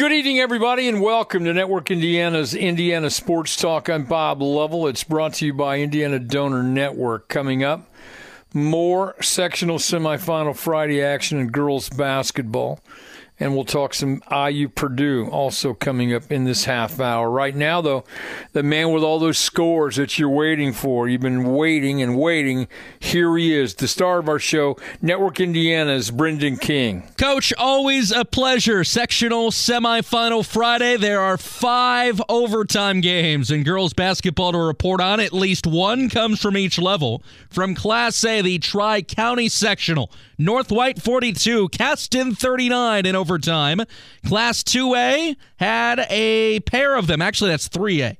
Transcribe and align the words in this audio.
Good 0.00 0.12
evening, 0.12 0.38
everybody, 0.40 0.88
and 0.88 1.02
welcome 1.02 1.44
to 1.44 1.52
Network 1.52 1.90
Indiana's 1.90 2.54
Indiana 2.54 3.10
Sports 3.10 3.54
Talk. 3.54 3.90
I'm 3.90 4.06
Bob 4.06 4.40
Lovell. 4.40 4.86
It's 4.86 5.04
brought 5.04 5.34
to 5.34 5.44
you 5.44 5.52
by 5.52 5.80
Indiana 5.80 6.18
Donor 6.18 6.62
Network. 6.62 7.28
Coming 7.28 7.62
up, 7.62 7.86
more 8.54 9.14
sectional 9.20 9.76
semifinal 9.76 10.56
Friday 10.56 11.02
action 11.02 11.38
in 11.38 11.48
girls 11.48 11.90
basketball 11.90 12.80
and 13.40 13.54
we'll 13.54 13.64
talk 13.64 13.94
some 13.94 14.22
IU 14.30 14.68
Purdue 14.68 15.26
also 15.32 15.72
coming 15.72 16.12
up 16.12 16.30
in 16.30 16.44
this 16.44 16.66
half 16.66 17.00
hour. 17.00 17.30
Right 17.30 17.56
now, 17.56 17.80
though, 17.80 18.04
the 18.52 18.62
man 18.62 18.92
with 18.92 19.02
all 19.02 19.18
those 19.18 19.38
scores 19.38 19.96
that 19.96 20.18
you're 20.18 20.28
waiting 20.28 20.74
for, 20.74 21.08
you've 21.08 21.22
been 21.22 21.44
waiting 21.44 22.02
and 22.02 22.18
waiting. 22.18 22.68
Here 23.00 23.34
he 23.38 23.54
is, 23.54 23.74
the 23.74 23.88
star 23.88 24.18
of 24.18 24.28
our 24.28 24.38
show, 24.38 24.76
Network 25.00 25.40
Indiana's 25.40 26.10
Brendan 26.10 26.58
King. 26.58 27.08
Coach, 27.16 27.54
always 27.56 28.12
a 28.12 28.26
pleasure. 28.26 28.84
Sectional 28.84 29.50
semifinal 29.50 30.44
Friday. 30.44 30.98
There 30.98 31.20
are 31.20 31.38
five 31.38 32.20
overtime 32.28 33.00
games 33.00 33.50
in 33.50 33.64
girls 33.64 33.94
basketball 33.94 34.52
to 34.52 34.58
report 34.58 35.00
on. 35.00 35.18
At 35.18 35.32
least 35.32 35.66
one 35.66 36.10
comes 36.10 36.40
from 36.40 36.58
each 36.58 36.78
level. 36.78 37.22
From 37.48 37.74
Class 37.74 38.22
A, 38.22 38.42
the 38.42 38.58
Tri 38.58 39.00
County 39.00 39.48
sectional. 39.48 40.10
North 40.40 40.72
White 40.72 41.02
42, 41.02 41.68
Caston 41.68 42.34
39 42.34 43.04
in 43.04 43.14
overtime. 43.30 43.80
Class 44.26 44.64
2A 44.64 45.36
had 45.56 46.04
a 46.10 46.58
pair 46.60 46.96
of 46.96 47.06
them. 47.06 47.22
Actually, 47.22 47.50
that's 47.50 47.68
3A. 47.68 48.16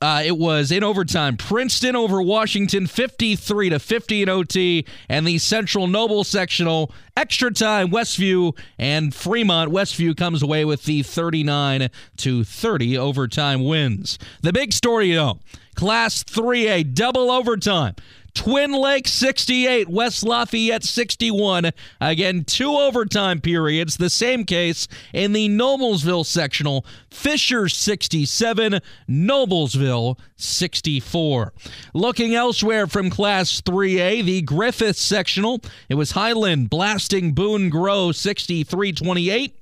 Uh, 0.00 0.22
it 0.24 0.36
was 0.36 0.72
in 0.72 0.82
overtime. 0.82 1.36
Princeton 1.36 1.94
over 1.94 2.20
Washington, 2.20 2.86
53 2.86 3.70
to 3.70 3.78
50 3.78 4.22
in 4.22 4.28
OT, 4.28 4.86
and 5.08 5.26
the 5.26 5.38
Central 5.38 5.86
Noble 5.86 6.24
sectional 6.24 6.92
extra 7.16 7.50
time. 7.50 7.88
Westview 7.88 8.56
and 8.78 9.14
Fremont. 9.14 9.70
Westview 9.70 10.16
comes 10.16 10.42
away 10.42 10.64
with 10.64 10.84
the 10.84 11.02
39 11.02 11.88
to 12.16 12.44
30 12.44 12.98
overtime 12.98 13.64
wins. 13.64 14.18
The 14.42 14.52
big 14.52 14.72
story, 14.72 15.12
though, 15.12 15.38
Class 15.76 16.24
3A 16.24 16.94
double 16.94 17.30
overtime. 17.30 17.94
Twin 18.36 18.72
Lake 18.72 19.08
68, 19.08 19.88
West 19.88 20.22
Lafayette 20.22 20.84
61. 20.84 21.70
Again, 22.02 22.44
two 22.44 22.76
overtime 22.76 23.40
periods. 23.40 23.96
The 23.96 24.10
same 24.10 24.44
case 24.44 24.86
in 25.14 25.32
the 25.32 25.48
Noblesville 25.48 26.26
sectional. 26.26 26.84
Fisher 27.10 27.66
67, 27.66 28.80
Noblesville 29.08 30.18
64. 30.36 31.54
Looking 31.94 32.34
elsewhere 32.34 32.86
from 32.86 33.08
Class 33.08 33.62
3A, 33.62 34.22
the 34.22 34.42
Griffith 34.42 34.98
sectional. 34.98 35.62
It 35.88 35.94
was 35.94 36.10
Highland 36.10 36.68
blasting 36.68 37.32
Boone 37.32 37.70
Grove 37.70 38.16
63 38.16 38.92
28 38.92 39.56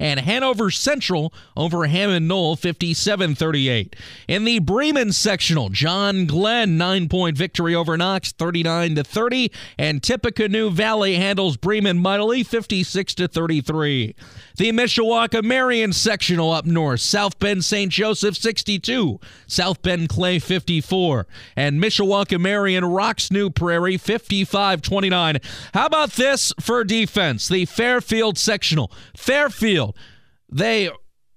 and 0.00 0.18
Hanover 0.18 0.70
Central 0.70 1.32
over 1.56 1.86
Hammond 1.86 2.26
Noll 2.26 2.56
57 2.56 3.34
38. 3.34 3.94
In 4.26 4.44
the 4.44 4.58
Bremen 4.58 5.12
sectional, 5.12 5.68
John 5.68 6.26
Glenn, 6.26 6.76
nine 6.78 7.08
point 7.08 7.36
victory 7.36 7.74
over 7.74 7.96
Knox 7.96 8.32
39 8.32 8.96
30, 8.96 9.52
and 9.78 10.02
Tippecanoe 10.02 10.70
Valley 10.70 11.16
handles 11.16 11.56
Bremen 11.58 11.98
mightily 11.98 12.42
56 12.42 13.14
33. 13.14 14.14
The 14.56 14.72
Mishawaka 14.72 15.44
Marion 15.44 15.92
sectional 15.92 16.50
up 16.52 16.64
north, 16.64 17.00
South 17.00 17.38
Bend 17.38 17.64
St. 17.64 17.92
Joseph 17.92 18.36
62, 18.36 19.20
South 19.46 19.82
Bend 19.82 20.08
Clay 20.08 20.38
54, 20.38 21.26
and 21.56 21.80
Mishawaka 21.82 22.40
Marion 22.40 22.84
rocks 22.84 23.30
New 23.30 23.50
Prairie 23.50 23.98
55 23.98 24.80
29. 24.82 25.38
How 25.74 25.86
about 25.86 26.12
this 26.12 26.52
for 26.58 26.84
defense? 26.84 27.48
The 27.48 27.66
Fairfield 27.66 28.38
sectional. 28.38 28.90
Fairfield 29.14 29.89
they 30.50 30.90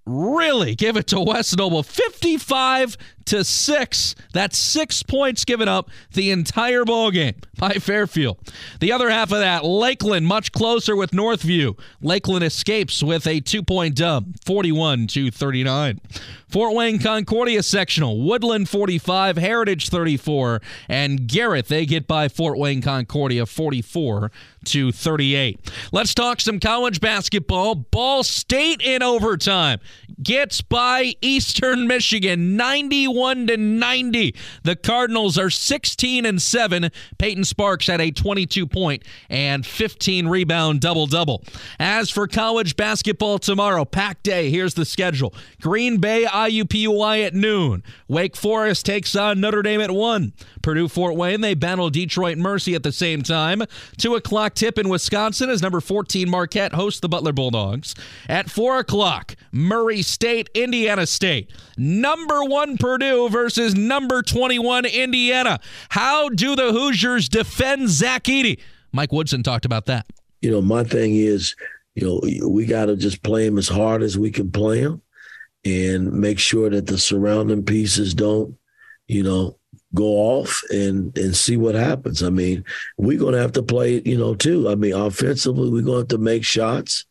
really 0.06 0.76
give 0.76 0.98
it 0.98 1.08
to 1.08 1.20
West 1.20 1.58
Noble. 1.58 1.84
55 1.84 2.98
to 3.26 3.44
6. 3.44 4.16
That's 4.34 4.58
6 4.58 5.04
points 5.04 5.46
given 5.46 5.68
up 5.68 5.90
the 6.12 6.32
entire 6.32 6.86
ball 6.86 7.12
game 7.12 7.36
by 7.58 7.74
Fairfield. 7.74 8.40
The 8.80 8.92
other 8.92 9.10
half 9.10 9.32
of 9.32 9.40
that, 9.40 9.64
Lakeland 9.64 10.28
much 10.28 10.52
closer 10.52 10.96
with 10.96 11.12
Northview. 11.12 11.78
Lakeland 12.02 12.44
escapes 12.44 13.02
with 13.04 13.26
a 13.28 13.42
2-point 13.42 13.96
dub, 13.96 14.36
41 14.46 15.08
to 15.08 15.32
39. 15.32 16.02
Fort 16.50 16.76
Wayne 16.76 17.00
Concordia 17.00 17.64
sectional, 17.64 18.22
Woodland 18.22 18.70
45, 18.70 19.38
Heritage 19.38 19.90
34, 19.90 20.62
and 20.88 21.28
Garrett 21.28 21.68
they 21.68 21.86
get 21.86 22.06
by 22.06 22.28
Fort 22.28 22.60
Wayne 22.60 22.82
Concordia 22.82 23.48
44 23.48 24.32
to 24.66 24.92
38. 24.92 25.72
Let's 25.92 26.14
talk 26.14 26.40
some 26.40 26.60
college 26.60 27.02
basketball. 27.02 27.74
Ball 27.74 28.24
State 28.24 28.82
in 28.82 29.02
overtime 29.02 29.80
gets 30.22 30.62
by 30.62 31.16
Eastern 31.22 31.88
Michigan 31.88 32.56
91 32.56 33.13
to 33.14 33.58
90. 33.58 34.36
The 34.64 34.76
Cardinals 34.76 35.38
are 35.38 35.50
16 35.50 36.26
and 36.26 36.42
7. 36.42 36.90
Peyton 37.18 37.44
Sparks 37.44 37.88
had 37.88 38.02
a 38.02 38.12
22 38.12 38.66
point 38.66 39.04
and 39.30 39.66
15 39.66 40.28
rebound 40.28 40.82
double 40.82 41.06
double. 41.06 41.44
As 41.80 42.10
for 42.10 42.28
college 42.28 42.76
basketball 42.76 43.38
tomorrow, 43.38 43.86
pack 43.86 44.24
day, 44.24 44.50
here's 44.50 44.74
the 44.74 44.86
schedule. 44.86 45.34
Green 45.62 45.98
Bay 45.98 46.26
IUPUI 46.26 47.26
at 47.26 47.34
noon. 47.34 47.84
Wake 48.08 48.36
Forest 48.36 48.86
takes 48.86 49.16
on 49.16 49.40
Notre 49.40 49.62
Dame 49.62 49.82
at 49.82 49.92
1. 49.92 50.34
Purdue 50.62 50.88
Fort 50.88 51.16
Wayne, 51.16 51.42
they 51.42 51.54
battle 51.54 51.90
Detroit 51.90 52.38
Mercy 52.38 52.74
at 52.74 52.84
the 52.84 52.92
same 52.92 53.22
time. 53.22 53.64
2 53.98 54.16
o'clock 54.16 54.56
tip 54.56 54.80
in 54.80 54.90
Wisconsin 54.90 55.50
as 55.50 55.62
number 55.62 55.82
14 55.82 56.30
Marquette 56.30 56.74
hosts 56.74 57.00
the 57.00 57.10
Butler 57.10 57.34
Bulldogs. 57.34 57.94
At 58.28 58.50
4 58.50 58.80
o'clock, 58.80 59.36
Murray 59.52 60.02
State, 60.02 60.50
Indiana 60.54 61.06
State. 61.06 61.52
Number 61.78 62.44
1 62.44 62.78
Purdue 62.78 63.03
versus 63.30 63.76
number 63.76 64.22
21 64.22 64.86
Indiana. 64.86 65.60
How 65.90 66.30
do 66.30 66.56
the 66.56 66.72
Hoosiers 66.72 67.30
defend 67.30 67.90
Zach 67.90 68.24
Edey? 68.24 68.60
Mike 68.92 69.12
Woodson 69.12 69.44
talked 69.44 69.66
about 69.66 69.86
that. 69.88 70.06
You 70.42 70.52
know, 70.52 70.62
my 70.62 70.84
thing 70.84 71.16
is, 71.16 71.56
you 71.96 72.06
know, 72.06 72.48
we 72.48 72.66
got 72.66 72.86
to 72.86 72.96
just 72.96 73.24
play 73.24 73.46
them 73.46 73.58
as 73.58 73.68
hard 73.68 74.04
as 74.04 74.18
we 74.18 74.32
can 74.32 74.52
play 74.52 74.82
them 74.82 75.02
and 75.66 76.12
make 76.12 76.40
sure 76.40 76.70
that 76.70 76.88
the 76.88 76.98
surrounding 76.98 77.64
pieces 77.64 78.14
don't, 78.14 78.56
you 79.08 79.24
know, 79.24 79.58
go 79.96 80.06
off 80.06 80.62
and 80.72 81.16
and 81.18 81.36
see 81.36 81.56
what 81.56 81.76
happens. 81.76 82.24
I 82.24 82.30
mean, 82.30 82.64
we're 82.98 83.20
going 83.20 83.34
to 83.34 83.42
have 83.42 83.52
to 83.54 83.64
play, 83.64 84.02
you 84.06 84.18
know, 84.18 84.36
too. 84.36 84.70
I 84.70 84.76
mean, 84.76 84.94
offensively, 84.94 85.70
we're 85.70 85.82
going 85.82 85.96
to 85.96 86.00
have 86.00 86.08
to 86.10 86.18
make 86.18 86.44
shots. 86.44 87.06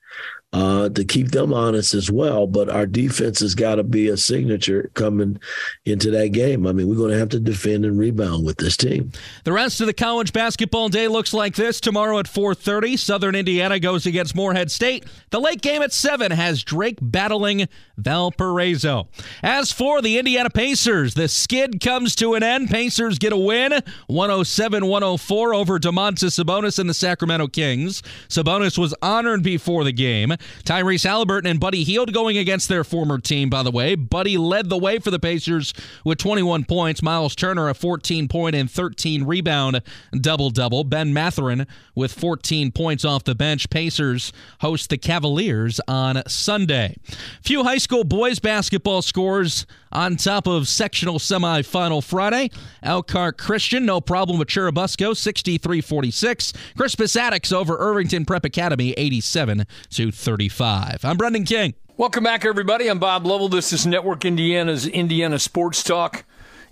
Uh, 0.54 0.90
to 0.90 1.02
keep 1.02 1.31
them 1.31 1.54
honest 1.54 1.94
as 1.94 2.10
well. 2.10 2.46
But 2.46 2.69
our 2.69 2.84
defense 2.84 3.40
has 3.40 3.54
got 3.54 3.76
to 3.76 3.82
be 3.84 4.08
a 4.08 4.19
signature 4.19 4.90
coming 4.93 5.40
into 5.87 6.10
that 6.10 6.28
game. 6.32 6.66
I 6.66 6.72
mean, 6.72 6.88
we're 6.88 6.96
going 6.96 7.12
to 7.12 7.19
have 7.19 7.31
to 7.31 7.40
defend 7.40 7.87
and 7.87 7.99
rebound 7.99 8.44
with 8.44 8.58
this 8.58 8.76
team. 8.76 9.12
The 9.44 9.52
rest 9.52 9.81
of 9.81 9.87
the 9.87 9.94
college 9.94 10.34
basketball 10.34 10.90
day 10.90 11.08
looks 11.08 11.32
like 11.32 11.54
this. 11.54 11.81
Tomorrow 11.81 12.19
at 12.19 12.26
4:30, 12.26 12.99
Southern 12.99 13.34
Indiana 13.34 13.81
goes 13.81 14.04
against 14.04 14.34
Morehead 14.34 14.70
State. 14.70 15.06
The 15.31 15.40
late 15.40 15.62
game 15.62 15.81
at 15.81 15.90
7 15.90 16.31
has 16.32 16.62
Drake 16.62 16.99
battling 17.00 17.66
Valparaiso. 17.96 19.08
As 19.43 19.72
for 19.72 20.02
the 20.02 20.19
Indiana 20.19 20.50
Pacers, 20.50 21.14
the 21.14 21.28
skid 21.28 21.81
comes 21.81 22.14
to 22.16 22.34
an 22.34 22.43
end. 22.43 22.69
Pacers 22.69 23.19
get 23.19 23.32
a 23.32 23.38
win, 23.38 23.72
107-104 24.10 25.54
over 25.54 25.78
Domantas 25.78 26.38
Sabonis 26.43 26.78
and 26.78 26.90
the 26.90 26.94
Sacramento 26.94 27.46
Kings. 27.49 28.02
Sabonis 28.28 28.76
was 28.76 28.94
honored 29.00 29.43
before 29.43 29.84
the 29.84 29.93
game. 29.93 30.34
Tyrese 30.64 31.08
Haliburton 31.08 31.46
and 31.46 31.60
Buddy 31.60 31.84
Hield 31.84 32.12
going 32.12 32.38
against 32.38 32.68
their 32.68 32.84
former 32.84 33.18
team, 33.18 33.50
by 33.50 33.62
the 33.62 33.70
way. 33.70 33.94
Buddy 33.94 34.36
led 34.38 34.68
the 34.68 34.78
way 34.78 34.98
for 34.98 35.10
the 35.10 35.18
Pacers 35.18 35.72
with 36.04 36.18
21 36.18 36.64
points. 36.64 37.02
Miles 37.02 37.34
Turner, 37.34 37.68
a 37.68 37.74
14 37.74 38.28
point 38.28 38.54
and 38.54 38.70
13 38.70 39.24
rebound 39.24 39.82
double 40.20 40.50
double. 40.50 40.84
Ben 40.84 41.12
Mathurin 41.12 41.66
with 41.94 42.12
14 42.12 42.72
points 42.72 43.04
off 43.04 43.24
the 43.24 43.34
bench. 43.34 43.70
Pacers 43.70 44.32
host 44.60 44.90
the 44.90 44.98
Cavaliers 44.98 45.80
on 45.88 46.22
Sunday. 46.26 46.96
Few 47.42 47.64
high 47.64 47.78
school 47.78 48.04
boys 48.04 48.38
basketball 48.38 49.02
scores 49.02 49.66
on 49.92 50.16
top 50.16 50.46
of 50.46 50.68
sectional 50.68 51.18
semifinal 51.18 52.02
Friday. 52.02 52.50
Elkhart 52.82 53.38
Christian, 53.38 53.86
no 53.86 54.00
problem 54.00 54.38
with 54.38 54.48
Churubusco, 54.48 55.16
63 55.16 55.80
46. 55.80 56.52
Crispus 56.76 57.14
Attucks 57.14 57.52
over 57.52 57.76
Irvington 57.78 58.24
Prep 58.24 58.44
Academy, 58.44 58.92
87 58.92 59.64
to 59.90 60.10
35. 60.10 61.04
I'm 61.04 61.16
Brendan 61.16 61.44
King. 61.44 61.74
Welcome 61.96 62.24
back, 62.24 62.44
everybody. 62.44 62.88
I'm 62.88 62.98
Bob 62.98 63.26
Lovell. 63.26 63.48
This 63.48 63.72
is 63.72 63.86
Network 63.86 64.24
Indiana's 64.24 64.86
Indiana 64.86 65.38
Sports 65.38 65.82
Talk 65.82 66.24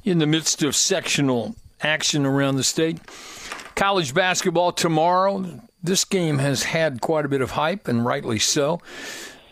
in 0.02 0.18
the 0.18 0.26
midst 0.26 0.62
of 0.62 0.74
sectional 0.74 1.54
action 1.82 2.24
around 2.24 2.56
the 2.56 2.64
state. 2.64 2.98
College 3.74 4.14
basketball 4.14 4.72
tomorrow. 4.72 5.60
This 5.82 6.04
game 6.04 6.38
has 6.38 6.62
had 6.64 7.00
quite 7.00 7.24
a 7.24 7.28
bit 7.28 7.40
of 7.40 7.52
hype, 7.52 7.86
and 7.86 8.04
rightly 8.04 8.38
so. 8.38 8.80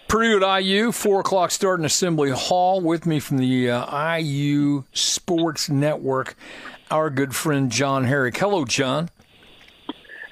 Purdue 0.08 0.42
at 0.42 0.62
IU, 0.62 0.90
4 0.90 1.20
o'clock 1.20 1.50
start 1.50 1.78
in 1.78 1.84
Assembly 1.84 2.30
Hall. 2.30 2.80
With 2.80 3.04
me 3.04 3.20
from 3.20 3.36
the 3.36 3.70
uh, 3.70 4.16
IU 4.16 4.84
Sports 4.94 5.68
Network, 5.68 6.34
our 6.90 7.10
good 7.10 7.36
friend 7.36 7.70
John 7.70 8.04
Herrick. 8.04 8.38
Hello, 8.38 8.64
John. 8.64 9.10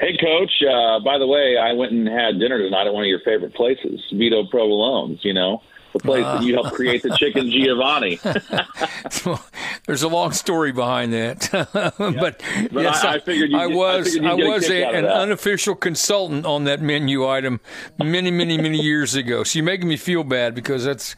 Hey, 0.01 0.17
Coach. 0.17 0.51
Uh, 0.63 1.01
by 1.01 1.19
the 1.19 1.27
way, 1.27 1.59
I 1.59 1.75
went 1.75 1.93
and 1.93 2.09
had 2.09 2.41
dinner 2.41 2.59
tonight 2.59 2.87
at 2.87 2.95
one 2.95 3.05
of 3.05 3.09
your 3.09 3.21
favorite 3.21 3.55
places, 3.55 4.01
Vito 4.13 4.45
Provolone's, 4.45 5.23
you 5.23 5.35
know 5.35 5.61
the 5.99 6.05
place 6.05 6.25
uh, 6.25 6.39
that 6.39 6.45
you 6.45 6.55
helped 6.55 6.73
create 6.73 7.03
the 7.03 7.17
chicken 7.17 7.51
Giovanni. 7.51 8.19
There's 9.87 10.03
a 10.03 10.09
long 10.09 10.33
story 10.33 10.73
behind 10.73 11.13
that, 11.13 11.49
but, 11.99 12.43
but 12.73 12.83
yes, 12.83 13.05
I, 13.05 13.15
I, 13.15 13.19
figured 13.21 13.55
I 13.55 13.67
was 13.67 14.19
I, 14.19 14.31
I 14.31 14.35
was 14.35 14.69
a, 14.69 14.85
an 14.85 15.07
unofficial 15.07 15.75
consultant 15.75 16.45
on 16.45 16.65
that 16.65 16.81
menu 16.81 17.27
item 17.27 17.61
many 17.99 18.31
many 18.31 18.57
many 18.59 18.81
years 18.81 19.15
ago. 19.15 19.45
So 19.45 19.59
you're 19.59 19.67
making 19.67 19.89
me 19.89 19.97
feel 19.97 20.25
bad 20.25 20.55
because 20.55 20.85
that's 20.85 21.17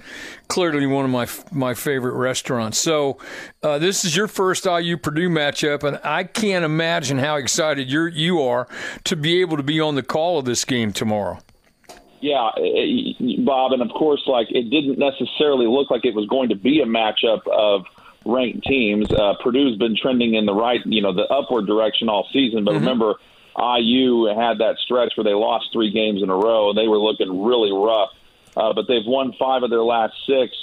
clearly 0.49 0.87
one 0.87 1.05
of 1.05 1.11
my 1.11 1.27
my 1.51 1.75
favorite 1.75 2.15
restaurants. 2.15 2.79
So 2.79 3.19
uh, 3.63 3.79
this 3.79 4.05
is 4.05 4.17
your 4.17 4.29
first 4.29 4.67
IU 4.67 4.97
Purdue 4.97 5.29
matchup, 5.29 5.83
and 5.83 6.01
I 6.05 6.25
can't 6.25 6.65
imagine 6.65 7.19
how 7.19 7.37
excited 7.37 7.91
you 7.91 8.07
you 8.07 8.43
are 8.43 8.69
to 9.05 9.17
be 9.17 9.41
able 9.41 9.57
to 9.57 9.63
be 9.63 9.81
on 9.81 9.95
the 9.95 10.03
call 10.03 10.39
of 10.39 10.45
this 10.45 10.65
game 10.65 10.93
tomorrow. 10.93 11.39
Yeah, 12.21 12.51
Bob, 13.45 13.73
and 13.73 13.83
of 13.83 13.91
course, 13.91 14.23
like 14.27 14.49
it 14.51 14.71
didn't 14.71 14.99
necessarily 14.99 15.67
look 15.67 15.91
like 15.91 16.05
it 16.05 16.15
was 16.15 16.27
going 16.27 16.49
to 16.49 16.57
be 16.57 16.81
a 16.81 16.87
matchup 16.87 17.47
of 17.47 17.85
ranked 18.25 18.65
teams. 18.67 19.11
Uh, 19.11 19.35
Purdue's 19.43 19.77
been 19.79 19.97
trending 19.97 20.35
in 20.35 20.47
the 20.47 20.55
right, 20.55 20.81
you 20.85 21.01
know, 21.01 21.13
the 21.13 21.27
upward 21.33 21.67
direction 21.67 22.09
all 22.09 22.27
season. 22.33 22.65
But 22.65 22.75
mm-hmm. 22.75 22.81
remember, 22.81 23.15
IU 23.57 24.27
had 24.27 24.59
that 24.59 24.77
stretch 24.79 25.17
where 25.17 25.25
they 25.25 25.35
lost 25.35 25.69
three 25.73 25.91
games 25.91 26.23
in 26.23 26.31
a 26.31 26.37
row, 26.37 26.71
and 26.71 26.79
they 26.79 26.89
were 26.89 26.99
looking 26.99 27.45
really 27.45 27.73
rough. 27.73 28.11
Uh, 28.57 28.73
but 28.73 28.87
they've 28.89 29.07
won 29.07 29.33
five 29.39 29.63
of 29.63 29.71
their 29.71 29.83
last 29.83 30.15
six. 30.27 30.57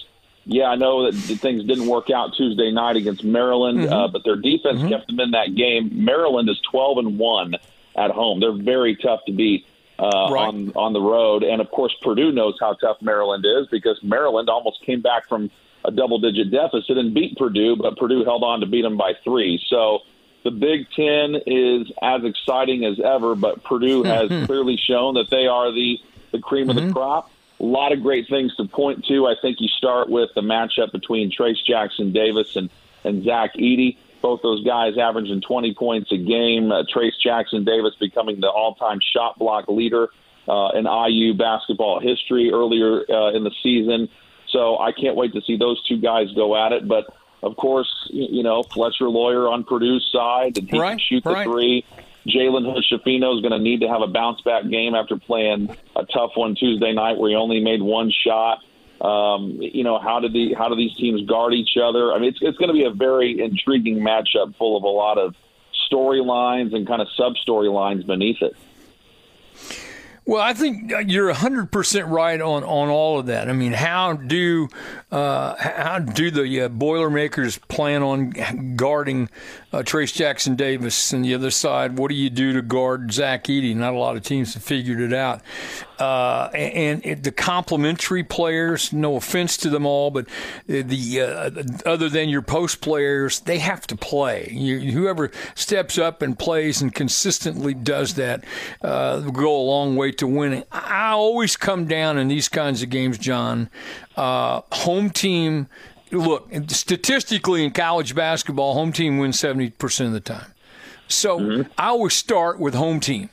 Yeah, 0.46 0.66
I 0.66 0.76
know 0.76 1.10
that 1.10 1.16
things 1.16 1.64
didn't 1.64 1.88
work 1.88 2.10
out 2.10 2.36
Tuesday 2.36 2.72
night 2.72 2.98
against 2.98 3.24
Maryland, 3.24 3.80
mm-hmm. 3.80 3.94
uh, 3.94 4.08
but 4.10 4.24
their 4.24 4.36
defense 4.36 4.80
mm-hmm. 4.80 4.90
kept 4.90 5.08
them 5.08 5.20
in 5.20 5.32
that 5.32 5.56
game. 5.56 6.06
Maryland 6.06 6.50
is 6.50 6.60
twelve 6.70 6.98
and 6.98 7.18
one 7.18 7.56
at 7.96 8.12
home. 8.12 8.40
They're 8.40 8.52
very 8.52 8.96
tough 8.96 9.22
to 9.26 9.32
beat 9.32 9.66
uh, 10.00 10.30
right. 10.32 10.48
on 10.48 10.72
on 10.76 10.94
the 10.94 11.02
road. 11.02 11.44
And 11.44 11.62
of 11.62 11.72
course, 11.72 11.96
Purdue 12.02 12.32
knows 12.32 12.58
how 12.60 12.74
tough 12.74 13.02
Maryland 13.02 13.46
is 13.46 13.68
because 13.68 14.00
Maryland 14.04 14.50
almost 14.50 14.84
came 14.84 15.02
back 15.02 15.28
from 15.28 15.50
a 15.84 15.92
double 15.92 16.20
digit 16.20 16.52
deficit 16.52 16.98
and 16.98 17.14
beat 17.14 17.38
Purdue, 17.38 17.76
but 17.76 17.98
Purdue 17.98 18.24
held 18.24 18.44
on 18.44 18.60
to 18.62 18.66
beat 18.66 18.82
them 18.82 18.98
by 18.98 19.14
three. 19.24 19.64
So 19.68 20.00
the 20.44 20.52
Big 20.52 20.90
Ten 20.92 21.36
is 21.46 21.92
as 22.02 22.24
exciting 22.24 22.86
as 22.86 23.00
ever, 23.00 23.36
but 23.36 23.64
Purdue 23.64 24.04
has 24.06 24.30
clearly 24.46 24.78
shown 24.78 25.16
that 25.16 25.30
they 25.30 25.48
are 25.48 25.72
the 25.72 26.00
the 26.32 26.40
cream 26.40 26.68
mm-hmm. 26.68 26.70
of 26.72 26.76
the 26.76 26.82
mm-hmm. 26.84 26.94
crop. 26.94 27.32
A 27.60 27.64
lot 27.64 27.94
of 27.94 28.02
great 28.02 28.28
things 28.28 28.54
to 28.58 28.66
point 28.66 29.06
to. 29.06 29.28
I 29.28 29.36
think 29.42 29.62
you 29.62 29.70
start 29.70 30.10
with 30.10 30.30
the 30.36 30.42
matchup 30.42 30.92
between 30.92 31.32
Trayce 31.32 31.64
Jackson 31.66 32.12
Davis 32.12 32.56
and 32.56 32.70
and 33.04 33.24
Zach 33.24 33.54
Edey 33.56 33.98
both 34.22 34.42
those 34.42 34.64
guys 34.64 34.94
averaging 34.98 35.42
20 35.42 35.74
points 35.76 36.12
a 36.12 36.18
game. 36.18 36.72
Uh, 36.72 36.84
Trayce 36.84 37.12
Jackson 37.24 37.64
Davis 37.64 37.94
becoming 38.00 38.40
the 38.40 38.50
all-time 38.50 39.00
shot 39.14 39.38
block 39.38 39.68
leader 39.68 40.10
uh, 40.48 40.70
in 40.70 40.86
IU 40.86 41.34
basketball 41.34 42.00
history 42.00 42.52
earlier 42.54 43.04
uh, 43.10 43.32
in 43.32 43.44
the 43.44 43.52
season. 43.64 44.10
So 44.50 44.78
I 44.78 44.92
can't 44.92 45.16
wait 45.16 45.34
to 45.34 45.42
see 45.42 45.58
those 45.58 45.84
two 45.88 46.00
guys 46.00 46.28
go 46.36 46.56
at 46.56 46.72
it. 46.72 46.88
But 46.88 47.06
of 47.44 47.56
course, 47.58 47.90
you 48.10 48.44
know 48.44 48.64
Fletcher 48.64 49.10
Loyer 49.10 49.48
on 49.52 49.64
Purdue's 49.64 50.08
side, 50.12 50.58
and 50.58 50.70
he 50.70 50.80
right, 50.80 50.92
can 50.92 51.00
shoot 51.00 51.24
the 51.24 51.32
right. 51.32 51.46
three. 51.46 51.86
Jalen 52.28 52.66
Hood-Schifino 52.66 53.36
is 53.36 53.42
going 53.42 53.52
to 53.52 53.60
need 53.60 53.82
to 53.82 53.88
have 53.88 54.02
a 54.02 54.08
bounce 54.08 54.42
back 54.42 54.68
game 54.68 54.96
after 54.96 55.16
playing 55.16 55.70
a 55.96 56.06
tough 56.06 56.32
one 56.34 56.56
Tuesday 56.56 56.92
night 56.92 57.18
where 57.18 57.30
he 57.30 57.36
only 57.36 57.60
made 57.60 57.84
one 57.84 58.12
shot. 58.26 58.64
Um, 59.02 59.58
you 59.60 59.84
know, 59.84 60.00
how 60.00 60.20
do 60.20 60.30
the 60.30 60.54
how 60.54 60.70
do 60.70 60.76
these 60.76 60.96
teams 60.96 61.28
guard 61.28 61.54
each 61.54 61.78
other? 61.82 62.14
I 62.14 62.20
mean, 62.20 62.30
it's 62.30 62.40
it's 62.42 62.58
going 62.58 62.70
to 62.70 62.74
be 62.74 62.86
a 62.86 62.92
very 62.92 63.42
intriguing 63.42 64.00
matchup, 64.00 64.56
full 64.58 64.78
of 64.78 64.84
a 64.84 64.88
lot 64.88 65.18
of 65.18 65.36
storylines 65.92 66.74
and 66.74 66.88
kind 66.88 67.02
of 67.02 67.08
sub 67.16 67.34
storylines 67.46 68.06
beneath 68.06 68.42
it. 68.42 68.56
Well, 70.28 70.42
I 70.42 70.56
think 70.56 70.92
you're 71.06 71.32
100% 71.32 72.10
right 72.10 72.42
on, 72.42 72.64
on 72.64 72.90
all 72.90 73.20
of 73.20 73.28
that. 73.28 73.48
I 73.48 73.54
mean, 73.54 73.74
how 73.74 74.14
do 74.14 74.70
uh, 75.12 75.56
how 75.56 76.00
do 76.00 76.32
the 76.32 76.62
uh, 76.62 76.68
Boilermakers 76.68 77.60
plan 77.60 78.02
on 78.02 78.76
guarding 78.76 79.30
uh, 79.72 79.84
Trayce 79.84 80.12
Jackson 80.12 80.56
Davis 80.56 81.14
and 81.14 81.24
the 81.24 81.36
other 81.36 81.52
side? 81.52 82.00
What 82.00 82.10
do 82.10 82.16
you 82.16 82.32
do 82.32 82.54
to 82.54 82.64
guard 82.64 83.14
Zach 83.14 83.44
Edey? 83.44 83.76
Not 83.76 83.94
a 83.94 84.00
lot 84.00 84.18
of 84.18 84.24
teams 84.24 84.56
have 84.56 84.64
figured 84.64 85.00
it 85.00 85.14
out. 85.14 85.42
Uh, 86.00 86.50
and, 86.54 87.06
and 87.06 87.24
the 87.24 87.32
complementary 87.32 88.24
players, 88.24 88.92
no 88.92 89.16
offense 89.16 89.56
to 89.58 89.70
them 89.70 89.86
all, 89.86 90.12
but 90.12 90.28
the 90.68 91.22
uh, 91.22 91.64
other 91.90 92.10
than 92.10 92.28
your 92.28 92.42
post 92.42 92.82
players, 92.82 93.40
they 93.42 93.60
have 93.60 93.88
to 93.88 93.96
play. 93.96 94.50
You, 94.52 94.92
whoever 94.92 95.32
steps 95.56 95.98
up 95.98 96.22
and 96.22 96.38
plays 96.38 96.82
and 96.82 96.94
consistently 96.94 97.74
does 97.74 98.16
that 98.16 98.44
uh, 98.82 99.22
will 99.24 99.32
go 99.32 99.56
a 99.56 99.64
long 99.64 99.96
way 99.96 100.12
to 100.14 100.28
winning. 100.28 100.64
I 100.72 101.12
always 101.12 101.56
come 101.56 101.86
down 101.86 102.18
in 102.18 102.28
these 102.28 102.50
kinds 102.50 102.84
of 102.84 102.90
games, 102.90 103.18
John. 103.18 103.70
Uh, 104.18 104.62
home 104.72 105.10
team, 105.10 105.68
look, 106.12 106.50
statistically 106.68 107.64
in 107.64 107.72
college 107.72 108.16
basketball, 108.16 108.74
home 108.74 108.92
team 108.92 109.18
wins 109.18 109.38
70% 109.38 110.08
of 110.08 110.12
the 110.12 110.20
time. 110.20 110.52
So 111.08 111.40
mm-hmm. 111.40 111.72
I 111.78 111.88
always 111.88 112.14
start 112.14 112.60
with 112.60 112.74
home 112.74 113.00
team. 113.00 113.30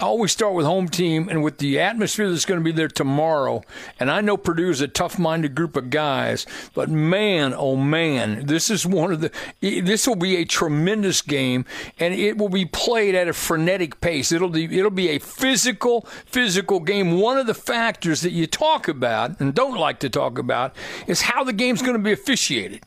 I 0.00 0.06
always 0.06 0.32
start 0.32 0.54
with 0.54 0.66
home 0.66 0.88
team 0.88 1.28
and 1.28 1.44
with 1.44 1.58
the 1.58 1.78
atmosphere 1.78 2.28
that's 2.28 2.44
going 2.44 2.58
to 2.58 2.64
be 2.64 2.72
there 2.72 2.88
tomorrow. 2.88 3.62
And 4.00 4.10
I 4.10 4.20
know 4.22 4.36
Purdue 4.36 4.70
is 4.70 4.80
a 4.80 4.88
tough 4.88 5.20
minded 5.20 5.54
group 5.54 5.76
of 5.76 5.90
guys, 5.90 6.46
but 6.74 6.90
man, 6.90 7.54
oh 7.56 7.76
man, 7.76 8.46
this 8.46 8.70
is 8.70 8.84
one 8.84 9.12
of 9.12 9.20
the, 9.20 9.30
this 9.60 10.08
will 10.08 10.16
be 10.16 10.36
a 10.36 10.44
tremendous 10.44 11.22
game 11.22 11.64
and 12.00 12.12
it 12.12 12.38
will 12.38 12.48
be 12.48 12.64
played 12.64 13.14
at 13.14 13.28
a 13.28 13.32
frenetic 13.32 14.00
pace. 14.00 14.32
It'll 14.32 14.48
be, 14.48 14.64
it'll 14.64 14.90
be 14.90 15.10
a 15.10 15.20
physical, 15.20 16.02
physical 16.26 16.80
game. 16.80 17.20
One 17.20 17.38
of 17.38 17.46
the 17.46 17.54
factors 17.54 18.22
that 18.22 18.32
you 18.32 18.48
talk 18.48 18.88
about 18.88 19.38
and 19.38 19.54
don't 19.54 19.78
like 19.78 20.00
to 20.00 20.10
talk 20.10 20.38
about 20.38 20.74
is 21.06 21.22
how 21.22 21.44
the 21.44 21.52
game's 21.52 21.82
going 21.82 21.96
to 21.96 22.02
be 22.02 22.12
officiated 22.12 22.84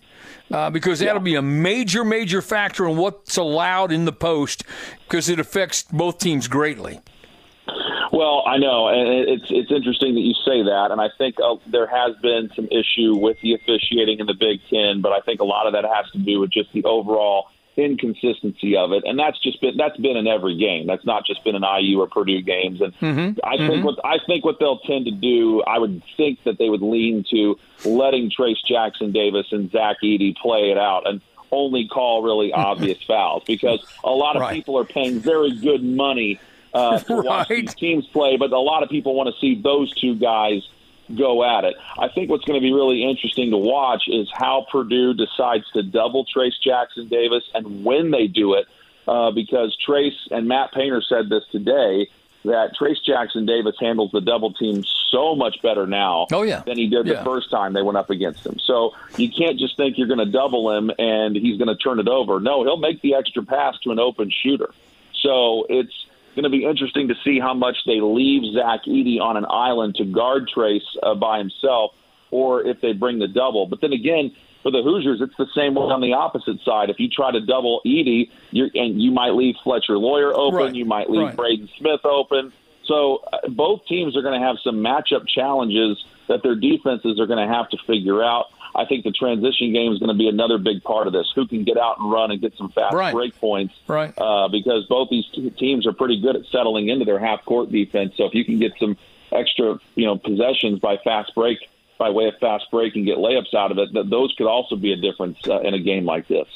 uh, 0.52 0.70
because 0.70 1.00
that'll 1.00 1.22
be 1.22 1.36
a 1.36 1.42
major, 1.42 2.04
major 2.04 2.42
factor 2.42 2.88
in 2.88 2.98
what's 2.98 3.38
allowed 3.38 3.92
in 3.92 4.06
the 4.06 4.12
post 4.12 4.64
because 5.08 5.30
it 5.30 5.40
affects 5.40 5.84
both 5.84 6.18
teams 6.20 6.48
greatly. 6.48 7.00
Well, 8.12 8.44
I 8.48 8.58
know, 8.58 8.88
and 8.88 9.30
it's 9.30 9.46
it's 9.50 9.72
interesting 9.72 10.16
that 10.16 10.22
you 10.22 10.34
say 10.46 10.64
that, 10.64 10.88
and 10.92 11.02
I 11.02 11.10
think 11.18 11.36
uh, 11.44 11.56
there 11.68 11.88
has 11.88 12.16
been 12.22 12.50
some 12.56 12.68
issue 12.72 13.16
with 13.16 13.38
the 13.42 13.54
officiating 13.54 14.20
in 14.20 14.26
the 14.26 14.34
Big 14.34 14.62
Ten, 14.70 15.02
but 15.02 15.12
I 15.12 15.20
think 15.20 15.42
a 15.42 15.44
lot 15.44 15.68
of 15.68 15.74
that 15.74 15.84
has 15.84 16.10
to 16.12 16.18
do 16.18 16.40
with 16.40 16.50
just 16.50 16.72
the 16.72 16.84
overall 16.86 17.48
inconsistency 17.78 18.76
of 18.76 18.92
it, 18.92 19.04
and 19.06 19.18
that's 19.18 19.40
just 19.42 19.62
been 19.62 19.78
that's 19.78 19.98
been 19.98 20.18
in 20.18 20.28
every 20.28 20.58
game. 20.58 20.88
That's 20.88 21.06
not 21.06 21.26
just 21.26 21.44
been 21.44 21.56
in 21.56 21.64
IU 21.64 22.02
or 22.02 22.08
Purdue 22.08 22.42
games. 22.42 22.82
And 22.82 22.94
mm-hmm. 23.00 23.40
I 23.44 23.58
think 23.58 23.72
mm-hmm. 23.72 23.84
what 23.84 24.00
I 24.04 24.18
think 24.26 24.44
what 24.44 24.60
they'll 24.60 24.80
tend 24.80 25.06
to 25.06 25.12
do, 25.12 25.62
I 25.62 25.78
would 25.78 26.02
think 26.18 26.44
that 26.44 26.58
they 26.58 26.70
would 26.70 26.82
lean 26.82 27.24
to 27.32 27.58
letting 27.86 28.32
Trayce 28.32 28.64
Jackson 28.68 29.12
Davis 29.12 29.48
and 29.52 29.72
Zach 29.72 29.98
Edey 30.04 30.36
play 30.36 30.72
it 30.72 30.78
out 30.78 31.08
and 31.08 31.22
only 31.52 31.88
call 31.88 32.24
really 32.24 32.52
obvious 32.68 33.02
fouls 33.04 33.44
because 33.46 33.86
a 34.04 34.10
lot 34.10 34.36
of 34.36 34.42
right. 34.42 34.54
people 34.54 34.78
are 34.78 34.86
paying 34.86 35.20
very 35.20 35.52
good 35.52 35.84
money 35.84 36.40
uh, 36.74 37.00
to 37.00 37.16
right. 37.16 37.26
watch 37.26 37.48
these 37.50 37.76
teams 37.76 38.08
play, 38.08 38.38
but 38.38 38.52
a 38.52 38.60
lot 38.60 38.84
of 38.84 38.90
people 38.90 39.14
want 39.16 39.34
to 39.34 39.40
see 39.40 39.60
those 39.62 39.94
two 39.96 40.16
guys 40.16 40.68
go 41.16 41.44
at 41.44 41.64
it. 41.64 41.76
I 41.98 42.10
think 42.10 42.30
what's 42.30 42.46
going 42.46 42.60
to 42.60 42.64
be 42.66 42.74
really 42.74 43.04
interesting 43.04 43.52
to 43.52 43.58
watch 43.58 44.04
is 44.08 44.30
how 44.34 44.66
Purdue 44.72 45.14
decides 45.14 45.70
to 45.72 45.84
double 45.84 46.26
Trayce 46.26 46.60
Jackson 46.64 47.08
Davis 47.08 47.44
and 47.54 47.84
when 47.86 48.12
they 48.12 48.28
do 48.28 48.54
it, 48.56 48.68
uh, 49.08 49.32
because 49.32 49.78
Trayce 49.88 50.18
and 50.32 50.48
Matt 50.48 50.74
Painter 50.74 51.02
said 51.02 51.30
this 51.30 51.44
today 51.52 52.10
that 52.46 52.76
Trayce 52.80 53.04
Jackson 53.06 53.46
Davis 53.46 53.76
handles 53.80 54.12
the 54.12 54.22
double 54.22 54.54
team 54.54 54.84
so 55.12 55.36
much 55.36 55.62
better 55.62 55.88
now 55.88 56.28
oh, 56.32 56.44
yeah. 56.44 56.62
than 56.62 56.78
he 56.78 56.88
did 56.88 57.08
yeah. 57.08 57.16
the 57.16 57.24
first 57.24 57.50
time 57.50 57.74
they 57.74 57.82
went 57.82 57.98
up 57.98 58.10
against 58.10 58.46
him. 58.46 58.58
So 58.60 58.94
you 59.18 59.30
can't 59.30 59.58
just 59.58 59.78
think 59.78 59.98
you're 59.98 60.08
going 60.08 60.20
to 60.20 60.32
double 60.32 60.72
him 60.76 60.92
and 60.98 61.36
he's 61.36 61.58
going 61.58 61.68
to 61.68 61.76
turn 61.76 62.00
it 62.00 62.08
over. 62.08 62.40
No, 62.40 62.64
he'll 62.64 62.78
make 62.78 63.02
the 63.02 63.16
extra 63.16 63.44
pass 63.44 63.78
to 63.80 63.92
an 63.92 64.00
open 64.00 64.32
shooter. 64.32 64.74
So 65.22 65.66
it's 65.70 66.07
going 66.38 66.50
to 66.50 66.58
be 66.58 66.64
interesting 66.64 67.08
to 67.10 67.16
see 67.26 67.40
how 67.40 67.54
much 67.54 67.76
they 67.86 68.00
leave 68.00 68.54
Zach 68.54 68.82
Edey 68.88 69.20
on 69.20 69.36
an 69.36 69.46
island 69.50 69.96
to 69.96 70.06
guard 70.06 70.50
Trayce 70.56 70.80
uh, 71.04 71.16
by 71.16 71.40
himself, 71.40 71.92
or 72.32 72.66
if 72.66 72.80
they 72.80 72.94
bring 72.94 73.20
the 73.20 73.28
double. 73.28 73.66
But 73.66 73.82
then 73.82 73.92
again, 73.92 74.32
for 74.64 74.72
the 74.72 74.84
Hoosiers, 74.84 75.20
it's 75.22 75.36
the 75.38 75.48
same 75.56 75.76
way 75.76 75.86
on 75.86 76.02
the 76.02 76.14
opposite 76.14 76.60
side. 76.64 76.90
If 76.90 77.00
you 77.00 77.10
try 77.10 77.32
to 77.32 77.42
double 77.42 77.82
Edey, 77.86 78.30
you're, 78.52 78.70
and 78.76 79.02
you 79.02 79.12
might 79.12 79.32
leave 79.32 79.56
Fletcher 79.64 79.98
Loyer 79.98 80.34
open, 80.34 80.58
right. 80.58 80.76
you 80.76 80.86
might 80.86 81.10
leave 81.10 81.28
right. 81.28 81.36
Braden 81.36 81.70
Smith 81.80 82.02
open. 82.06 82.54
So 82.86 83.24
uh, 83.32 83.50
both 83.50 83.86
teams 83.88 84.16
are 84.16 84.22
going 84.22 84.40
to 84.40 84.46
have 84.46 84.58
some 84.64 84.78
matchup 84.78 85.28
challenges 85.28 86.04
that 86.28 86.44
their 86.44 86.56
defenses 86.56 87.20
are 87.20 87.26
going 87.26 87.46
to 87.46 87.54
have 87.54 87.70
to 87.70 87.78
figure 87.88 88.24
out. 88.24 88.46
I 88.76 88.86
think 88.86 89.04
the 89.04 89.12
transition 89.12 89.74
game 89.74 89.92
is 89.92 90.00
going 90.00 90.10
to 90.10 90.18
be 90.18 90.28
another 90.28 90.58
big 90.58 90.84
part 90.84 91.08
of 91.08 91.14
this. 91.14 91.32
Who 91.36 91.48
can 91.48 91.64
get 91.64 91.78
out 91.78 92.00
and 92.00 92.12
run 92.12 92.32
and 92.32 92.42
get 92.42 92.56
some 92.58 92.70
fast 92.70 92.94
right. 92.94 93.14
break 93.14 93.40
points? 93.40 93.74
Right. 93.88 94.14
Uh, 94.18 94.48
because 94.50 94.86
both 94.88 95.10
these 95.10 95.26
teams 95.58 95.86
are 95.88 95.94
pretty 95.94 96.22
good 96.22 96.36
at 96.36 96.46
settling 96.46 96.90
into 96.90 97.06
their 97.06 97.20
half 97.20 97.44
court 97.46 97.72
defense. 97.72 98.14
So 98.18 98.26
if 98.26 98.34
you 98.34 98.46
can 98.46 98.60
get 98.60 98.74
some 98.80 98.98
extra, 99.32 99.80
you 99.96 100.06
know, 100.06 100.18
possessions 100.18 100.80
by 100.80 100.98
fast 100.98 101.34
break, 101.36 101.58
by 101.98 102.10
way 102.10 102.28
of 102.28 102.36
fast 102.40 102.66
break, 102.72 102.96
and 102.96 103.06
get 103.06 103.18
layups 103.18 103.54
out 103.54 103.72
of 103.72 103.78
it, 103.78 103.94
that 103.94 104.10
those 104.10 104.34
could 104.38 104.48
also 104.48 104.76
be 104.76 104.94
a 104.94 104.98
difference 104.98 105.38
uh, 105.48 105.60
in 105.62 105.74
a 105.74 105.80
game 105.80 106.06
like 106.06 106.28
this. 106.28 106.48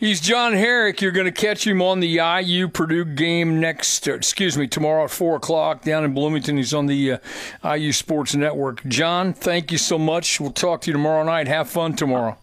He's 0.00 0.20
John 0.20 0.52
Herrick. 0.52 1.00
You're 1.00 1.10
going 1.10 1.26
to 1.26 1.32
catch 1.32 1.66
him 1.66 1.82
on 1.82 1.98
the 1.98 2.20
IU 2.40 2.68
Purdue 2.68 3.04
game 3.04 3.58
next, 3.58 4.06
excuse 4.06 4.56
me, 4.56 4.68
tomorrow 4.68 5.04
at 5.04 5.10
4 5.10 5.36
o'clock 5.36 5.82
down 5.82 6.04
in 6.04 6.14
Bloomington. 6.14 6.56
He's 6.56 6.72
on 6.72 6.86
the 6.86 7.18
uh, 7.64 7.74
IU 7.74 7.90
Sports 7.90 8.36
Network. 8.36 8.84
John, 8.86 9.32
thank 9.32 9.72
you 9.72 9.78
so 9.78 9.98
much. 9.98 10.38
We'll 10.38 10.52
talk 10.52 10.82
to 10.82 10.86
you 10.86 10.92
tomorrow 10.92 11.24
night. 11.24 11.48
Have 11.48 11.68
fun 11.68 11.96
tomorrow. 11.96 12.38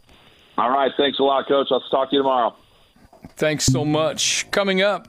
All 0.57 0.69
right. 0.69 0.91
Thanks 0.97 1.17
a 1.19 1.23
lot, 1.23 1.47
Coach. 1.47 1.67
I'll 1.71 1.79
talk 1.79 2.09
to 2.09 2.17
you 2.17 2.23
tomorrow. 2.23 2.53
Thanks 3.37 3.65
so 3.65 3.85
much. 3.85 4.51
Coming 4.51 4.81
up, 4.81 5.07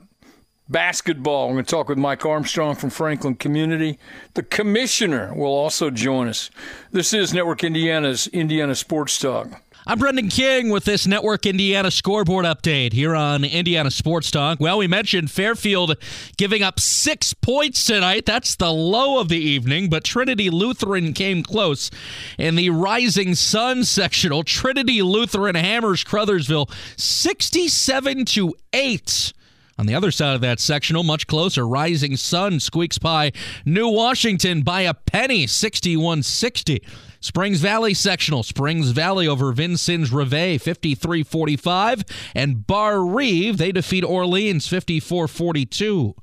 basketball. 0.69 1.49
I'm 1.49 1.55
going 1.55 1.65
to 1.65 1.69
talk 1.69 1.89
with 1.89 1.97
Mike 1.97 2.25
Armstrong 2.25 2.75
from 2.75 2.91
Franklin 2.91 3.35
Community. 3.35 3.99
The 4.35 4.43
commissioner 4.43 5.33
will 5.33 5.53
also 5.53 5.89
join 5.89 6.29
us. 6.29 6.49
This 6.93 7.13
is 7.13 7.33
Network 7.33 7.65
Indiana's 7.65 8.27
Indiana 8.27 8.73
Sports 8.73 9.19
Talk. 9.19 9.61
I'm 9.89 9.99
Brendan 9.99 10.27
King 10.27 10.69
with 10.69 10.83
this 10.83 11.07
Network 11.07 11.45
Indiana 11.45 11.91
scoreboard 11.91 12.43
update 12.43 12.91
here 12.91 13.15
on 13.15 13.45
Indiana 13.45 13.89
Sports 13.89 14.29
Talk. 14.29 14.59
Well, 14.59 14.79
we 14.79 14.85
mentioned 14.85 15.31
Fairfield 15.31 15.95
giving 16.35 16.61
up 16.61 16.77
six 16.77 17.31
points 17.33 17.85
tonight. 17.85 18.25
That's 18.25 18.57
the 18.57 18.69
low 18.69 19.21
of 19.21 19.29
the 19.29 19.37
evening, 19.37 19.89
but 19.89 20.03
Trinity 20.03 20.49
Lutheran 20.49 21.13
came 21.13 21.41
close 21.41 21.89
in 22.37 22.57
the 22.57 22.69
Rising 22.69 23.33
Sun 23.33 23.85
sectional. 23.85 24.43
Trinity 24.43 25.01
Lutheran 25.01 25.55
hammers 25.55 26.03
Crothersville 26.03 26.69
67 26.99 28.25
to 28.25 28.55
8. 28.73 29.31
On 29.79 29.85
the 29.85 29.95
other 29.95 30.11
side 30.11 30.35
of 30.35 30.41
that 30.41 30.59
sectional, 30.59 31.03
much 31.03 31.27
closer, 31.27 31.65
Rising 31.65 32.17
Sun 32.17 32.59
squeaks 32.59 32.97
by 32.97 33.31
New 33.63 33.87
Washington 33.87 34.63
by 34.63 34.81
a 34.81 34.93
penny, 34.93 35.47
61 35.47 36.23
60. 36.23 36.83
Springs 37.19 37.59
Valley 37.59 37.93
sectional. 37.93 38.43
Springs 38.43 38.91
Valley 38.91 39.27
over 39.27 39.51
Vincennes 39.51 40.11
Reveille 40.11 40.59
53 40.59 41.23
45. 41.23 42.03
And 42.35 42.65
Barr-Reeve, 42.67 43.57
they 43.57 43.71
defeat 43.71 44.03
Orleans 44.03 44.67
54 44.67 45.27
42. 45.27 46.15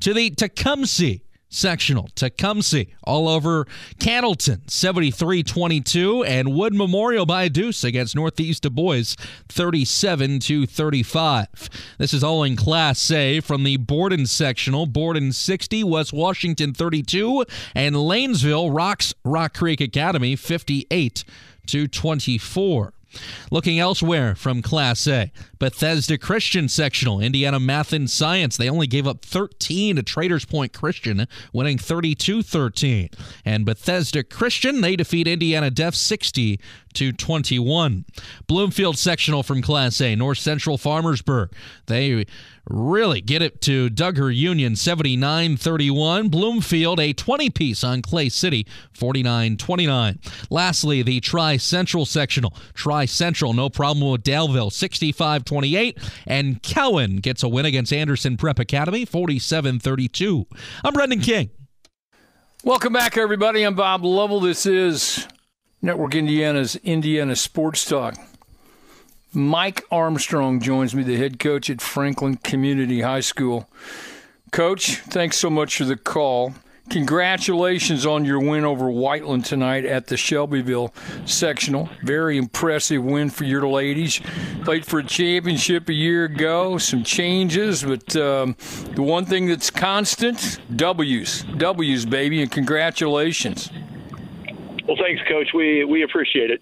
To 0.00 0.14
the 0.14 0.30
Tecumseh 0.30 1.20
sectional. 1.52 2.08
Tecumseh 2.14 2.86
all 3.04 3.28
over 3.28 3.66
Cannelton, 3.98 4.70
73 4.70 5.42
22, 5.42 6.24
and 6.24 6.54
Wood 6.54 6.74
Memorial 6.74 7.26
by 7.26 7.44
a 7.44 7.50
deuce 7.50 7.84
against 7.84 8.16
Northeast 8.16 8.62
Dubois, 8.62 9.16
37 9.48 10.40
35. 10.66 11.70
This 11.98 12.14
is 12.14 12.24
all 12.24 12.42
in 12.42 12.56
Class 12.56 13.10
A 13.10 13.40
from 13.40 13.64
the 13.64 13.76
Borden 13.76 14.26
sectional. 14.26 14.86
Borden 14.86 15.32
60, 15.32 15.84
West 15.84 16.12
Washington 16.12 16.72
32, 16.72 17.44
and 17.74 17.94
Lanesville 17.96 18.74
rocks 18.74 19.14
Rock 19.24 19.54
Creek 19.54 19.80
Academy 19.80 20.36
58 20.36 21.24
24. 21.66 22.92
Looking 23.50 23.78
elsewhere 23.78 24.34
from 24.34 24.62
Class 24.62 25.06
A, 25.06 25.30
Bethesda 25.58 26.18
Christian 26.18 26.68
Sectional, 26.68 27.20
Indiana 27.20 27.60
Math 27.60 27.92
and 27.92 28.10
Science. 28.10 28.56
They 28.56 28.68
only 28.68 28.86
gave 28.86 29.06
up 29.06 29.24
13 29.24 29.96
to 29.96 30.02
Traders 30.02 30.44
Point 30.44 30.72
Christian, 30.72 31.26
winning 31.52 31.78
32 31.78 32.42
13. 32.42 33.10
And 33.44 33.64
Bethesda 33.64 34.22
Christian, 34.22 34.80
they 34.80 34.96
defeat 34.96 35.26
Indiana 35.26 35.70
Deaf 35.70 35.94
60 35.94 36.58
to 36.94 37.12
21. 37.12 38.04
Bloomfield 38.46 38.98
Sectional 38.98 39.42
from 39.42 39.62
Class 39.62 40.00
A, 40.00 40.14
North 40.14 40.38
Central 40.38 40.78
Farmersburg. 40.78 41.52
They 41.86 42.26
really 42.68 43.20
get 43.20 43.42
it 43.42 43.60
to 43.62 43.90
Dugger 43.90 44.34
Union 44.34 44.76
79 44.76 45.56
31. 45.56 46.28
Bloomfield, 46.28 47.00
a 47.00 47.12
20 47.12 47.50
piece 47.50 47.82
on 47.84 48.02
Clay 48.02 48.28
City 48.28 48.66
49 48.92 49.56
29. 49.56 50.18
Lastly, 50.50 51.02
the 51.02 51.20
Tri 51.20 51.56
Central 51.56 52.06
sectional. 52.06 52.54
Tri 52.74 53.04
Central, 53.06 53.52
no 53.52 53.68
problem 53.68 54.10
with 54.10 54.22
Daleville 54.22 54.72
65 54.72 55.44
28. 55.44 55.98
And 56.26 56.62
Cowan 56.62 57.16
gets 57.16 57.42
a 57.42 57.48
win 57.48 57.66
against 57.66 57.92
Anderson 57.92 58.36
Prep 58.36 58.58
Academy 58.58 59.04
47 59.04 59.80
32. 59.80 60.46
I'm 60.84 60.92
Brendan 60.92 61.20
King. 61.20 61.50
Welcome 62.64 62.92
back, 62.92 63.16
everybody. 63.16 63.64
I'm 63.64 63.74
Bob 63.74 64.04
Lovell. 64.04 64.38
This 64.38 64.66
is 64.66 65.26
Network 65.84 66.14
Indiana's 66.14 66.76
Indiana 66.76 67.34
Sports 67.34 67.84
Talk. 67.84 68.14
Mike 69.32 69.82
Armstrong 69.90 70.60
joins 70.60 70.94
me, 70.94 71.02
the 71.02 71.16
head 71.16 71.40
coach 71.40 71.68
at 71.68 71.80
Franklin 71.80 72.36
Community 72.36 73.00
High 73.00 73.20
School. 73.20 73.68
Coach, 74.52 74.98
thanks 74.98 75.38
so 75.38 75.50
much 75.50 75.78
for 75.78 75.84
the 75.84 75.96
call. 75.96 76.54
Congratulations 76.90 78.06
on 78.06 78.24
your 78.24 78.38
win 78.38 78.64
over 78.64 78.90
Whiteland 78.90 79.44
tonight 79.44 79.84
at 79.84 80.06
the 80.06 80.16
Shelbyville 80.16 80.94
sectional. 81.24 81.88
Very 82.04 82.36
impressive 82.36 83.02
win 83.02 83.28
for 83.30 83.42
your 83.42 83.66
ladies. 83.66 84.20
Played 84.64 84.86
for 84.86 85.00
a 85.00 85.04
championship 85.04 85.88
a 85.88 85.94
year 85.94 86.26
ago. 86.26 86.78
Some 86.78 87.02
changes, 87.02 87.82
but 87.82 88.14
um, 88.14 88.56
the 88.94 89.02
one 89.02 89.24
thing 89.24 89.48
that's 89.48 89.70
constant 89.70 90.60
W's. 90.76 91.42
W's, 91.56 92.06
baby, 92.06 92.40
and 92.40 92.52
congratulations. 92.52 93.68
Well, 94.86 94.96
thanks, 94.96 95.22
Coach. 95.28 95.48
We, 95.54 95.84
we 95.84 96.02
appreciate 96.02 96.50
it. 96.50 96.60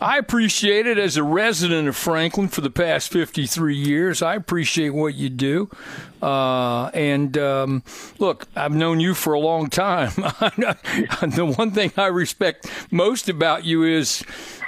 I 0.00 0.18
appreciate 0.18 0.86
it 0.86 0.96
as 0.96 1.16
a 1.16 1.24
resident 1.24 1.88
of 1.88 1.96
Franklin 1.96 2.46
for 2.46 2.60
the 2.60 2.70
past 2.70 3.10
53 3.10 3.74
years. 3.74 4.22
I 4.22 4.36
appreciate 4.36 4.90
what 4.90 5.14
you 5.14 5.28
do. 5.28 5.70
Uh, 6.22 6.86
and 6.94 7.36
um, 7.36 7.82
look, 8.20 8.46
I've 8.54 8.74
known 8.74 9.00
you 9.00 9.14
for 9.14 9.32
a 9.32 9.40
long 9.40 9.70
time. 9.70 10.10
the 10.16 11.52
one 11.56 11.72
thing 11.72 11.92
I 11.96 12.06
respect 12.06 12.70
most 12.92 13.28
about 13.28 13.64
you 13.64 13.82
is 13.82 14.22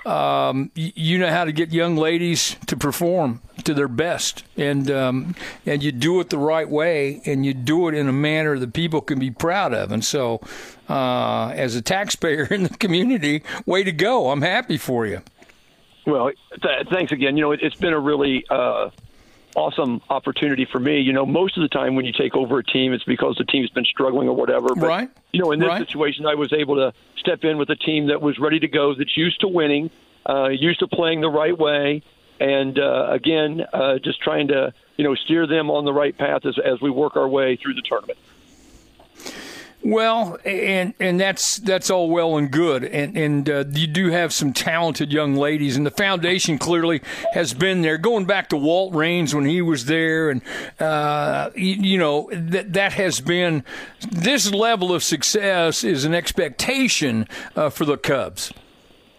um, 0.07 0.71
you 0.75 1.19
know 1.19 1.29
how 1.29 1.45
to 1.45 1.53
get 1.53 1.73
young 1.73 1.97
ladies 1.97 2.57
to 2.67 2.77
perform 2.77 3.43
to 3.65 3.75
their 3.75 3.89
best, 3.89 4.45
and 4.57 4.91
um, 4.91 5.35
and 5.67 5.83
you 5.83 5.93
do 5.93 6.21
it 6.21 6.31
the 6.31 6.39
right 6.39 6.69
way, 6.69 7.21
and 7.27 7.45
you 7.45 7.53
do 7.53 7.89
it 7.89 7.95
in 7.95 8.09
a 8.09 8.13
manner 8.13 8.59
that 8.59 8.73
people 8.73 9.01
can 9.01 9.19
be 9.19 9.31
proud 9.31 9.75
of. 9.75 9.93
And 9.93 10.05
so, 10.05 10.41
uh, 10.89 11.49
as 11.55 11.75
a 11.77 11.83
taxpayer 11.83 12.45
in 12.51 12.63
the 12.63 12.71
community, 12.71 13.43
way 13.67 13.83
to 13.85 13.93
go! 13.93 14.31
I'm 14.31 14.43
happy 14.43 14.79
for 14.79 15.07
you. 15.07 15.23
Well, 16.07 16.31
th- 16.63 16.89
thanks 16.91 17.13
again. 17.13 17.37
You 17.37 17.43
know, 17.43 17.53
it, 17.53 17.63
has 17.63 17.75
been 17.75 17.93
a 17.93 18.01
really 18.01 18.45
uh, 18.49 18.91
awesome 19.57 20.01
opportunity 20.11 20.65
for 20.65 20.79
me. 20.79 21.01
You 21.01 21.13
know, 21.13 21.27
most 21.27 21.57
of 21.57 21.63
the 21.63 21.69
time 21.69 21.95
when 21.95 22.05
you 22.05 22.13
take 22.13 22.35
over 22.35 22.59
a 22.59 22.65
team, 22.65 22.93
it's 22.93 23.05
because 23.05 23.37
the 23.37 23.45
team's 23.45 23.71
been 23.71 23.85
struggling 23.85 24.29
or 24.29 24.35
whatever. 24.35 24.69
But, 24.75 24.87
right. 24.87 25.11
You 25.33 25.43
know, 25.43 25.53
in 25.53 25.61
this 25.61 25.69
right. 25.69 25.87
situation, 25.87 26.27
I 26.27 26.35
was 26.35 26.53
able 26.53 26.77
to 26.77 26.93
step 27.17 27.45
in 27.45 27.59
with 27.59 27.71
a 27.71 27.77
team 27.77 28.09
that 28.09 28.21
was 28.21 28.39
ready 28.39 28.61
to 28.61 28.69
go, 28.69 28.95
that's 28.95 29.17
used 29.17 29.41
to 29.41 29.49
winning, 29.49 29.91
uh, 30.29 30.49
used 30.49 30.81
to 30.81 30.89
playing 30.89 31.21
the 31.21 31.31
right 31.31 31.57
way, 31.57 32.03
and 32.41 32.79
uh, 32.79 33.09
again, 33.11 33.65
uh, 33.73 33.99
just 33.99 34.21
trying 34.21 34.49
to 34.49 34.73
you 34.97 35.05
know 35.05 35.15
steer 35.15 35.47
them 35.47 35.71
on 35.71 35.85
the 35.85 35.93
right 35.93 36.17
path 36.17 36.47
as 36.47 36.59
as 36.59 36.81
we 36.81 36.91
work 36.91 37.17
our 37.17 37.29
way 37.29 37.57
through 37.57 37.75
the 37.75 37.83
tournament. 37.83 38.19
Well, 39.83 40.37
and 40.45 40.93
and 41.01 41.19
that's 41.19 41.57
that's 41.57 41.89
all 41.89 42.11
well 42.11 42.37
and 42.37 42.51
good, 42.51 42.85
and 42.85 43.17
and 43.17 43.49
uh, 43.49 43.65
you 43.71 43.87
do 43.87 44.11
have 44.11 44.31
some 44.31 44.53
talented 44.53 45.11
young 45.11 45.37
ladies, 45.37 45.75
and 45.75 45.87
the 45.87 45.91
foundation 45.91 46.59
clearly 46.59 47.01
has 47.33 47.55
been 47.55 47.81
there, 47.81 47.97
going 47.97 48.27
back 48.27 48.51
to 48.51 48.59
Walt 48.59 48.95
Raines 48.95 49.35
when 49.35 49.47
he 49.47 49.63
was 49.63 49.87
there, 49.87 50.29
and 50.29 50.43
uh, 50.81 51.49
you, 51.57 51.75
you, 51.77 51.99
know 51.99 52.29
that 52.31 52.75
that 52.75 52.93
has 52.93 53.21
been 53.21 53.65
this 54.11 54.53
level 54.53 54.93
of 54.93 55.03
success 55.03 55.83
is 55.83 56.05
an 56.05 56.13
expectation 56.13 57.27
uh, 57.57 57.71
for 57.71 57.87
the 57.87 57.97
Cubs. 57.97 58.53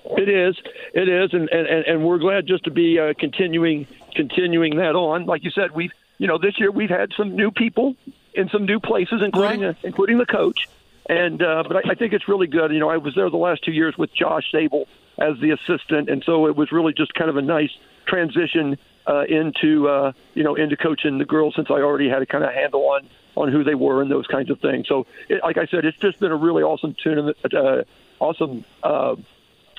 It 0.06 0.30
is, 0.30 0.56
it 0.94 1.10
is, 1.10 1.34
and 1.34 1.50
and, 1.50 1.86
and 1.86 2.06
we're 2.06 2.20
glad 2.20 2.46
just 2.46 2.66
to 2.66 2.72
be 2.72 3.00
uh, 3.00 3.16
continuing 3.18 3.88
continuing 4.16 4.76
that 4.78 4.96
on. 4.96 5.26
Like 5.26 5.44
you 5.44 5.50
said, 5.50 5.72
we've 5.72 5.92
you 6.20 6.28
know 6.28 6.38
this 6.38 6.60
year 6.60 6.70
we've 6.70 6.92
had 6.92 7.10
some 7.18 7.36
new 7.36 7.50
people 7.50 7.96
in 8.34 8.50
some 8.50 8.66
new 8.66 8.80
places, 8.80 9.22
including 9.24 9.62
right. 9.62 9.76
uh, 9.76 9.88
including 9.88 10.18
the 10.18 10.26
coach. 10.26 10.68
And 11.08 11.42
uh, 11.42 11.64
but 11.68 11.78
I, 11.78 11.92
I 11.92 11.96
think 11.96 12.14
it's 12.14 12.28
really 12.28 12.48
good. 12.48 12.72
You 12.72 12.80
know, 12.80 12.90
I 12.90 12.98
was 12.98 13.16
there 13.16 13.30
the 13.30 13.38
last 13.38 13.64
two 13.64 13.72
years 13.72 13.98
with 13.98 14.14
Josh 14.14 14.52
Sable 14.52 14.88
as 15.18 15.38
the 15.40 15.52
assistant, 15.52 16.10
and 16.10 16.24
so 16.24 16.48
it 16.48 16.56
was 16.56 16.72
really 16.72 16.94
just 16.94 17.14
kind 17.14 17.30
of 17.30 17.38
a 17.38 17.42
nice 17.42 17.72
transition 18.06 18.78
uh, 19.08 19.24
into 19.28 19.88
uh, 19.88 20.12
you 20.34 20.44
know 20.44 20.56
into 20.56 20.78
coaching 20.78 21.18
the 21.18 21.26
girls 21.26 21.56
since 21.56 21.70
I 21.70 21.82
already 21.82 22.10
had 22.10 22.22
a 22.22 22.26
kind 22.26 22.44
of 22.44 22.54
handle 22.54 22.88
on 22.88 23.10
on 23.36 23.52
who 23.52 23.64
they 23.64 23.76
were 23.76 24.02
and 24.02 24.12
those 24.12 24.28
kinds 24.28 24.50
of 24.50 24.60
things. 24.60 24.88
So, 24.88 25.08
it, 25.30 25.42
like 25.44 25.58
I 25.58 25.66
said, 25.66 25.86
it's 25.86 25.98
just 25.98 26.20
been 26.20 26.32
a 26.32 26.36
really 26.38 26.64
awesome 26.64 26.96
tournament, 27.02 27.38
uh, 27.54 27.84
awesome 28.20 28.66
uh, 28.84 29.16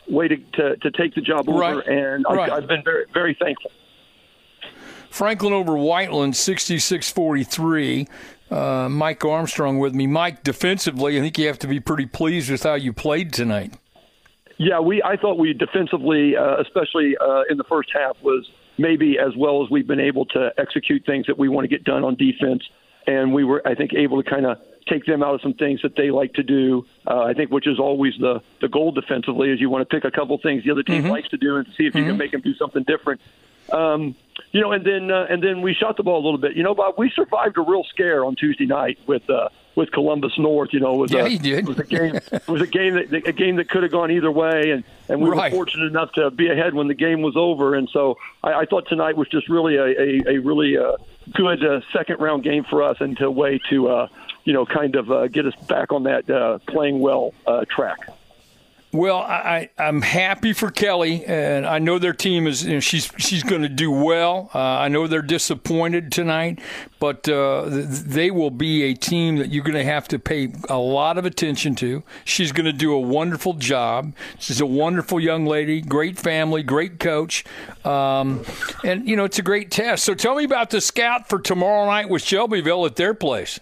way 0.09 0.28
to, 0.28 0.37
to 0.37 0.76
to 0.76 0.90
take 0.90 1.14
the 1.14 1.21
job 1.21 1.49
over, 1.49 1.59
right. 1.59 1.87
and. 1.87 2.26
I've, 2.26 2.50
I've 2.50 2.66
been 2.66 2.82
very 2.82 3.04
very 3.12 3.35
thankful. 3.35 3.71
Franklin 5.11 5.52
over 5.52 5.76
Whiteland, 5.76 6.35
66 6.37 7.11
43 7.11 8.09
uh, 8.52 8.88
Mike 8.88 9.25
Armstrong 9.25 9.78
with 9.78 9.94
me. 9.94 10.06
Mike, 10.06 10.42
defensively, 10.42 11.18
I 11.18 11.21
think 11.21 11.38
you 11.38 11.47
have 11.47 11.59
to 11.61 11.66
be 11.66 11.80
pretty 11.80 12.06
pleased 12.06 12.50
with 12.50 12.62
how 12.62 12.75
you 12.75 12.92
played 12.92 13.32
tonight. 13.32 13.75
Yeah, 14.59 14.80
we. 14.80 15.02
I 15.02 15.16
thought 15.16 15.38
we 15.38 15.54
defensively, 15.54 16.37
uh, 16.37 16.61
especially 16.61 17.16
uh, 17.16 17.42
in 17.50 17.56
the 17.56 17.64
first 17.64 17.90
half, 17.92 18.16
was 18.23 18.49
maybe 18.78 19.18
as 19.18 19.35
well 19.37 19.64
as 19.64 19.71
we've 19.71 19.87
been 19.87 20.00
able 20.00 20.26
to 20.26 20.52
execute 20.59 21.04
things 21.06 21.26
that 21.26 21.38
we 21.38 21.49
want 21.49 21.64
to 21.64 21.68
get 21.68 21.85
done 21.85 22.04
on 22.04 22.14
defense, 22.14 22.62
and 23.06 23.32
we 23.32 23.44
were, 23.44 23.66
I 23.66 23.75
think, 23.75 23.92
able 23.94 24.23
to 24.23 24.28
kind 24.28 24.47
of 24.47 24.59
take 24.88 25.06
them 25.06 25.23
out 25.23 25.35
of 25.35 25.40
some 25.40 25.54
things 25.54 25.80
that 25.82 25.97
they 25.97 26.11
like 26.11 26.35
to 26.35 26.42
do. 26.42 26.85
Uh, 27.06 27.23
I 27.23 27.35
think, 27.35 27.50
which 27.50 27.66
is 27.66 27.78
always 27.78 28.14
the 28.21 28.40
the 28.61 28.68
goal 28.68 28.92
defensively, 28.92 29.50
is 29.50 29.61
you 29.61 29.71
want 29.71 29.88
to 29.88 29.94
pick 29.94 30.04
a 30.04 30.11
couple 30.11 30.38
things 30.38 30.64
the 30.64 30.71
other 30.71 30.82
team 30.82 31.02
mm-hmm. 31.02 31.11
likes 31.11 31.28
to 31.30 31.38
do 31.38 31.56
and 31.56 31.66
see 31.76 31.87
if 31.87 31.94
you 31.94 32.02
mm-hmm. 32.02 32.11
can 32.11 32.18
make 32.18 32.32
them 32.32 32.42
do 32.42 32.54
something 32.54 32.85
different. 32.85 33.21
Um, 33.73 34.14
you 34.52 34.61
know, 34.61 34.73
and 34.73 34.85
then 34.85 35.11
uh, 35.11 35.26
and 35.29 35.43
then 35.43 35.62
we 35.62 35.75
shot 35.75 35.97
the 35.97 36.02
ball 36.02 36.23
a 36.23 36.25
little 36.25 36.38
bit. 36.38 36.57
You 36.57 36.62
know, 36.62 36.75
Bob, 36.75 36.95
we 36.99 37.11
survived 37.11 37.57
a 37.57 37.62
real 37.62 37.85
scare 37.85 38.25
on 38.25 38.37
Tuesday 38.37 38.67
night 38.67 38.99
with 39.07 39.29
uh, 39.31 39.49
with 39.75 39.91
Columbus 39.93 40.38
North. 40.38 40.73
You 40.73 40.81
know, 40.81 40.95
was 40.95 41.12
yeah, 41.12 41.25
a, 41.25 41.29
he 41.29 41.38
did. 41.38 41.67
Was 41.67 41.79
a 41.79 41.85
game. 41.85 42.17
it 42.17 42.49
was 42.49 42.61
a 42.61 42.67
game 42.67 42.95
that 42.95 43.26
a 43.26 43.33
game 43.33 43.57
that 43.57 43.71
could 43.71 43.83
have 43.83 43.93
gone 43.93 44.11
either 44.11 44.31
way, 44.31 44.71
and 44.71 44.85
and 45.09 45.23
we 45.23 45.31
right. 45.31 45.50
were 45.50 45.57
fortunate 45.57 45.87
enough 45.87 46.12
to 46.12 46.31
be 46.31 46.50
ahead 46.50 46.75
when 46.75 46.88
the 46.88 46.95
game 46.95 47.23
was 47.23 47.35
over. 47.37 47.75
And 47.75 47.88
so 47.91 48.19
I, 48.43 48.52
I 48.52 48.64
thought 48.67 48.88
tonight 48.88 49.17
was 49.17 49.29
just 49.29 49.49
really 49.49 49.76
a 49.76 49.85
a, 49.85 50.35
a 50.35 50.38
really 50.38 50.76
uh, 50.76 50.97
good 51.33 51.64
uh, 51.64 51.81
second 51.93 52.21
round 52.21 52.43
game 52.43 52.64
for 52.64 52.83
us, 52.83 52.99
and 53.00 53.19
a 53.21 53.31
way 53.31 53.59
to 53.71 53.88
uh, 53.88 54.09
you 54.45 54.52
know 54.52 54.67
kind 54.67 54.97
of 54.97 55.11
uh, 55.11 55.29
get 55.29 55.47
us 55.47 55.55
back 55.67 55.93
on 55.93 56.02
that 56.05 56.29
uh, 56.29 56.59
playing 56.69 57.00
well 57.00 57.33
uh, 57.47 57.64
track. 57.71 58.09
Well, 58.95 59.17
I, 59.17 59.71
I'm 59.79 60.03
happy 60.03 60.53
for 60.53 60.71
Kelly, 60.71 61.25
and 61.25 61.65
I 61.67 61.79
know 61.79 61.99
their 61.99 62.13
team 62.13 62.47
is. 62.47 62.63
You 62.63 62.75
know, 62.75 62.81
she's 62.81 63.11
she's 63.17 63.43
going 63.43 63.63
to 63.63 63.69
do 63.71 63.91
well. 63.91 64.51
Uh, 64.55 64.59
I 64.59 64.89
know 64.89 65.07
they're 65.07 65.23
disappointed 65.23 66.13
tonight, 66.13 66.59
but 67.01 67.27
uh, 67.27 67.65
they 67.69 68.31
will 68.31 68.51
be 68.51 68.83
a 68.83 68.95
team 68.95 69.37
that 69.37 69.49
you're 69.49 69.65
going 69.65 69.77
to 69.79 69.85
have 69.85 70.09
to 70.09 70.19
pay 70.19 70.53
a 70.69 70.77
lot 70.77 71.17
of 71.17 71.25
attention 71.25 71.75
to. 71.77 72.03
She's 72.27 72.53
going 72.53 72.67
to 72.67 72.73
do 72.73 72.93
a 72.93 73.01
wonderful 73.01 73.55
job. 73.55 74.15
She's 74.39 74.61
a 74.61 74.67
wonderful 74.67 75.19
young 75.19 75.47
lady, 75.47 75.81
great 75.81 76.19
family, 76.19 76.63
great 76.63 77.01
coach, 77.01 77.45
um, 77.87 78.45
and 78.85 79.09
you 79.09 79.17
know 79.17 79.25
it's 79.25 79.39
a 79.39 79.43
great 79.43 79.71
test. 79.71 80.05
So 80.05 80.13
tell 80.13 80.35
me 80.35 80.45
about 80.45 80.69
the 80.69 80.83
scout 80.83 81.31
for 81.31 81.39
tomorrow 81.39 81.87
night 81.87 82.11
with 82.11 82.23
Shelbyville 82.23 82.85
at 82.85 82.97
their 82.97 83.15
place. 83.15 83.59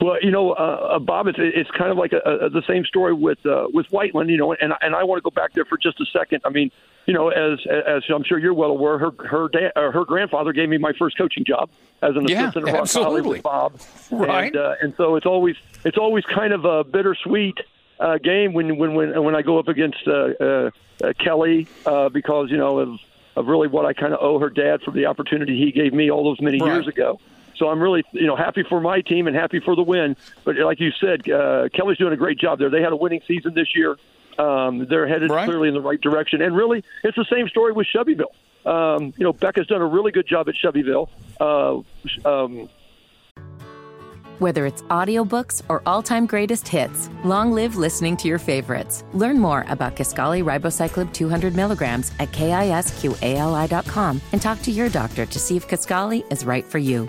Well, 0.00 0.16
you 0.22 0.30
know, 0.30 0.52
uh, 0.52 0.94
uh, 0.94 0.98
Bob, 1.00 1.26
it's, 1.26 1.38
it's 1.40 1.70
kind 1.72 1.90
of 1.90 1.96
like 1.96 2.12
a, 2.12 2.18
a, 2.18 2.50
the 2.50 2.62
same 2.68 2.84
story 2.84 3.12
with 3.12 3.44
uh, 3.44 3.66
with 3.72 3.86
Whiteland, 3.86 4.30
you 4.30 4.36
know, 4.36 4.52
and 4.52 4.72
and 4.80 4.94
I 4.94 5.02
want 5.02 5.18
to 5.18 5.22
go 5.22 5.30
back 5.30 5.54
there 5.54 5.64
for 5.64 5.76
just 5.76 6.00
a 6.00 6.06
second. 6.06 6.42
I 6.44 6.50
mean, 6.50 6.70
you 7.06 7.14
know, 7.14 7.30
as 7.30 7.58
as 7.66 8.04
I'm 8.08 8.22
sure 8.22 8.38
you're 8.38 8.54
well 8.54 8.70
aware, 8.70 8.98
her 8.98 9.10
her 9.26 9.48
dad, 9.48 9.72
uh, 9.74 9.90
her 9.90 10.04
grandfather 10.04 10.52
gave 10.52 10.68
me 10.68 10.78
my 10.78 10.92
first 10.92 11.18
coaching 11.18 11.44
job 11.44 11.68
as 12.02 12.14
an 12.14 12.28
yeah, 12.28 12.44
assistant 12.44 12.68
at 12.68 12.74
Rock. 12.74 12.88
Valley 12.88 13.22
with 13.22 13.42
Bob, 13.42 13.80
right? 14.12 14.54
And, 14.54 14.56
uh, 14.56 14.74
and 14.80 14.94
so 14.96 15.16
it's 15.16 15.26
always 15.26 15.56
it's 15.84 15.98
always 15.98 16.24
kind 16.24 16.52
of 16.52 16.64
a 16.64 16.84
bittersweet 16.84 17.58
uh, 17.98 18.18
game 18.18 18.52
when 18.52 18.76
when 18.76 18.94
when 18.94 19.24
when 19.24 19.34
I 19.34 19.42
go 19.42 19.58
up 19.58 19.66
against 19.66 20.06
uh, 20.06 20.12
uh, 20.12 20.70
uh, 21.02 21.12
Kelly 21.18 21.66
uh, 21.86 22.08
because 22.08 22.50
you 22.50 22.56
know 22.56 22.78
of 22.78 23.00
of 23.34 23.46
really 23.46 23.68
what 23.68 23.84
I 23.84 23.94
kind 23.94 24.12
of 24.12 24.20
owe 24.22 24.38
her 24.38 24.50
dad 24.50 24.82
for 24.82 24.90
the 24.90 25.06
opportunity 25.06 25.58
he 25.58 25.72
gave 25.72 25.92
me 25.92 26.10
all 26.10 26.24
those 26.24 26.40
many 26.40 26.60
right. 26.60 26.72
years 26.72 26.86
ago. 26.86 27.20
So 27.58 27.68
I'm 27.68 27.80
really, 27.80 28.04
you 28.12 28.26
know, 28.26 28.36
happy 28.36 28.62
for 28.68 28.80
my 28.80 29.00
team 29.00 29.26
and 29.26 29.36
happy 29.36 29.60
for 29.60 29.74
the 29.74 29.82
win. 29.82 30.16
But 30.44 30.56
like 30.56 30.80
you 30.80 30.90
said, 30.92 31.28
uh, 31.30 31.68
Kelly's 31.74 31.98
doing 31.98 32.12
a 32.12 32.16
great 32.16 32.38
job 32.38 32.58
there. 32.58 32.70
They 32.70 32.82
had 32.82 32.92
a 32.92 32.96
winning 32.96 33.20
season 33.26 33.54
this 33.54 33.74
year. 33.74 33.96
Um, 34.38 34.86
they're 34.86 35.08
headed 35.08 35.30
right. 35.30 35.46
clearly 35.46 35.68
in 35.68 35.74
the 35.74 35.80
right 35.80 36.00
direction. 36.00 36.40
And 36.40 36.56
really, 36.56 36.84
it's 37.02 37.16
the 37.16 37.26
same 37.30 37.48
story 37.48 37.72
with 37.72 37.86
Shelbyville. 37.88 38.34
Um, 38.64 39.12
you 39.16 39.24
know, 39.24 39.32
Becca's 39.32 39.66
done 39.66 39.82
a 39.82 39.86
really 39.86 40.12
good 40.12 40.26
job 40.26 40.48
at 40.48 40.54
Shelbyville. 40.54 41.10
Uh, 41.40 41.80
um, 42.24 42.68
whether 44.38 44.66
it's 44.66 44.82
audiobooks 44.82 45.62
or 45.68 45.82
all-time 45.84 46.24
greatest 46.26 46.68
hits, 46.68 47.10
long 47.24 47.50
live 47.50 47.74
listening 47.74 48.16
to 48.18 48.28
your 48.28 48.38
favorites. 48.38 49.02
Learn 49.12 49.38
more 49.38 49.64
about 49.68 49.96
Kisqali 49.96 50.44
Ribociclib 50.44 51.12
200 51.12 51.56
milligrams 51.56 52.12
at 52.20 52.30
kisqali.com 52.30 54.20
and 54.32 54.40
talk 54.40 54.62
to 54.62 54.70
your 54.70 54.88
doctor 54.88 55.26
to 55.26 55.38
see 55.40 55.56
if 55.56 55.66
Kisqali 55.66 56.30
is 56.32 56.44
right 56.44 56.64
for 56.64 56.78
you. 56.78 57.08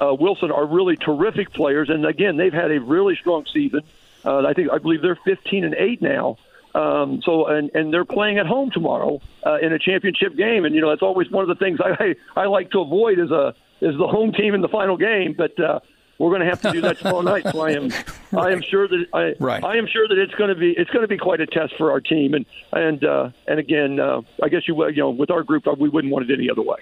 uh, 0.00 0.14
Wilson 0.14 0.50
are 0.50 0.66
really 0.66 0.96
terrific 0.96 1.52
players, 1.52 1.88
and 1.88 2.04
again, 2.04 2.36
they've 2.36 2.52
had 2.52 2.70
a 2.70 2.80
really 2.80 3.16
strong 3.16 3.44
season. 3.52 3.80
Uh, 4.24 4.46
I 4.46 4.52
think 4.52 4.70
I 4.72 4.78
believe 4.78 5.02
they're 5.02 5.18
15 5.24 5.64
and 5.64 5.74
eight 5.74 6.02
now. 6.02 6.38
Um, 6.74 7.22
so 7.22 7.46
and 7.46 7.70
and 7.74 7.92
they're 7.92 8.04
playing 8.04 8.38
at 8.38 8.46
home 8.46 8.70
tomorrow 8.70 9.20
uh, 9.46 9.56
in 9.62 9.72
a 9.72 9.78
championship 9.78 10.36
game, 10.36 10.66
and 10.66 10.74
you 10.74 10.82
know 10.82 10.90
that's 10.90 11.02
always 11.02 11.30
one 11.30 11.42
of 11.42 11.48
the 11.48 11.54
things 11.54 11.78
I 11.84 12.14
I, 12.36 12.46
like 12.46 12.70
to 12.72 12.80
avoid 12.80 13.18
is 13.18 13.30
a 13.30 13.54
is 13.80 13.96
the 13.96 14.06
home 14.06 14.32
team 14.32 14.54
in 14.54 14.60
the 14.60 14.68
final 14.68 14.96
game, 14.96 15.34
but. 15.36 15.58
Uh, 15.58 15.80
we're 16.18 16.30
going 16.30 16.40
to 16.40 16.46
have 16.46 16.62
to 16.62 16.72
do 16.72 16.80
that 16.80 16.96
tomorrow 16.96 17.20
night. 17.20 17.46
So 17.52 17.60
I 17.60 17.72
am, 17.72 17.88
right. 18.32 18.48
I 18.48 18.50
am 18.50 18.62
sure 18.62 18.88
that 18.88 19.04
I, 19.12 19.34
right. 19.38 19.62
I 19.62 19.76
am 19.76 19.86
sure 19.86 20.08
that 20.08 20.16
it's 20.16 20.34
going 20.34 20.48
to 20.48 20.54
be, 20.54 20.70
it's 20.70 20.88
going 20.88 21.02
to 21.02 21.08
be 21.08 21.18
quite 21.18 21.42
a 21.42 21.46
test 21.46 21.74
for 21.76 21.90
our 21.90 22.00
team. 22.00 22.32
And 22.32 22.46
and 22.72 23.04
uh, 23.04 23.28
and 23.46 23.60
again, 23.60 24.00
uh, 24.00 24.22
I 24.42 24.48
guess 24.48 24.66
you, 24.66 24.82
you 24.88 24.96
know, 24.96 25.10
with 25.10 25.30
our 25.30 25.42
group, 25.42 25.66
we 25.78 25.90
wouldn't 25.90 26.10
want 26.10 26.30
it 26.30 26.34
any 26.34 26.48
other 26.48 26.62
way. 26.62 26.78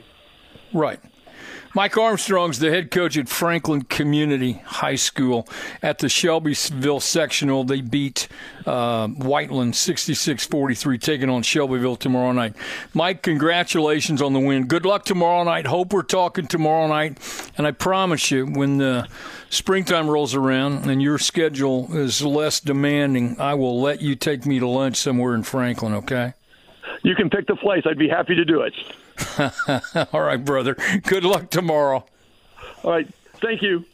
Right. 0.73 1.01
Mike 1.77 1.99
Armstrong's 1.99 2.61
the 2.61 2.71
head 2.71 2.93
coach 2.93 3.19
at 3.19 3.29
Franklin 3.29 3.83
Community 3.83 4.63
High 4.65 4.95
School. 4.95 5.49
At 5.83 5.99
the 5.99 6.09
Shelbyville 6.09 7.01
sectional, 7.01 7.65
they 7.65 7.81
beat 7.81 8.29
uh, 8.65 9.09
Whiteland 9.09 9.75
66 9.75 10.47
43, 10.47 10.99
taking 10.99 11.29
on 11.29 11.43
Shelbyville 11.43 11.97
tomorrow 11.97 12.31
night. 12.31 12.55
Mike, 12.95 13.23
congratulations 13.23 14.23
on 14.23 14.33
the 14.35 14.39
win. 14.39 14.67
Good 14.67 14.87
luck 14.87 15.05
tomorrow 15.05 15.43
night. 15.43 15.67
Hope 15.67 15.93
we're 15.93 16.03
talking 16.03 16.47
tomorrow 16.47 16.87
night. 16.87 17.19
And 17.59 17.67
I 17.67 17.73
promise 17.73 18.31
you, 18.31 18.47
when 18.47 18.79
the 18.79 19.09
springtime 19.51 20.09
rolls 20.09 20.37
around 20.37 20.89
and 20.89 21.03
your 21.03 21.19
schedule 21.19 21.89
is 21.97 22.23
less 22.23 22.61
demanding, 22.61 23.41
I 23.41 23.55
will 23.55 23.81
let 23.81 24.01
you 24.01 24.15
take 24.15 24.47
me 24.47 24.61
to 24.61 24.69
lunch 24.69 24.97
somewhere 24.97 25.35
in 25.35 25.43
Franklin, 25.43 25.95
okay? 25.95 26.35
You 27.03 27.17
can 27.17 27.31
pick 27.31 27.49
the 27.49 27.57
place. 27.57 27.83
I'd 27.85 27.99
be 27.99 28.09
happy 28.09 28.37
to 28.37 28.45
do 28.45 28.63
it. 28.63 28.75
All 30.13 30.21
right, 30.21 30.43
brother. 30.43 30.77
Good 31.03 31.25
luck 31.25 31.51
tomorrow. 31.51 32.05
All 32.83 32.91
right. 32.91 33.09
Thank 33.41 33.63
you. 33.63 33.85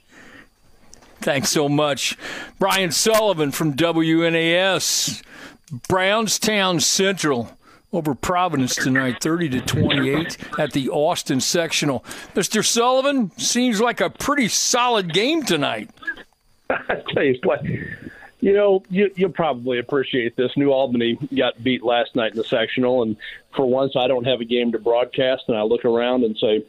Thanks 1.21 1.51
so 1.51 1.69
much. 1.69 2.17
Brian 2.59 2.93
Sullivan 2.93 3.51
from 3.53 3.75
WNAS, 3.75 5.23
Brownstown 5.89 6.81
Central 6.81 7.57
over 7.93 8.15
Providence 8.15 8.75
tonight, 8.75 9.21
30 9.21 9.49
to 9.51 9.61
28 9.61 10.37
at 10.59 10.73
the 10.73 10.89
Austin 10.89 11.41
sectional. 11.41 12.05
Mr. 12.35 12.65
Sullivan, 12.65 13.33
seems 13.37 13.81
like 13.81 14.01
a 14.01 14.11
pretty 14.11 14.49
solid 14.49 15.13
game 15.13 15.43
tonight. 15.43 15.91
I 16.71 17.03
tell 17.13 17.25
you 17.25 17.39
what, 17.43 17.63
you 18.41 18.53
know, 18.55 18.83
you, 18.89 19.11
you'll 19.15 19.31
probably 19.31 19.79
appreciate 19.79 20.37
this. 20.37 20.57
New 20.57 20.73
Albany 20.73 21.19
got 21.37 21.63
beat 21.63 21.83
last 21.83 22.17
night 22.17 22.33
in 22.33 22.39
the 22.39 22.45
sectional, 22.45 23.03
and 23.03 23.17
for 23.55 23.67
once, 23.67 23.97
I 23.97 24.09
don't 24.09 24.25
have 24.25 24.41
a 24.41 24.45
game 24.45 24.73
to 24.73 24.79
broadcast, 24.79 25.45
and 25.49 25.57
I 25.57 25.63
look 25.63 25.85
around 25.85 26.25
and 26.25 26.37
say, 26.37 26.65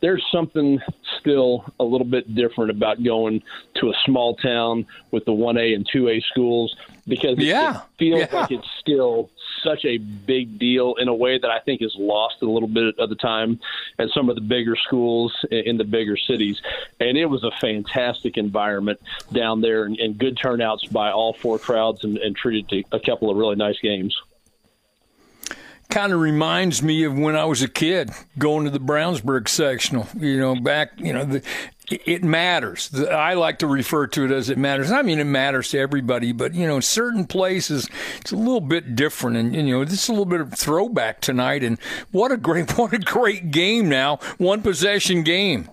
there's 0.00 0.24
something 0.32 0.80
still 1.18 1.64
a 1.78 1.84
little 1.84 2.06
bit 2.06 2.34
different 2.34 2.70
about 2.70 3.02
going 3.02 3.42
to 3.74 3.90
a 3.90 3.94
small 4.06 4.34
town 4.36 4.86
with 5.10 5.24
the 5.24 5.32
1A 5.32 5.74
and 5.74 5.86
2A 5.94 6.22
schools 6.24 6.74
because 7.10 7.36
yeah. 7.38 7.76
it 7.76 7.82
feels 7.98 8.20
yeah. 8.20 8.40
like 8.40 8.50
it's 8.50 8.68
still 8.80 9.28
such 9.62 9.84
a 9.84 9.98
big 9.98 10.58
deal 10.58 10.94
in 10.94 11.08
a 11.08 11.14
way 11.14 11.38
that 11.38 11.50
I 11.50 11.58
think 11.58 11.82
is 11.82 11.94
lost 11.98 12.36
a 12.40 12.46
little 12.46 12.68
bit 12.68 12.98
of 12.98 13.10
the 13.10 13.16
time 13.16 13.60
at 13.98 14.08
some 14.14 14.30
of 14.30 14.36
the 14.36 14.40
bigger 14.40 14.76
schools 14.76 15.34
in 15.50 15.76
the 15.76 15.84
bigger 15.84 16.16
cities. 16.16 16.62
And 16.98 17.18
it 17.18 17.26
was 17.26 17.44
a 17.44 17.50
fantastic 17.60 18.38
environment 18.38 19.00
down 19.32 19.60
there 19.60 19.84
and, 19.84 19.98
and 19.98 20.16
good 20.16 20.38
turnouts 20.38 20.86
by 20.86 21.10
all 21.10 21.34
four 21.34 21.58
crowds 21.58 22.04
and, 22.04 22.16
and 22.16 22.34
treated 22.34 22.68
to 22.70 22.96
a 22.96 23.00
couple 23.00 23.28
of 23.30 23.36
really 23.36 23.56
nice 23.56 23.78
games 23.80 24.16
kind 25.90 26.12
of 26.12 26.20
reminds 26.20 26.84
me 26.84 27.02
of 27.02 27.18
when 27.18 27.34
I 27.34 27.44
was 27.46 27.62
a 27.62 27.68
kid 27.68 28.12
going 28.38 28.64
to 28.64 28.70
the 28.70 28.78
Brownsburg 28.78 29.48
sectional. 29.48 30.06
You 30.16 30.38
know, 30.38 30.54
back, 30.54 30.92
you 30.98 31.12
know, 31.12 31.24
the, 31.24 31.42
it 31.90 32.22
matters. 32.22 32.94
I 32.94 33.34
like 33.34 33.58
to 33.58 33.66
refer 33.66 34.06
to 34.08 34.24
it 34.24 34.30
as 34.30 34.48
it 34.48 34.58
matters. 34.58 34.90
I 34.92 35.02
mean, 35.02 35.18
it 35.18 35.24
matters 35.24 35.70
to 35.70 35.78
everybody, 35.78 36.32
but 36.32 36.54
you 36.54 36.66
know, 36.66 36.76
in 36.76 36.82
certain 36.82 37.26
places 37.26 37.88
it's 38.20 38.32
a 38.32 38.36
little 38.36 38.60
bit 38.60 38.94
different. 38.94 39.36
And 39.36 39.54
you 39.54 39.62
know, 39.78 39.84
this 39.84 40.04
is 40.04 40.08
a 40.08 40.12
little 40.12 40.24
bit 40.24 40.40
of 40.40 40.54
throwback 40.54 41.20
tonight. 41.20 41.62
And 41.64 41.78
what 42.12 42.32
a 42.32 42.36
great, 42.36 42.70
what 42.78 42.92
a 42.92 42.98
great 42.98 43.50
game! 43.50 43.88
Now, 43.88 44.16
one 44.38 44.62
possession 44.62 45.22
game. 45.22 45.68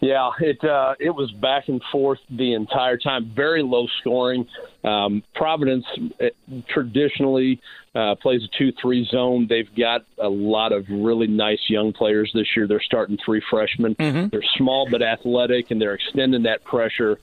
Yeah, 0.00 0.32
it 0.38 0.62
uh, 0.62 0.94
it 1.00 1.10
was 1.10 1.30
back 1.32 1.68
and 1.68 1.80
forth 1.90 2.18
the 2.28 2.52
entire 2.52 2.98
time. 2.98 3.32
Very 3.34 3.62
low 3.62 3.86
scoring. 4.00 4.46
Um, 4.82 5.22
Providence 5.34 5.86
uh, 6.20 6.26
traditionally 6.68 7.60
uh, 7.94 8.14
plays 8.16 8.42
a 8.42 8.58
two-three 8.58 9.06
zone. 9.06 9.46
They've 9.48 9.72
got 9.76 10.04
a 10.18 10.28
lot 10.28 10.72
of 10.72 10.86
really 10.88 11.28
nice 11.28 11.60
young 11.68 11.92
players 11.92 12.30
this 12.34 12.48
year. 12.56 12.66
They're 12.66 12.82
starting 12.82 13.18
three 13.24 13.42
freshmen. 13.48 13.94
Mm-hmm. 13.94 14.28
They're 14.28 14.42
small 14.56 14.88
but 14.90 15.02
athletic, 15.02 15.70
and 15.70 15.80
they're 15.80 15.94
extending 15.94 16.42
that 16.42 16.64
pressure 16.64 17.20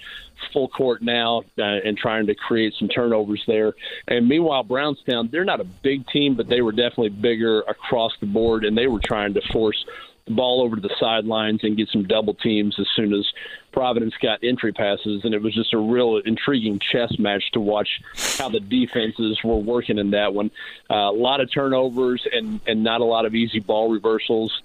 full 0.53 0.69
court 0.69 1.01
now 1.01 1.43
uh, 1.57 1.61
and 1.61 1.97
trying 1.97 2.27
to 2.27 2.35
create 2.35 2.73
some 2.79 2.87
turnovers 2.87 3.43
there. 3.47 3.73
And 4.07 4.27
meanwhile, 4.27 4.63
Brownstown, 4.63 5.29
they're 5.31 5.45
not 5.45 5.59
a 5.59 5.65
big 5.65 6.07
team, 6.07 6.35
but 6.35 6.47
they 6.47 6.61
were 6.61 6.71
definitely 6.71 7.09
bigger 7.09 7.61
across 7.61 8.13
the 8.19 8.25
board, 8.25 8.65
and 8.65 8.77
they 8.77 8.87
were 8.87 9.01
trying 9.03 9.33
to 9.35 9.41
force 9.51 9.85
the 10.25 10.33
ball 10.33 10.61
over 10.61 10.75
to 10.75 10.81
the 10.81 10.95
sidelines 10.99 11.61
and 11.63 11.77
get 11.77 11.89
some 11.89 12.07
double 12.07 12.33
teams 12.35 12.75
as 12.79 12.87
soon 12.95 13.13
as 13.13 13.25
Providence 13.71 14.13
got 14.21 14.43
entry 14.43 14.73
passes, 14.73 15.23
and 15.23 15.33
it 15.33 15.41
was 15.41 15.53
just 15.53 15.73
a 15.73 15.77
real 15.77 16.17
intriguing 16.17 16.79
chess 16.79 17.17
match 17.17 17.51
to 17.53 17.59
watch 17.59 18.01
how 18.37 18.49
the 18.49 18.59
defenses 18.59 19.39
were 19.43 19.57
working 19.57 19.97
in 19.97 20.11
that 20.11 20.33
one. 20.33 20.51
Uh, 20.89 20.95
a 20.95 21.11
lot 21.11 21.41
of 21.41 21.51
turnovers 21.51 22.25
and 22.31 22.59
and 22.67 22.83
not 22.83 23.01
a 23.01 23.05
lot 23.05 23.25
of 23.25 23.35
easy 23.35 23.59
ball 23.59 23.89
reversals, 23.89 24.61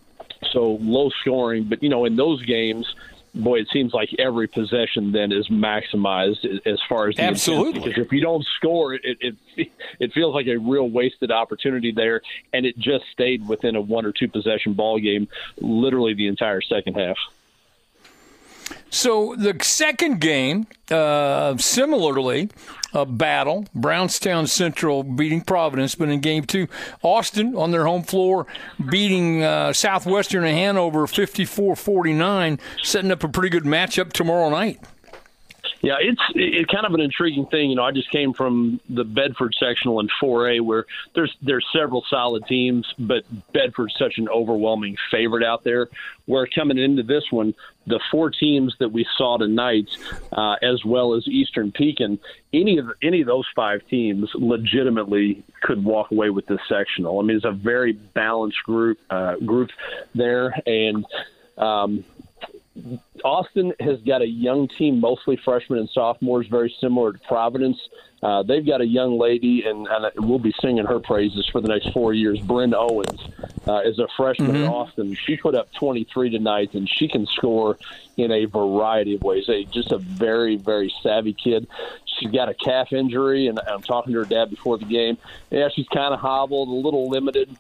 so 0.53 0.79
low 0.81 1.11
scoring. 1.21 1.65
But 1.65 1.83
you 1.83 1.89
know, 1.89 2.05
in 2.05 2.17
those 2.17 2.43
games, 2.43 2.95
boy, 3.37 3.61
it 3.61 3.69
seems 3.73 3.93
like 3.93 4.11
every 4.19 4.49
possession 4.49 5.13
then 5.13 5.33
is 5.33 5.49
maximized 5.49 6.45
as 6.67 6.81
far 6.89 7.09
as 7.09 7.17
the 7.17 7.23
absolutely. 7.23 7.81
Because 7.81 7.99
if 7.99 8.13
you 8.13 8.21
don't 8.21 8.45
score, 8.57 8.95
it, 8.95 9.03
it 9.21 9.37
it 10.01 10.13
feels 10.13 10.35
like 10.35 10.47
a 10.47 10.57
real 10.57 10.89
wasted 10.89 11.31
opportunity 11.31 11.93
there, 11.93 12.23
and 12.53 12.67
it 12.67 12.79
just 12.79 13.05
stayed 13.13 13.47
within 13.47 13.77
a 13.77 13.81
one 13.81 14.07
or 14.07 14.13
two 14.13 14.29
possession 14.29 14.73
ball 14.73 14.99
game, 14.99 15.29
literally 15.61 16.15
the 16.15 16.27
entire 16.27 16.61
second 16.61 16.95
half. 16.95 17.17
So 18.91 19.35
the 19.37 19.57
second 19.63 20.21
game, 20.21 20.67
uh, 20.91 21.57
similarly, 21.59 22.51
a 22.93 23.05
battle. 23.05 23.67
Brownstown 23.75 24.47
Central 24.47 25.03
beating 25.03 25.43
Providence, 25.43 25.95
but 25.95 26.09
in 26.09 26.21
game 26.21 26.45
two, 26.45 26.67
Austin 27.03 27.55
on 27.55 27.71
their 27.71 27.85
home 27.85 28.03
floor 28.03 28.47
beating 28.91 29.43
uh, 29.43 29.73
Southwestern 29.73 30.45
and 30.45 30.57
Hanover 30.57 31.07
54 31.07 31.77
49, 31.77 32.59
setting 32.83 33.11
up 33.11 33.23
a 33.23 33.29
pretty 33.29 33.51
good 33.51 33.65
matchup 33.65 34.13
tomorrow 34.13 34.49
night. 34.49 34.81
Yeah, 35.83 35.97
it's 36.01 36.21
it's 36.35 36.71
kind 36.71 36.87
of 36.87 36.95
an 36.95 37.01
intriguing 37.01 37.47
thing. 37.47 37.71
You 37.71 37.77
know, 37.77 37.85
I 37.85 37.93
just 37.93 38.11
came 38.11 38.33
from 38.33 38.81
the 38.89 39.05
Bedford 39.05 39.55
sectional 39.59 40.01
in 40.01 40.09
4A, 40.23 40.61
where 40.61 40.87
there's 41.15 41.35
there's 41.43 41.67
several 41.73 42.05
solid 42.09 42.47
teams, 42.47 42.87
but 42.99 43.25
Bedford's 43.53 43.95
such 43.99 44.19
an 44.19 44.29
overwhelming 44.29 44.97
favorite 45.11 45.45
out 45.45 45.65
there. 45.65 45.89
Where 46.27 46.47
coming 46.47 46.79
into 46.79 47.05
this 47.05 47.25
one, 47.31 47.55
the 47.87 48.01
four 48.11 48.31
teams 48.31 48.75
that 48.81 48.91
we 48.91 49.07
saw 49.17 49.39
tonight, 49.39 49.89
uh, 50.33 50.57
as 50.61 50.85
well 50.85 51.15
as 51.15 51.29
Eastern 51.29 51.71
Pekin, 51.71 52.19
any 52.53 52.79
of 52.79 52.91
any 53.03 53.21
of 53.21 53.27
those 53.27 53.47
five 53.55 53.87
teams 53.89 54.31
legitimately 54.35 55.45
could 55.63 55.85
walk 55.85 56.11
away 56.11 56.31
with 56.31 56.47
this 56.47 56.61
sectional. 56.69 57.21
I 57.21 57.23
mean, 57.23 57.37
it's 57.37 57.45
a 57.45 57.53
very 57.53 57.93
balanced 57.93 58.63
group 58.65 58.99
uh, 59.11 59.37
group 59.37 59.71
there, 60.15 60.55
and 60.67 61.07
um, 61.59 62.05
Austin 63.25 63.73
has 63.81 64.01
got 64.03 64.23
a 64.23 64.27
young 64.27 64.69
team, 64.69 65.01
mostly 65.01 65.37
freshmen 65.37 65.79
and 65.79 65.89
sophomores, 65.89 66.47
very 66.47 66.75
similar 66.81 67.13
to 67.13 67.19
Providence. 67.21 67.79
Uh, 68.23 68.43
they've 68.43 68.67
got 68.67 68.81
a 68.81 68.87
young 68.87 69.19
lady, 69.19 69.65
and, 69.65 69.87
and 69.87 70.13
we'll 70.19 70.39
be 70.39 70.55
singing 70.61 70.85
her 70.85 70.99
praises 70.99 71.47
for 71.51 71.61
the 71.61 71.69
next 71.69 71.93
four 71.93 72.13
years. 72.13 72.41
Bryn 72.41 72.75
Owens 72.75 73.21
uh, 73.69 73.81
is 73.85 73.99
a 73.99 74.09
freshman 74.17 74.53
mm-hmm. 74.53 74.65
in 74.65 74.69
Austin. 74.69 75.15
She 75.15 75.37
put 75.37 75.55
up 75.55 75.73
23 75.75 76.31
tonight, 76.31 76.75
and 76.75 76.89
she 76.89 77.09
can 77.09 77.27
score 77.27 77.79
in 78.17 78.33
a 78.33 78.47
variety 78.47 79.15
of 79.15 79.23
ways. 79.23 79.49
A, 79.49 79.65
just 79.65 79.93
a 79.93 79.99
very, 79.99 80.57
very 80.57 80.93
savvy 81.03 81.35
kid. 81.35 81.67
She's 82.05 82.31
got 82.31 82.49
a 82.49 82.55
calf 82.55 82.93
injury, 82.93 83.49
and 83.49 83.61
I'm 83.61 83.83
talking 83.83 84.13
to 84.15 84.21
her 84.21 84.25
dad 84.25 84.51
before 84.51 84.79
the 84.79 84.87
game. 84.87 85.19
Yeah, 85.51 85.69
she's 85.69 85.89
kind 85.89 86.15
of 86.15 86.21
hobbled, 86.21 86.69
a 86.69 86.73
little 86.73 87.09
limited 87.11 87.55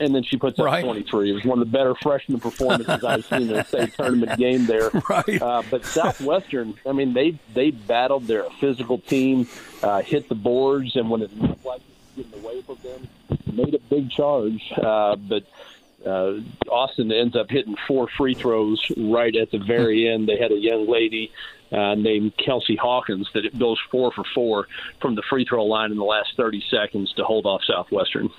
and 0.00 0.14
then 0.14 0.22
she 0.22 0.36
puts 0.36 0.58
up 0.58 0.66
right. 0.66 0.82
23. 0.82 1.30
It 1.30 1.32
was 1.34 1.44
one 1.44 1.60
of 1.60 1.70
the 1.70 1.78
better 1.78 1.94
freshman 1.94 2.40
performances 2.40 3.04
I've 3.04 3.24
seen 3.26 3.42
in 3.42 3.56
a 3.56 3.64
state 3.64 3.92
tournament 3.96 4.38
game 4.38 4.66
there. 4.66 4.90
Right. 5.08 5.42
Uh, 5.42 5.62
but 5.68 5.84
Southwestern, 5.84 6.74
I 6.86 6.92
mean, 6.92 7.14
they 7.14 7.36
they 7.52 7.72
battled. 7.72 8.28
They're 8.28 8.44
a 8.44 8.50
physical 8.60 8.98
team, 8.98 9.48
uh, 9.82 10.02
hit 10.02 10.28
the 10.28 10.36
boards, 10.36 10.94
and 10.94 11.10
when 11.10 11.22
it 11.22 11.36
looked 11.36 11.64
like 11.64 11.80
it 11.80 12.16
was 12.16 12.26
getting 12.26 12.44
away 12.44 12.62
from 12.62 12.76
them, 12.76 13.08
made 13.52 13.74
a 13.74 13.78
big 13.78 14.10
charge. 14.10 14.72
Uh, 14.76 15.16
but 15.16 15.44
uh, 16.06 16.34
Austin 16.70 17.10
ends 17.10 17.34
up 17.34 17.50
hitting 17.50 17.76
four 17.88 18.08
free 18.16 18.34
throws 18.34 18.80
right 18.96 19.34
at 19.34 19.50
the 19.50 19.58
very 19.58 20.08
end. 20.08 20.28
They 20.28 20.38
had 20.38 20.52
a 20.52 20.58
young 20.58 20.88
lady 20.88 21.32
uh, 21.72 21.94
named 21.94 22.32
Kelsey 22.36 22.76
Hawkins 22.76 23.28
that 23.34 23.44
it 23.44 23.58
goes 23.58 23.78
four 23.90 24.12
for 24.12 24.24
four 24.34 24.68
from 25.00 25.14
the 25.14 25.22
free 25.28 25.44
throw 25.44 25.64
line 25.64 25.90
in 25.90 25.98
the 25.98 26.04
last 26.04 26.36
30 26.36 26.62
seconds 26.70 27.12
to 27.14 27.24
hold 27.24 27.46
off 27.46 27.62
Southwestern. 27.64 28.30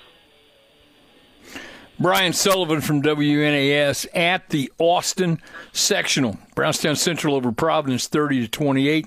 Brian 1.98 2.32
Sullivan 2.32 2.80
from 2.80 3.02
WNAS 3.02 4.06
at 4.14 4.48
the 4.48 4.72
Austin 4.78 5.40
sectional. 5.72 6.38
Brownstown 6.54 6.96
Central 6.96 7.36
over 7.36 7.52
Providence 7.52 8.08
30 8.08 8.42
to 8.42 8.48
28. 8.48 9.06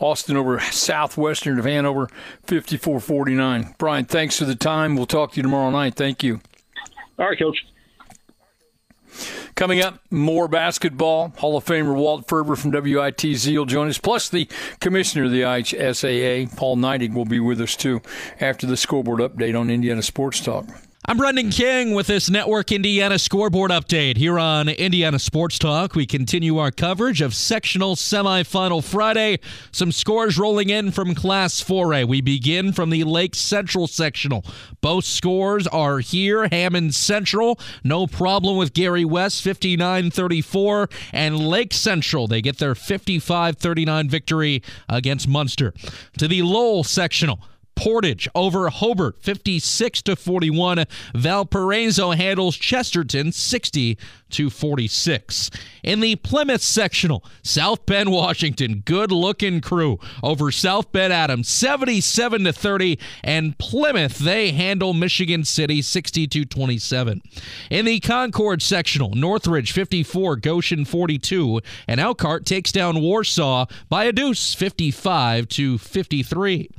Austin 0.00 0.36
over 0.36 0.60
Southwestern 0.60 1.58
of 1.58 1.64
Hanover 1.64 2.08
54 2.44 3.00
49. 3.00 3.74
Brian, 3.78 4.04
thanks 4.04 4.38
for 4.38 4.44
the 4.44 4.54
time. 4.54 4.94
We'll 4.94 5.06
talk 5.06 5.32
to 5.32 5.36
you 5.36 5.42
tomorrow 5.42 5.70
night. 5.70 5.94
Thank 5.94 6.22
you. 6.22 6.40
All 7.18 7.28
right, 7.28 7.38
Coach. 7.38 7.66
Coming 9.54 9.80
up, 9.80 10.00
more 10.10 10.48
basketball. 10.48 11.32
Hall 11.38 11.56
of 11.56 11.64
Famer 11.64 11.94
Walt 11.94 12.28
Ferber 12.28 12.56
from 12.56 12.72
WITZ 12.72 13.56
will 13.56 13.64
join 13.64 13.88
us, 13.88 13.96
plus 13.96 14.28
the 14.28 14.48
commissioner 14.80 15.24
of 15.24 15.30
the 15.30 15.40
IHSAA, 15.40 16.54
Paul 16.54 16.76
Neidig, 16.76 17.14
will 17.14 17.24
be 17.24 17.40
with 17.40 17.58
us 17.62 17.74
too 17.74 18.02
after 18.38 18.66
the 18.66 18.76
scoreboard 18.76 19.20
update 19.20 19.58
on 19.58 19.70
Indiana 19.70 20.02
Sports 20.02 20.40
Talk. 20.40 20.66
I'm 21.08 21.18
Brendan 21.18 21.50
King 21.50 21.94
with 21.94 22.08
this 22.08 22.28
Network 22.28 22.72
Indiana 22.72 23.20
scoreboard 23.20 23.70
update 23.70 24.16
here 24.16 24.40
on 24.40 24.68
Indiana 24.68 25.20
Sports 25.20 25.56
Talk. 25.56 25.94
We 25.94 26.04
continue 26.04 26.58
our 26.58 26.72
coverage 26.72 27.20
of 27.20 27.32
sectional 27.32 27.94
semifinal 27.94 28.82
Friday. 28.82 29.38
Some 29.70 29.92
scores 29.92 30.36
rolling 30.36 30.68
in 30.68 30.90
from 30.90 31.14
Class 31.14 31.62
4A. 31.62 32.08
We 32.08 32.22
begin 32.22 32.72
from 32.72 32.90
the 32.90 33.04
Lake 33.04 33.36
Central 33.36 33.86
sectional. 33.86 34.44
Both 34.80 35.04
scores 35.04 35.68
are 35.68 36.00
here. 36.00 36.48
Hammond 36.50 36.92
Central, 36.96 37.60
no 37.84 38.08
problem 38.08 38.56
with 38.56 38.72
Gary 38.72 39.04
West, 39.04 39.42
59 39.42 40.10
34. 40.10 40.88
And 41.12 41.38
Lake 41.38 41.72
Central, 41.72 42.26
they 42.26 42.42
get 42.42 42.58
their 42.58 42.74
55 42.74 43.58
39 43.58 44.08
victory 44.08 44.60
against 44.88 45.28
Munster. 45.28 45.72
To 46.18 46.26
the 46.26 46.42
Lowell 46.42 46.82
sectional. 46.82 47.38
Portage 47.76 48.28
over 48.34 48.68
Hobart 48.68 49.22
56 49.22 50.02
to 50.02 50.16
41. 50.16 50.84
Valparaiso 51.14 52.10
handles 52.10 52.56
Chesterton 52.56 53.30
60 53.30 53.96
to 54.30 54.50
46. 54.50 55.50
In 55.82 56.00
the 56.00 56.16
Plymouth 56.16 56.62
sectional, 56.62 57.24
South 57.42 57.86
Bend, 57.86 58.10
Washington, 58.10 58.82
good 58.84 59.12
looking 59.12 59.60
crew 59.60 60.00
over 60.22 60.50
South 60.50 60.90
Bend 60.90 61.12
Adams 61.12 61.48
77 61.48 62.44
to 62.44 62.52
30 62.52 62.98
and 63.22 63.56
Plymouth 63.58 64.18
they 64.18 64.50
handle 64.50 64.94
Michigan 64.94 65.44
City 65.44 65.80
60 65.82 66.26
to 66.26 66.44
27. 66.44 67.22
In 67.70 67.84
the 67.84 68.00
Concord 68.00 68.62
sectional, 68.62 69.14
Northridge 69.14 69.72
54, 69.72 70.36
Goshen 70.36 70.84
42 70.84 71.60
and 71.86 72.00
Elkhart 72.00 72.44
takes 72.44 72.72
down 72.72 73.00
Warsaw 73.00 73.66
by 73.88 74.04
a 74.04 74.12
deuce 74.12 74.54
55 74.54 75.48
to 75.48 75.78
53. 75.78 76.70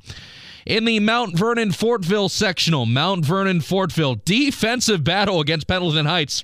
In 0.68 0.84
the 0.84 1.00
Mount 1.00 1.40
Vernon 1.40 1.72
Fortville 1.72 2.30
sectional, 2.30 2.86
Mount 2.86 3.24
Vernon 3.24 3.62
Fortville 3.62 4.22
defensive 4.26 5.02
battle 5.02 5.40
against 5.40 5.66
Pendleton 5.66 6.08
Heights. 6.08 6.44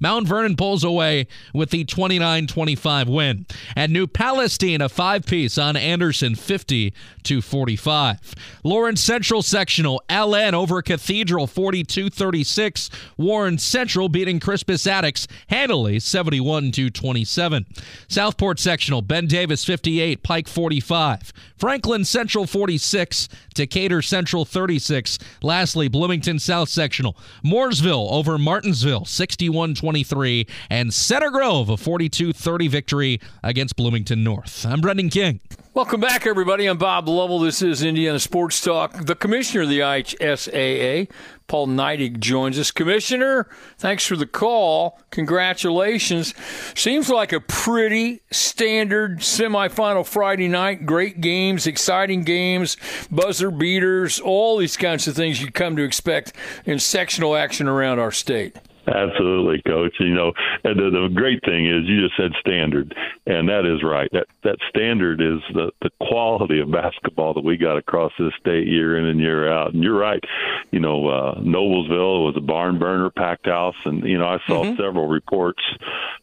Mount 0.00 0.26
Vernon 0.26 0.56
pulls 0.56 0.84
away 0.84 1.26
with 1.52 1.70
the 1.70 1.84
29 1.84 2.46
25 2.46 3.08
win. 3.08 3.46
And 3.76 3.92
New 3.92 4.06
Palestine, 4.06 4.80
a 4.80 4.88
five 4.88 5.26
piece 5.26 5.58
on 5.58 5.76
Anderson, 5.76 6.34
50 6.34 6.92
to 7.24 7.42
45. 7.42 8.34
Lawrence 8.62 9.00
Central 9.00 9.42
Sectional, 9.42 10.02
LN 10.08 10.52
over 10.52 10.82
Cathedral, 10.82 11.46
42 11.46 12.10
36. 12.10 12.90
Warren 13.16 13.58
Central 13.58 14.08
beating 14.08 14.40
Crispus 14.40 14.86
Attucks 14.86 15.26
handily, 15.48 15.98
71 15.98 16.72
to 16.72 16.90
27. 16.90 17.66
Southport 18.08 18.58
Sectional, 18.58 19.02
Ben 19.02 19.26
Davis, 19.26 19.64
58. 19.64 20.22
Pike, 20.22 20.48
45. 20.48 21.32
Franklin 21.56 22.04
Central, 22.04 22.46
46. 22.46 23.28
Decatur 23.54 24.02
Central, 24.02 24.44
36. 24.44 25.18
Lastly, 25.42 25.88
Bloomington 25.88 26.38
South 26.38 26.68
Sectional, 26.68 27.16
Mooresville 27.44 28.10
over 28.10 28.36
Martinsville, 28.38 29.04
61 29.04 29.73
23, 29.74 30.46
and 30.70 30.92
Center 30.92 31.30
Grove 31.30 31.68
a 31.68 31.76
42 31.76 32.32
30 32.32 32.68
victory 32.68 33.20
against 33.42 33.76
Bloomington 33.76 34.24
North. 34.24 34.64
I'm 34.66 34.80
Brendan 34.80 35.10
King. 35.10 35.40
Welcome 35.74 36.00
back, 36.00 36.24
everybody. 36.24 36.66
I'm 36.66 36.78
Bob 36.78 37.08
Lovell. 37.08 37.40
This 37.40 37.60
is 37.60 37.82
Indiana 37.82 38.20
Sports 38.20 38.60
Talk. 38.60 39.06
The 39.06 39.16
commissioner 39.16 39.62
of 39.64 39.68
the 39.68 39.80
IHSAA, 39.80 41.10
Paul 41.48 41.66
Neidig, 41.66 42.20
joins 42.20 42.60
us. 42.60 42.70
Commissioner, 42.70 43.48
thanks 43.76 44.06
for 44.06 44.14
the 44.14 44.24
call. 44.24 45.00
Congratulations. 45.10 46.32
Seems 46.76 47.10
like 47.10 47.32
a 47.32 47.40
pretty 47.40 48.22
standard 48.30 49.18
semifinal 49.18 50.06
Friday 50.06 50.46
night. 50.46 50.86
Great 50.86 51.20
games, 51.20 51.66
exciting 51.66 52.22
games, 52.22 52.76
buzzer 53.10 53.50
beaters, 53.50 54.20
all 54.20 54.58
these 54.58 54.76
kinds 54.76 55.08
of 55.08 55.16
things 55.16 55.42
you 55.42 55.50
come 55.50 55.74
to 55.74 55.82
expect 55.82 56.34
in 56.64 56.78
sectional 56.78 57.34
action 57.34 57.66
around 57.66 57.98
our 57.98 58.12
state. 58.12 58.56
Absolutely, 58.86 59.62
coach. 59.62 59.94
You 59.98 60.14
know, 60.14 60.32
and 60.62 60.78
the, 60.78 60.90
the 60.90 61.08
great 61.14 61.42
thing 61.44 61.66
is 61.66 61.88
you 61.88 62.02
just 62.02 62.16
said 62.16 62.32
standard, 62.40 62.94
and 63.26 63.48
that 63.48 63.64
is 63.64 63.82
right. 63.82 64.10
That 64.12 64.26
that 64.42 64.56
standard 64.68 65.20
is 65.20 65.40
the 65.54 65.70
the 65.80 65.90
quality 66.00 66.60
of 66.60 66.70
basketball 66.70 67.34
that 67.34 67.44
we 67.44 67.56
got 67.56 67.78
across 67.78 68.12
this 68.18 68.32
state 68.38 68.66
year 68.66 68.98
in 68.98 69.06
and 69.06 69.20
year 69.20 69.50
out. 69.50 69.72
And 69.72 69.82
you're 69.82 69.98
right. 69.98 70.22
You 70.70 70.80
know, 70.80 71.08
uh, 71.08 71.34
Noblesville 71.40 72.24
was 72.24 72.34
a 72.36 72.42
barn 72.42 72.78
burner, 72.78 73.10
packed 73.10 73.46
house, 73.46 73.76
and 73.84 74.04
you 74.04 74.18
know 74.18 74.26
I 74.26 74.38
saw 74.46 74.64
mm-hmm. 74.64 74.76
several 74.76 75.08
reports 75.08 75.62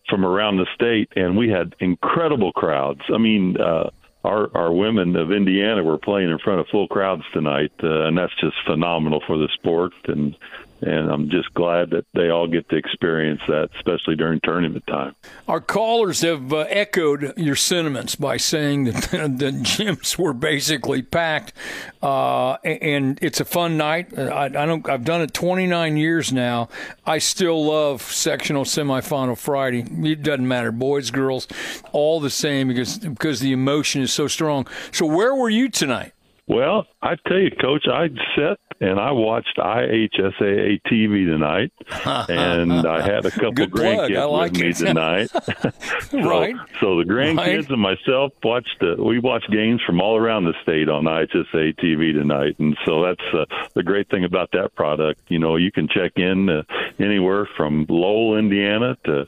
from 0.07 0.23
around 0.23 0.57
the 0.57 0.67
state, 0.75 1.09
and 1.15 1.37
we 1.37 1.49
had 1.49 1.75
incredible 1.79 2.51
crowds. 2.51 3.01
I 3.13 3.17
mean. 3.17 3.59
uh 3.59 3.89
our 4.23 4.55
our 4.55 4.71
women 4.71 5.15
of 5.15 5.31
Indiana 5.31 5.83
were 5.83 5.97
playing 5.97 6.29
in 6.29 6.37
front 6.37 6.59
of 6.59 6.67
full 6.67 6.87
crowds 6.87 7.23
tonight, 7.33 7.71
uh, 7.81 8.03
and 8.03 8.15
that's 8.15 8.35
just 8.39 8.55
phenomenal 8.67 9.19
for 9.25 9.35
the 9.35 9.47
sport. 9.55 9.93
And 10.05 10.37
and 10.81 11.11
I'm 11.11 11.29
just 11.29 11.53
glad 11.53 11.91
that 11.91 12.05
they 12.13 12.29
all 12.29 12.47
get 12.47 12.67
to 12.69 12.75
experience 12.75 13.41
that, 13.47 13.69
especially 13.75 14.15
during 14.15 14.39
tournament 14.43 14.85
time. 14.87 15.15
Our 15.47 15.61
callers 15.61 16.21
have 16.21 16.51
uh, 16.51 16.65
echoed 16.69 17.37
your 17.37 17.55
sentiments 17.55 18.15
by 18.15 18.37
saying 18.37 18.85
that 18.85 19.01
the 19.11 19.51
gyms 19.51 20.17
were 20.17 20.33
basically 20.33 21.01
packed, 21.01 21.53
uh, 22.01 22.53
and 22.63 23.19
it's 23.21 23.39
a 23.39 23.45
fun 23.45 23.77
night. 23.77 24.17
I, 24.17 24.45
I, 24.45 24.49
don't. 24.49 24.87
I've 24.89 25.05
done 25.05 25.21
it 25.21 25.33
29 25.33 25.97
years 25.97 26.33
now. 26.33 26.69
I 27.05 27.19
still 27.19 27.65
love 27.65 28.01
sectional 28.01 28.63
semifinal 28.63 29.37
Friday. 29.37 29.85
It 30.09 30.23
doesn't 30.23 30.47
matter, 30.47 30.71
boys, 30.71 31.11
girls, 31.11 31.47
all 31.91 32.19
the 32.19 32.29
same 32.29 32.67
because 32.67 32.97
because 32.97 33.39
the 33.39 33.51
emotion 33.51 34.01
is 34.01 34.11
so 34.11 34.27
strong. 34.27 34.67
So 34.91 35.05
where 35.05 35.35
were 35.35 35.49
you 35.49 35.69
tonight? 35.69 36.13
Well, 36.51 36.85
I 37.01 37.15
tell 37.29 37.39
you, 37.39 37.49
Coach, 37.49 37.85
I 37.87 38.09
sat 38.35 38.59
and 38.81 38.99
I 38.99 39.11
watched 39.11 39.55
IHSAA 39.57 40.81
TV 40.81 41.25
tonight, 41.25 41.71
and 42.29 42.85
I 42.85 43.01
had 43.01 43.25
a 43.25 43.31
couple 43.31 43.67
grandkids 43.67 44.29
like 44.29 44.51
with 44.51 44.61
me 44.61 44.73
tonight. 44.73 45.29
so, 46.09 46.19
right. 46.19 46.53
So 46.81 46.97
the 46.97 47.05
grandkids 47.05 47.37
right. 47.37 47.69
and 47.69 47.81
myself 47.81 48.33
watched. 48.43 48.75
Uh, 48.81 49.01
we 49.01 49.19
watched 49.19 49.49
games 49.49 49.79
from 49.87 50.01
all 50.01 50.17
around 50.17 50.43
the 50.43 50.53
state 50.61 50.89
on 50.89 51.05
IHSAA 51.05 51.79
TV 51.79 52.11
tonight, 52.11 52.59
and 52.59 52.75
so 52.85 53.01
that's 53.01 53.33
uh, 53.33 53.45
the 53.73 53.83
great 53.83 54.09
thing 54.09 54.25
about 54.25 54.51
that 54.51 54.75
product. 54.75 55.21
You 55.29 55.39
know, 55.39 55.55
you 55.55 55.71
can 55.71 55.87
check 55.87 56.17
in 56.17 56.49
uh, 56.49 56.63
anywhere 56.99 57.47
from 57.55 57.85
Lowell, 57.87 58.37
Indiana, 58.37 58.97
to 59.05 59.25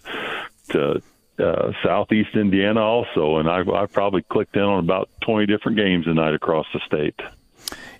to 0.71 1.01
uh, 1.39 1.71
southeast 1.83 2.35
Indiana 2.35 2.81
also, 2.81 3.37
and 3.37 3.49
I, 3.49 3.61
I 3.61 3.85
probably 3.87 4.21
clicked 4.21 4.55
in 4.55 4.61
on 4.61 4.79
about 4.79 5.09
20 5.21 5.45
different 5.47 5.77
games 5.77 6.05
tonight 6.05 6.33
across 6.33 6.65
the 6.73 6.79
state. 6.85 7.19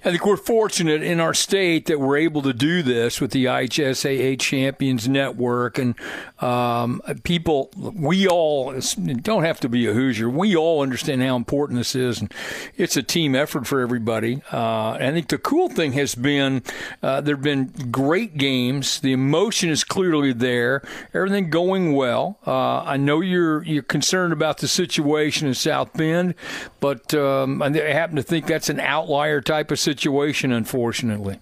I 0.05 0.09
think 0.11 0.25
we're 0.25 0.35
fortunate 0.35 1.01
in 1.01 1.21
our 1.21 1.33
state 1.33 1.85
that 1.85 1.97
we're 1.97 2.17
able 2.17 2.41
to 2.41 2.51
do 2.51 2.83
this 2.83 3.21
with 3.21 3.31
the 3.31 3.45
IHSAA 3.45 4.37
Champions 4.37 5.07
Network. 5.07 5.77
And 5.77 5.95
um, 6.39 7.01
people, 7.23 7.71
we 7.77 8.27
all 8.27 8.77
don't 9.21 9.43
have 9.45 9.61
to 9.61 9.69
be 9.69 9.87
a 9.87 9.93
Hoosier. 9.93 10.29
We 10.29 10.57
all 10.57 10.81
understand 10.81 11.21
how 11.21 11.37
important 11.37 11.79
this 11.79 11.95
is. 11.95 12.19
And 12.19 12.33
it's 12.75 12.97
a 12.97 13.03
team 13.03 13.33
effort 13.33 13.65
for 13.65 13.79
everybody. 13.79 14.41
Uh, 14.51 14.97
I 14.99 15.11
think 15.13 15.29
the 15.29 15.37
cool 15.37 15.69
thing 15.69 15.93
has 15.93 16.15
been 16.15 16.63
uh, 17.01 17.21
there 17.21 17.35
have 17.35 17.43
been 17.43 17.67
great 17.89 18.37
games. 18.37 18.99
The 18.99 19.13
emotion 19.13 19.69
is 19.69 19.85
clearly 19.85 20.33
there. 20.33 20.81
Everything 21.13 21.49
going 21.49 21.93
well. 21.93 22.39
Uh, 22.45 22.79
I 22.79 22.97
know 22.97 23.21
you're 23.21 23.63
you're 23.63 23.83
concerned 23.83 24.33
about 24.33 24.57
the 24.57 24.67
situation 24.67 25.47
in 25.47 25.53
South 25.53 25.93
Bend, 25.93 26.35
but 26.81 27.13
um, 27.13 27.61
I 27.61 27.69
happen 27.69 28.17
to 28.17 28.23
think 28.23 28.47
that's 28.47 28.67
an 28.67 28.81
outlier 28.81 29.39
type 29.39 29.71
of 29.71 29.79
situation 29.79 29.92
situation, 29.93 30.51
unfortunately. 30.51 31.37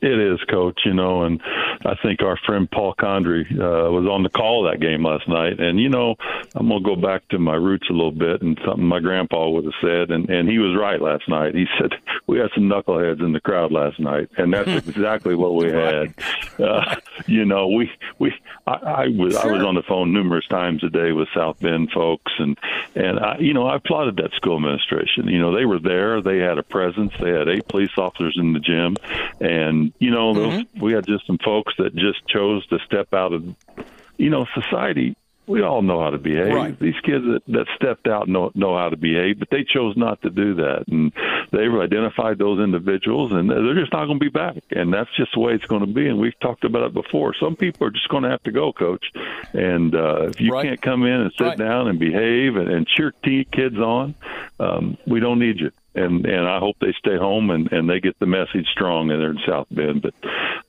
It 0.00 0.18
is, 0.18 0.38
coach. 0.48 0.80
You 0.84 0.94
know, 0.94 1.22
and 1.24 1.40
I 1.84 1.94
think 2.02 2.22
our 2.22 2.36
friend 2.46 2.70
Paul 2.70 2.94
Condry 2.94 3.50
uh, 3.52 3.90
was 3.90 4.06
on 4.06 4.22
the 4.22 4.28
call 4.28 4.64
that 4.64 4.80
game 4.80 5.04
last 5.04 5.28
night. 5.28 5.60
And 5.60 5.80
you 5.80 5.88
know, 5.88 6.16
I'm 6.54 6.68
gonna 6.68 6.82
go 6.82 6.96
back 6.96 7.28
to 7.28 7.38
my 7.38 7.54
roots 7.54 7.88
a 7.90 7.92
little 7.92 8.12
bit 8.12 8.42
and 8.42 8.58
something 8.64 8.84
my 8.84 9.00
grandpa 9.00 9.48
would 9.48 9.64
have 9.64 9.74
said, 9.80 10.10
and 10.10 10.28
and 10.30 10.48
he 10.48 10.58
was 10.58 10.76
right 10.76 11.00
last 11.00 11.28
night. 11.28 11.54
He 11.54 11.66
said 11.78 11.92
we 12.26 12.38
had 12.38 12.50
some 12.54 12.64
knuckleheads 12.64 13.20
in 13.20 13.32
the 13.32 13.40
crowd 13.40 13.72
last 13.72 13.98
night, 13.98 14.28
and 14.36 14.52
that's 14.52 14.88
exactly 14.88 15.34
what 15.34 15.54
we 15.54 15.70
had. 15.70 16.14
Uh, 16.58 16.96
you 17.26 17.44
know, 17.46 17.66
we 17.68 17.90
we 18.18 18.32
I, 18.66 18.72
I 18.72 19.08
was 19.08 19.32
sure. 19.32 19.48
I 19.48 19.52
was 19.52 19.62
on 19.64 19.74
the 19.74 19.82
phone 19.82 20.12
numerous 20.12 20.46
times 20.48 20.84
a 20.84 20.90
day 20.90 21.12
with 21.12 21.28
South 21.34 21.58
Bend 21.60 21.90
folks, 21.90 22.30
and 22.38 22.58
and 22.94 23.18
I, 23.18 23.38
you 23.38 23.54
know 23.54 23.66
I 23.66 23.76
applauded 23.76 24.16
that 24.16 24.32
school 24.34 24.56
administration. 24.56 25.28
You 25.28 25.40
know, 25.40 25.56
they 25.56 25.64
were 25.64 25.78
there, 25.78 26.20
they 26.20 26.38
had 26.38 26.58
a 26.58 26.62
presence, 26.62 27.12
they 27.20 27.30
had 27.30 27.48
eight 27.48 27.66
police 27.68 27.90
officers 27.96 28.36
in 28.38 28.52
the 28.52 28.60
gym, 28.60 28.96
and 29.40 29.92
you 29.98 30.10
know, 30.10 30.34
those, 30.34 30.52
mm-hmm. 30.60 30.80
we 30.80 30.92
had 30.92 31.06
just 31.06 31.26
some 31.26 31.38
folks 31.38 31.71
that 31.78 31.94
just 31.94 32.26
chose 32.28 32.66
to 32.68 32.78
step 32.86 33.12
out 33.12 33.32
of, 33.32 33.44
you 34.16 34.30
know, 34.30 34.46
society. 34.54 35.16
We 35.46 35.60
all 35.60 35.82
know 35.82 36.00
how 36.00 36.10
to 36.10 36.18
behave. 36.18 36.54
Right. 36.54 36.78
These 36.78 37.00
kids 37.04 37.24
that, 37.24 37.42
that 37.48 37.66
stepped 37.74 38.06
out 38.06 38.28
know 38.28 38.52
know 38.54 38.78
how 38.78 38.90
to 38.90 38.96
behave, 38.96 39.40
but 39.40 39.50
they 39.50 39.64
chose 39.64 39.96
not 39.96 40.22
to 40.22 40.30
do 40.30 40.54
that, 40.54 40.84
and 40.86 41.12
they've 41.50 41.74
identified 41.74 42.38
those 42.38 42.60
individuals, 42.60 43.32
and 43.32 43.50
they're 43.50 43.74
just 43.74 43.92
not 43.92 44.06
going 44.06 44.20
to 44.20 44.24
be 44.24 44.30
back. 44.30 44.62
And 44.70 44.94
that's 44.94 45.10
just 45.16 45.32
the 45.34 45.40
way 45.40 45.54
it's 45.54 45.66
going 45.66 45.84
to 45.84 45.92
be. 45.92 46.06
And 46.06 46.20
we've 46.20 46.38
talked 46.38 46.62
about 46.62 46.84
it 46.84 46.94
before. 46.94 47.34
Some 47.34 47.56
people 47.56 47.88
are 47.88 47.90
just 47.90 48.08
going 48.08 48.22
to 48.22 48.30
have 48.30 48.42
to 48.44 48.52
go, 48.52 48.72
coach. 48.72 49.04
And 49.52 49.94
uh, 49.96 50.28
if 50.28 50.40
you 50.40 50.52
right. 50.52 50.64
can't 50.64 50.80
come 50.80 51.02
in 51.04 51.20
and 51.20 51.32
sit 51.36 51.44
right. 51.44 51.58
down 51.58 51.88
and 51.88 51.98
behave 51.98 52.54
and, 52.54 52.70
and 52.70 52.86
cheer 52.86 53.12
t- 53.24 53.46
kids 53.50 53.78
on, 53.78 54.14
um, 54.60 54.96
we 55.08 55.18
don't 55.18 55.40
need 55.40 55.58
you 55.58 55.72
and 55.94 56.24
and 56.24 56.48
I 56.48 56.58
hope 56.58 56.76
they 56.80 56.94
stay 56.98 57.16
home 57.16 57.50
and 57.50 57.70
and 57.72 57.88
they 57.88 58.00
get 58.00 58.18
the 58.18 58.26
message 58.26 58.66
strong 58.72 59.10
in 59.10 59.18
there 59.18 59.30
in 59.30 59.38
South 59.46 59.66
Bend. 59.70 60.02
But 60.02 60.14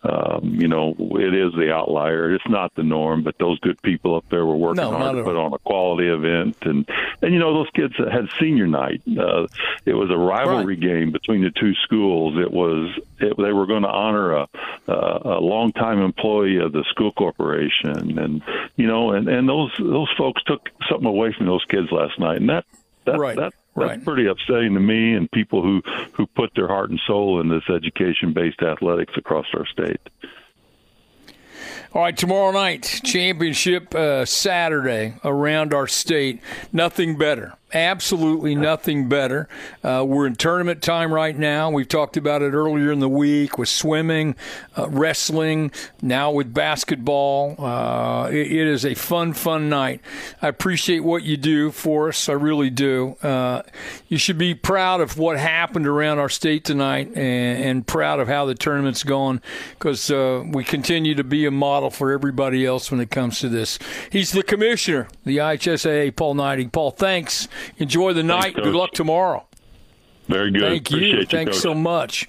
um, 0.03 0.55
you 0.59 0.67
know, 0.67 0.95
it 0.99 1.33
is 1.33 1.53
the 1.53 1.71
outlier. 1.73 2.33
It's 2.33 2.47
not 2.49 2.75
the 2.75 2.83
norm. 2.83 3.23
But 3.23 3.37
those 3.37 3.57
good 3.59 3.81
people 3.81 4.15
up 4.15 4.25
there 4.29 4.45
were 4.45 4.55
working 4.55 4.83
no, 4.83 4.91
hard 4.91 5.15
to 5.15 5.23
put 5.23 5.37
on 5.37 5.53
a 5.53 5.59
quality 5.59 6.09
event, 6.09 6.57
and 6.63 6.87
and 7.21 7.33
you 7.33 7.39
know 7.39 7.53
those 7.53 7.69
kids 7.73 7.93
had 7.97 8.27
senior 8.39 8.67
night. 8.67 9.01
Uh, 9.07 9.47
it 9.85 9.93
was 9.93 10.11
a 10.11 10.17
rivalry 10.17 10.75
right. 10.75 10.79
game 10.79 11.11
between 11.11 11.41
the 11.41 11.51
two 11.51 11.73
schools. 11.83 12.37
It 12.37 12.51
was 12.51 12.93
it, 13.19 13.37
they 13.37 13.53
were 13.53 13.65
going 13.65 13.83
to 13.83 13.89
honor 13.89 14.33
a 14.33 14.47
a, 14.87 14.93
a 14.93 15.39
longtime 15.39 16.01
employee 16.01 16.57
of 16.57 16.73
the 16.73 16.83
school 16.89 17.13
corporation, 17.13 18.19
and 18.19 18.43
you 18.75 18.87
know, 18.87 19.11
and 19.11 19.29
and 19.29 19.47
those 19.47 19.71
those 19.79 20.11
folks 20.17 20.43
took 20.43 20.69
something 20.89 21.07
away 21.07 21.33
from 21.37 21.45
those 21.45 21.63
kids 21.69 21.89
last 21.91 22.19
night, 22.19 22.37
and 22.37 22.49
that 22.49 22.65
that 23.05 23.17
right. 23.17 23.37
that 23.37 23.53
That's 23.75 23.89
Right. 23.89 24.03
pretty 24.05 24.27
upsetting 24.27 24.73
to 24.75 24.79
me 24.79 25.13
and 25.15 25.29
people 25.31 25.61
who 25.63 25.81
who 26.13 26.27
put 26.27 26.51
their 26.55 26.67
heart 26.67 26.91
and 26.91 26.99
soul 27.07 27.41
in 27.41 27.49
this 27.49 27.63
education-based 27.69 28.61
athletics 28.61 29.13
across 29.17 29.47
our 29.55 29.65
state. 29.65 29.99
All 31.95 32.01
right, 32.01 32.17
tomorrow 32.17 32.49
night, 32.49 33.01
championship 33.03 33.93
uh, 33.93 34.25
Saturday 34.25 35.13
around 35.23 35.75
our 35.75 35.85
state. 35.85 36.41
Nothing 36.71 37.19
better. 37.19 37.53
Absolutely 37.73 38.53
nothing 38.53 39.09
better. 39.09 39.47
Uh, 39.83 40.03
we're 40.07 40.27
in 40.27 40.35
tournament 40.35 40.83
time 40.83 41.11
right 41.11 41.35
now. 41.35 41.71
We've 41.71 41.87
talked 41.87 42.17
about 42.17 42.43
it 42.43 42.53
earlier 42.53 42.91
in 42.91 42.99
the 42.99 43.09
week 43.09 43.57
with 43.57 43.67
swimming, 43.67 44.35
uh, 44.77 44.89
wrestling, 44.89 45.71
now 45.99 46.29
with 46.29 46.53
basketball. 46.53 47.55
Uh, 47.57 48.29
it, 48.29 48.51
it 48.51 48.67
is 48.67 48.85
a 48.85 48.93
fun, 48.93 49.33
fun 49.33 49.69
night. 49.69 50.01
I 50.39 50.49
appreciate 50.49 50.99
what 50.99 51.23
you 51.23 51.35
do 51.35 51.71
for 51.71 52.09
us. 52.09 52.29
I 52.29 52.33
really 52.33 52.69
do. 52.69 53.17
Uh, 53.23 53.63
you 54.07 54.19
should 54.19 54.37
be 54.37 54.53
proud 54.53 55.01
of 55.01 55.17
what 55.17 55.39
happened 55.39 55.87
around 55.87 56.19
our 56.19 56.29
state 56.29 56.65
tonight 56.65 57.07
and, 57.15 57.63
and 57.63 57.87
proud 57.87 58.19
of 58.19 58.27
how 58.27 58.45
the 58.45 58.53
tournament's 58.53 59.03
gone 59.03 59.41
because 59.71 60.11
uh, 60.11 60.43
we 60.47 60.63
continue 60.63 61.15
to 61.15 61.23
be 61.23 61.47
a 61.47 61.51
model 61.51 61.82
for 61.89 62.11
everybody 62.11 62.65
else 62.65 62.91
when 62.91 62.99
it 62.99 63.09
comes 63.11 63.39
to 63.39 63.49
this. 63.49 63.79
He's 64.11 64.31
the 64.31 64.43
commissioner, 64.43 65.07
the 65.25 65.37
IHSAA, 65.37 66.15
Paul 66.15 66.35
Neidig. 66.35 66.71
Paul, 66.71 66.91
thanks. 66.91 67.47
Enjoy 67.77 68.13
the 68.13 68.23
night. 68.23 68.55
Good 68.55 68.75
luck 68.75 68.91
tomorrow. 68.91 69.45
Very 70.27 70.51
good. 70.51 70.61
Thank 70.61 70.91
you. 70.91 70.97
Appreciate 70.97 71.19
you, 71.19 71.25
Thanks 71.25 71.51
Coach. 71.53 71.61
so 71.61 71.73
much. 71.73 72.27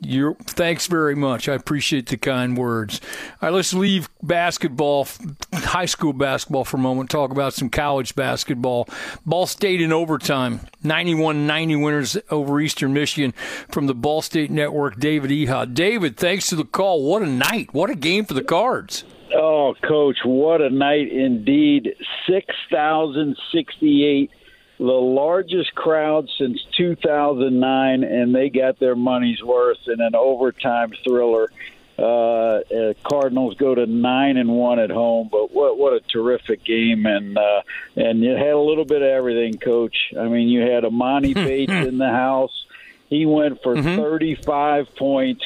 You're, 0.00 0.34
thanks 0.34 0.86
very 0.86 1.16
much. 1.16 1.48
I 1.48 1.54
appreciate 1.54 2.06
the 2.06 2.16
kind 2.16 2.56
words. 2.56 3.00
All 3.42 3.48
right, 3.48 3.54
let's 3.54 3.74
leave 3.74 4.08
basketball, 4.22 5.08
high 5.52 5.86
school 5.86 6.12
basketball 6.12 6.64
for 6.64 6.76
a 6.76 6.80
moment, 6.80 7.10
talk 7.10 7.32
about 7.32 7.52
some 7.52 7.68
college 7.68 8.14
basketball. 8.14 8.88
Ball 9.26 9.46
State 9.46 9.80
in 9.80 9.92
overtime, 9.92 10.60
91 10.84 11.48
90 11.48 11.76
winners 11.76 12.16
over 12.30 12.60
Eastern 12.60 12.92
Michigan 12.92 13.32
from 13.68 13.88
the 13.88 13.94
Ball 13.94 14.22
State 14.22 14.52
Network, 14.52 15.00
David 15.00 15.32
Ehad. 15.32 15.74
David, 15.74 16.16
thanks 16.16 16.46
to 16.48 16.56
the 16.56 16.64
call. 16.64 17.02
What 17.02 17.22
a 17.22 17.26
night. 17.26 17.74
What 17.74 17.90
a 17.90 17.96
game 17.96 18.24
for 18.24 18.34
the 18.34 18.44
Cards. 18.44 19.02
Oh, 19.34 19.74
coach, 19.86 20.16
what 20.24 20.60
a 20.60 20.70
night 20.70 21.12
indeed. 21.12 21.94
6,068, 22.26 24.30
the 24.78 24.84
largest 24.84 25.74
crowd 25.74 26.28
since 26.38 26.64
2009, 26.76 28.04
and 28.04 28.34
they 28.34 28.48
got 28.48 28.78
their 28.78 28.94
money's 28.94 29.42
worth 29.42 29.88
in 29.88 30.00
an 30.00 30.14
overtime 30.14 30.92
thriller. 31.04 31.50
Uh, 31.98 32.60
uh, 32.60 32.94
Cardinals 33.02 33.56
go 33.56 33.74
to 33.74 33.86
nine 33.86 34.36
and 34.36 34.50
one 34.50 34.78
at 34.78 34.90
home, 34.90 35.28
but 35.32 35.52
what 35.52 35.76
what 35.76 35.94
a 35.94 36.00
terrific 36.00 36.62
game 36.62 37.06
and 37.06 37.36
uh, 37.36 37.62
and 37.96 38.22
you 38.22 38.30
had 38.30 38.52
a 38.52 38.58
little 38.58 38.84
bit 38.84 39.02
of 39.02 39.08
everything, 39.08 39.58
Coach. 39.58 40.14
I 40.16 40.28
mean, 40.28 40.48
you 40.48 40.60
had 40.60 40.84
Emoni 40.84 41.34
Bates 41.46 41.72
in 41.72 41.98
the 41.98 42.08
house. 42.08 42.66
He 43.10 43.26
went 43.26 43.62
for 43.64 43.82
35 43.82 44.94
points 44.94 45.42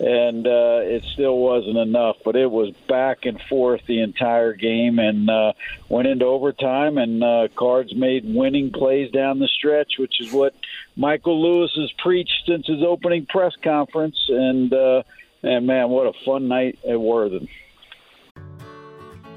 and 0.00 0.46
uh, 0.46 0.80
it 0.82 1.04
still 1.12 1.36
wasn't 1.36 1.76
enough. 1.76 2.16
But 2.24 2.34
it 2.34 2.50
was 2.50 2.70
back 2.88 3.26
and 3.26 3.40
forth 3.42 3.82
the 3.86 4.00
entire 4.00 4.54
game, 4.54 4.98
and 4.98 5.28
uh, 5.28 5.52
went 5.88 6.08
into 6.08 6.24
overtime. 6.24 6.96
And 6.96 7.22
uh, 7.22 7.48
Cards 7.54 7.94
made 7.94 8.24
winning 8.24 8.72
plays 8.72 9.10
down 9.12 9.38
the 9.38 9.48
stretch, 9.48 9.98
which 9.98 10.20
is 10.20 10.32
what 10.32 10.54
Michael 10.96 11.40
Lewis 11.42 11.72
has 11.76 11.92
preached 11.98 12.44
since 12.46 12.66
his 12.66 12.82
opening 12.82 13.26
press 13.26 13.52
conference. 13.62 14.16
And 14.28 14.72
uh, 14.72 15.02
and 15.42 15.66
man, 15.66 15.90
what 15.90 16.06
a 16.06 16.24
fun 16.24 16.48
night 16.48 16.78
at 16.88 16.98
Worthen. 16.98 17.48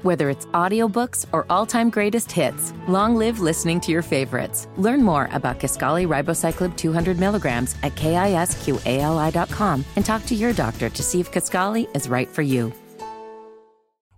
Whether 0.04 0.28
it's 0.28 0.44
audiobooks 0.52 1.24
or 1.32 1.46
all-time 1.48 1.88
greatest 1.88 2.30
hits, 2.30 2.74
long 2.86 3.16
live 3.16 3.40
listening 3.40 3.80
to 3.80 3.90
your 3.90 4.02
favorites. 4.02 4.68
Learn 4.76 5.02
more 5.02 5.30
about 5.32 5.58
Kisqali 5.58 6.06
Ribociclib 6.06 6.76
200 6.76 7.18
milligrams 7.18 7.74
at 7.82 7.94
kisqali.com 7.94 9.84
and 9.96 10.04
talk 10.04 10.26
to 10.26 10.34
your 10.34 10.52
doctor 10.52 10.90
to 10.90 11.02
see 11.02 11.20
if 11.20 11.32
Kisqali 11.32 11.88
is 11.96 12.06
right 12.10 12.28
for 12.28 12.42
you. 12.42 12.70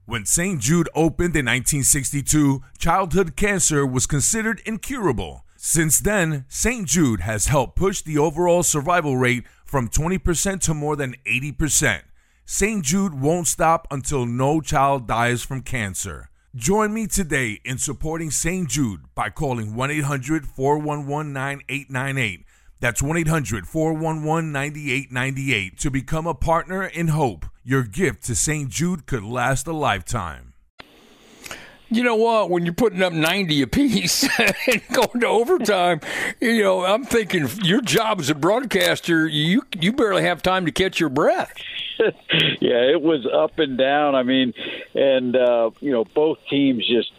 When 0.07 0.27
St. 0.27 0.61
Jude 0.61 0.88
opened 0.92 1.37
in 1.37 1.46
1962, 1.46 2.62
childhood 2.79 3.37
cancer 3.37 3.87
was 3.87 4.07
considered 4.07 4.61
incurable. 4.66 5.44
Since 5.57 6.01
then, 6.01 6.46
St. 6.49 6.88
Jude 6.88 7.20
has 7.20 7.46
helped 7.46 7.77
push 7.77 8.03
the 8.03 8.18
overall 8.18 8.64
survival 8.64 9.16
rate 9.16 9.44
from 9.64 9.88
20% 9.88 10.61
to 10.62 10.75
more 10.75 10.96
than 10.96 11.14
80%. 11.25 12.01
St. 12.49 12.85
Jude 12.85 13.21
won't 13.21 13.49
stop 13.49 13.89
until 13.91 14.25
no 14.25 14.61
child 14.61 15.09
dies 15.09 15.43
from 15.43 15.63
cancer. 15.63 16.31
Join 16.55 16.95
me 16.95 17.09
today 17.09 17.61
in 17.65 17.77
supporting 17.77 18.31
St. 18.31 18.69
Jude 18.69 19.01
by 19.17 19.31
calling 19.31 19.75
1 19.75 19.91
800 19.91 20.47
411 20.47 21.33
9898. 21.33 22.45
That's 22.79 23.03
1 23.03 23.17
800 23.17 23.67
411 23.67 24.53
9898 24.53 25.77
to 25.77 25.91
become 25.91 26.29
a 26.29 26.35
partner 26.35 26.85
in 26.85 27.09
hope. 27.09 27.47
Your 27.65 27.83
gift 27.83 28.23
to 28.27 28.37
St. 28.37 28.71
Jude 28.71 29.07
could 29.07 29.25
last 29.25 29.67
a 29.67 29.73
lifetime. 29.73 30.53
You 31.88 32.03
know 32.03 32.16
what? 32.16 32.51
When 32.51 32.64
you're 32.64 32.75
putting 32.75 33.03
up 33.03 33.12
90 33.12 33.62
apiece 33.62 34.29
and 34.38 34.83
going 34.92 35.20
to 35.20 35.27
overtime, 35.27 36.01
you 36.40 36.62
know, 36.62 36.85
I'm 36.85 37.05
thinking 37.05 37.49
your 37.62 37.81
job 37.81 38.20
as 38.20 38.29
a 38.29 38.35
broadcaster, 38.35 39.27
you 39.27 39.62
you 39.79 39.92
barely 39.92 40.22
have 40.22 40.42
time 40.42 40.66
to 40.66 40.72
catch 40.72 40.99
your 40.99 41.11
breath. 41.11 41.53
yeah, 41.99 42.90
it 42.90 43.01
was 43.01 43.27
up 43.33 43.59
and 43.59 43.79
down. 43.79 44.14
I 44.14 44.22
mean, 44.25 44.53
and 44.94 45.37
uh, 45.37 45.70
you 45.81 45.92
know, 45.92 46.05
both 46.05 46.38
teams 46.51 46.87
just 46.87 47.12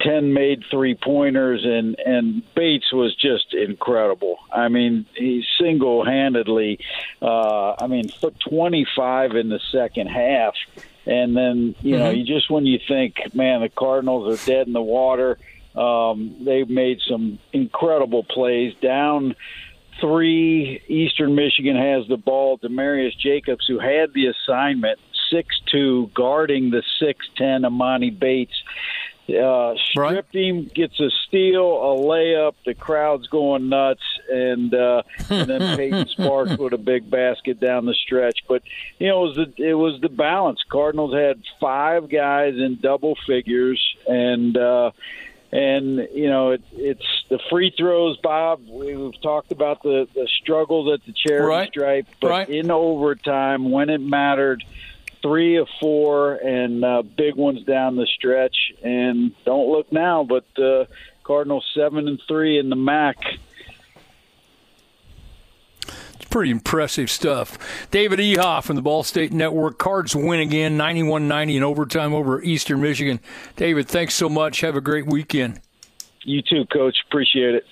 ten 0.00 0.32
made 0.32 0.64
three 0.70 0.94
pointers, 0.94 1.64
and 1.64 1.96
and 2.04 2.42
Bates 2.54 2.92
was 2.92 3.14
just 3.16 3.54
incredible. 3.54 4.36
I 4.52 4.68
mean, 4.68 5.06
he 5.14 5.44
single 5.60 6.04
handedly. 6.04 6.78
Uh, 7.22 7.74
I 7.80 7.86
mean, 7.86 8.10
twenty 8.48 8.86
five 8.96 9.32
in 9.32 9.48
the 9.48 9.60
second 9.72 10.08
half, 10.08 10.54
and 11.10 11.36
then 11.36 11.74
you 11.80 11.98
know, 11.98 12.10
you 12.10 12.24
just 12.24 12.48
when 12.50 12.64
you 12.64 12.78
think, 12.86 13.34
man, 13.34 13.60
the 13.62 13.68
Cardinals 13.68 14.32
are 14.32 14.46
dead 14.46 14.68
in 14.68 14.72
the 14.72 14.80
water. 14.80 15.38
Um, 15.74 16.36
they've 16.44 16.68
made 16.68 17.00
some 17.08 17.38
incredible 17.52 18.22
plays 18.24 18.74
down 18.80 19.34
three. 20.00 20.80
Eastern 20.88 21.34
Michigan 21.34 21.76
has 21.76 22.06
the 22.08 22.16
ball. 22.16 22.58
Demarius 22.58 23.16
Jacobs, 23.18 23.66
who 23.66 23.78
had 23.80 24.12
the 24.14 24.26
assignment, 24.26 25.00
six 25.30 25.48
two, 25.70 26.10
guarding 26.14 26.70
the 26.70 26.82
six 27.00 27.26
ten 27.36 27.62
Emoni 27.62 28.16
Bates. 28.16 28.62
Uh, 29.36 29.74
stripped 29.90 30.34
him, 30.34 30.64
gets 30.74 30.98
a 30.98 31.10
steal, 31.26 31.64
a 31.64 31.96
layup. 32.00 32.54
The 32.64 32.74
crowd's 32.74 33.26
going 33.28 33.68
nuts, 33.68 34.02
and 34.30 34.74
uh, 34.74 35.02
and 35.30 35.48
then 35.50 35.76
Peyton 35.76 36.08
Sparks 36.08 36.56
with 36.58 36.72
a 36.72 36.78
big 36.78 37.08
basket 37.10 37.60
down 37.60 37.86
the 37.86 37.94
stretch. 37.94 38.40
But 38.48 38.62
you 38.98 39.08
know, 39.08 39.24
it 39.24 39.28
was 39.28 39.36
the 39.56 39.68
it 39.68 39.74
was 39.74 40.00
the 40.00 40.08
balance. 40.08 40.60
Cardinals 40.68 41.14
had 41.14 41.42
five 41.60 42.08
guys 42.08 42.54
in 42.54 42.78
double 42.80 43.16
figures, 43.26 43.80
and 44.08 44.56
uh, 44.56 44.90
and 45.52 46.08
you 46.14 46.28
know 46.28 46.50
it, 46.52 46.62
it's 46.72 47.06
the 47.28 47.38
free 47.50 47.72
throws. 47.76 48.16
Bob, 48.18 48.62
we've 48.68 49.20
talked 49.20 49.52
about 49.52 49.82
the 49.82 50.08
the 50.14 50.28
struggles 50.42 50.92
at 50.92 51.04
the 51.06 51.12
charity 51.12 51.46
Right. 51.46 51.68
stripe, 51.68 52.06
but 52.20 52.30
Right. 52.30 52.48
in 52.48 52.70
overtime 52.70 53.70
when 53.70 53.90
it 53.90 54.00
mattered 54.00 54.64
three 55.22 55.56
of 55.56 55.68
four 55.80 56.34
and 56.34 56.84
uh, 56.84 57.02
big 57.02 57.34
ones 57.34 57.64
down 57.64 57.96
the 57.96 58.06
stretch. 58.06 58.56
And 58.82 59.32
don't 59.44 59.70
look 59.70 59.92
now, 59.92 60.24
but 60.24 60.44
uh, 60.62 60.86
Cardinals 61.24 61.66
seven 61.74 62.08
and 62.08 62.20
three 62.26 62.58
in 62.58 62.70
the 62.70 62.76
MAC. 62.76 63.16
It's 65.86 66.28
pretty 66.28 66.50
impressive 66.50 67.10
stuff. 67.10 67.58
David 67.90 68.18
Ehoff 68.18 68.64
from 68.64 68.76
the 68.76 68.82
Ball 68.82 69.02
State 69.02 69.32
Network. 69.32 69.78
Cards 69.78 70.14
win 70.14 70.40
again, 70.40 70.76
91 70.76 71.28
90 71.28 71.56
in 71.56 71.62
overtime 71.62 72.14
over 72.14 72.42
Eastern 72.42 72.80
Michigan. 72.80 73.20
David, 73.56 73.88
thanks 73.88 74.14
so 74.14 74.28
much. 74.28 74.60
Have 74.60 74.76
a 74.76 74.80
great 74.80 75.06
weekend. 75.06 75.60
You 76.24 76.42
too, 76.42 76.66
Coach. 76.66 76.96
Appreciate 77.08 77.54
it. 77.54 77.64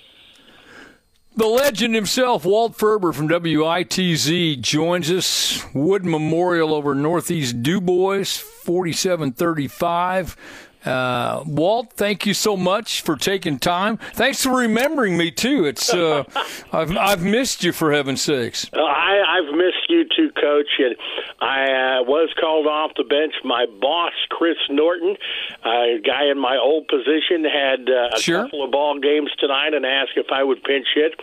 The 1.39 1.47
legend 1.47 1.95
himself, 1.95 2.43
Walt 2.43 2.75
Ferber 2.75 3.13
from 3.13 3.29
WITZ, 3.29 4.59
joins 4.59 5.09
us. 5.09 5.63
Wood 5.73 6.03
Memorial 6.03 6.73
over 6.73 6.93
Northeast 6.93 7.63
Dubois, 7.63 8.37
47 8.37 9.31
35. 9.31 10.35
Uh, 10.83 11.43
Walt, 11.47 11.93
thank 11.93 12.25
you 12.25 12.33
so 12.33 12.57
much 12.57 12.99
for 13.03 13.15
taking 13.15 13.57
time. 13.57 13.95
Thanks 14.15 14.43
for 14.43 14.57
remembering 14.57 15.15
me 15.15 15.31
too. 15.31 15.63
It's 15.63 15.93
uh, 15.93 16.25
I've 16.73 16.97
I've 16.97 17.23
missed 17.23 17.63
you 17.63 17.71
for 17.71 17.93
heaven's 17.93 18.21
sakes. 18.21 18.69
Uh, 18.73 18.81
I, 18.81 19.37
I've 19.37 19.55
missed 19.55 19.78
you 19.89 20.05
too, 20.05 20.31
Coach. 20.39 20.69
And 20.79 20.95
I 21.41 21.99
uh, 21.99 22.03
was 22.03 22.29
called 22.39 22.67
off 22.67 22.91
the 22.95 23.03
bench. 23.03 23.33
My 23.43 23.65
boss, 23.65 24.13
Chris 24.29 24.57
Norton, 24.69 25.17
a 25.65 25.99
guy 26.05 26.25
in 26.31 26.39
my 26.39 26.57
old 26.57 26.87
position, 26.87 27.43
had 27.45 27.89
uh, 27.89 28.15
a 28.15 28.19
Sure. 28.19 28.43
couple 28.43 28.63
of 28.63 28.71
ball 28.71 28.99
games 28.99 29.31
tonight 29.39 29.73
and 29.73 29.85
asked 29.85 30.13
if 30.15 30.27
I 30.31 30.43
would 30.43 30.63
pinch 30.63 30.87
hit. 30.93 31.19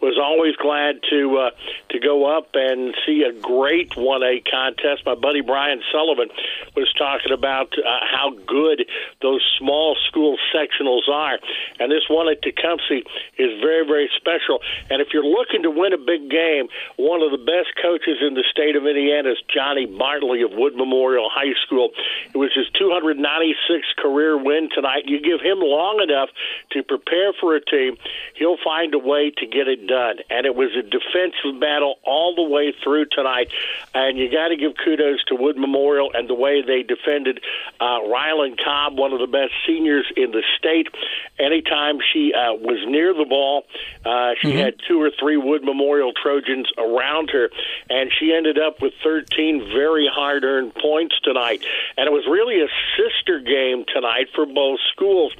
Was 0.00 0.18
always 0.20 0.56
glad 0.56 1.00
to 1.10 1.36
uh, 1.38 1.50
to 1.90 1.98
go 1.98 2.24
up 2.36 2.48
and 2.54 2.94
see 3.06 3.22
a 3.22 3.32
great 3.32 3.90
1A 3.90 4.50
contest. 4.50 5.04
My 5.04 5.14
buddy 5.14 5.40
Brian 5.42 5.82
Sullivan 5.92 6.28
was 6.74 6.90
talking 6.96 7.32
about 7.32 7.72
uh, 7.78 7.82
how 8.10 8.30
good 8.46 8.86
those 9.20 9.42
small 9.58 9.96
school 10.08 10.38
sectionals 10.54 11.08
are, 11.12 11.38
and 11.78 11.90
this 11.92 12.08
one 12.08 12.28
at 12.30 12.40
Tecumseh 12.42 13.04
is 13.38 13.60
very 13.60 13.86
very 13.86 14.08
special. 14.16 14.60
And 14.88 15.02
if 15.02 15.08
you're 15.12 15.24
looking 15.26 15.62
to 15.64 15.70
win 15.70 15.92
a 15.92 15.98
big 15.98 16.30
game, 16.30 16.68
one 16.96 17.22
of 17.22 17.30
the 17.30 17.38
best 17.44 17.68
coaches 17.80 18.09
in 18.20 18.34
the 18.34 18.44
state 18.50 18.76
of 18.76 18.86
Indiana 18.86 19.30
is 19.30 19.38
Johnny 19.52 19.86
Bartley 19.86 20.42
of 20.42 20.50
Wood 20.52 20.74
Memorial 20.76 21.28
High 21.30 21.54
School. 21.66 21.90
It 22.32 22.36
was 22.36 22.50
his 22.54 22.66
296th 22.80 23.94
career 23.98 24.36
win 24.36 24.68
tonight. 24.74 25.04
You 25.06 25.20
give 25.20 25.40
him 25.40 25.58
long 25.60 26.00
enough 26.02 26.30
to 26.72 26.82
prepare 26.82 27.32
for 27.38 27.54
a 27.56 27.60
team, 27.64 27.96
he'll 28.34 28.58
find 28.62 28.94
a 28.94 28.98
way 28.98 29.30
to 29.36 29.46
get 29.46 29.68
it 29.68 29.86
done. 29.86 30.16
And 30.30 30.46
it 30.46 30.54
was 30.54 30.70
a 30.76 30.82
defensive 30.82 31.60
battle 31.60 31.96
all 32.04 32.34
the 32.34 32.42
way 32.42 32.72
through 32.82 33.06
tonight. 33.06 33.50
And 33.94 34.18
you 34.18 34.30
got 34.30 34.48
to 34.48 34.56
give 34.56 34.72
kudos 34.82 35.24
to 35.28 35.34
Wood 35.34 35.56
Memorial 35.56 36.10
and 36.14 36.28
the 36.28 36.34
way 36.34 36.62
they 36.62 36.82
defended 36.82 37.40
uh, 37.80 38.00
Rylan 38.06 38.56
Cobb, 38.62 38.98
one 38.98 39.12
of 39.12 39.20
the 39.20 39.26
best 39.26 39.52
seniors 39.66 40.06
in 40.16 40.30
the 40.30 40.42
state. 40.58 40.88
Anytime 41.38 41.98
she 42.12 42.32
uh, 42.32 42.54
was 42.54 42.78
near 42.86 43.12
the 43.12 43.26
ball, 43.28 43.64
uh, 44.04 44.32
she 44.40 44.56
had 44.56 44.74
two 44.86 45.00
or 45.00 45.10
three 45.18 45.36
Wood 45.36 45.62
Memorial 45.64 46.12
Trojans 46.12 46.70
around 46.78 47.30
her, 47.30 47.50
and 47.88 47.99
she 48.08 48.32
ended 48.32 48.58
up 48.58 48.80
with 48.80 48.94
13 49.02 49.68
very 49.74 50.08
hard 50.10 50.44
earned 50.44 50.74
points 50.74 51.18
tonight. 51.20 51.64
And 51.96 52.06
it 52.06 52.12
was 52.12 52.24
really 52.26 52.62
a 52.62 52.68
sister 52.96 53.40
game 53.40 53.84
tonight 53.92 54.28
for 54.34 54.46
both 54.46 54.78
schools, 54.92 55.34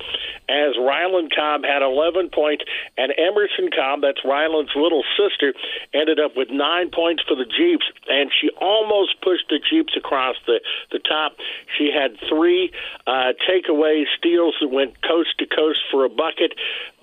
as 0.49 0.77
Ryland 0.77 1.33
Cobb 1.35 1.65
had 1.65 1.83
11 1.83 2.31
points, 2.31 2.65
and 2.99 3.13
Emerson 3.17 3.71
Cobb, 3.71 4.03
that's 4.03 4.25
Ryland's 4.25 4.73
little 4.75 5.05
sister, 5.17 5.55
ended 5.95 6.19
up 6.19 6.37
with 6.37 6.51
nine 6.51 6.91
points 6.91 7.23
for 7.27 7.37
the 7.37 7.47
Jeeps, 7.47 7.87
and 8.09 8.31
she 8.35 8.51
almost 8.61 9.21
pushed 9.23 9.49
the 9.49 9.59
Jeeps 9.59 9.97
across 9.97 10.37
the, 10.47 10.61
the 10.91 10.99
top. 10.99 11.37
She 11.79 11.91
had 11.95 12.19
three 12.29 12.73
uh, 13.07 13.33
takeaway 13.49 14.05
steals 14.19 14.57
that 14.61 14.69
went 14.69 15.01
coast 15.03 15.39
to 15.39 15.47
coast 15.47 15.81
for 15.91 16.05
a 16.05 16.09
bucket, 16.09 16.55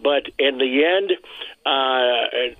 but 0.02 0.28
in 0.38 0.58
the 0.58 0.84
end, 0.86 1.14
uh, 1.66 2.56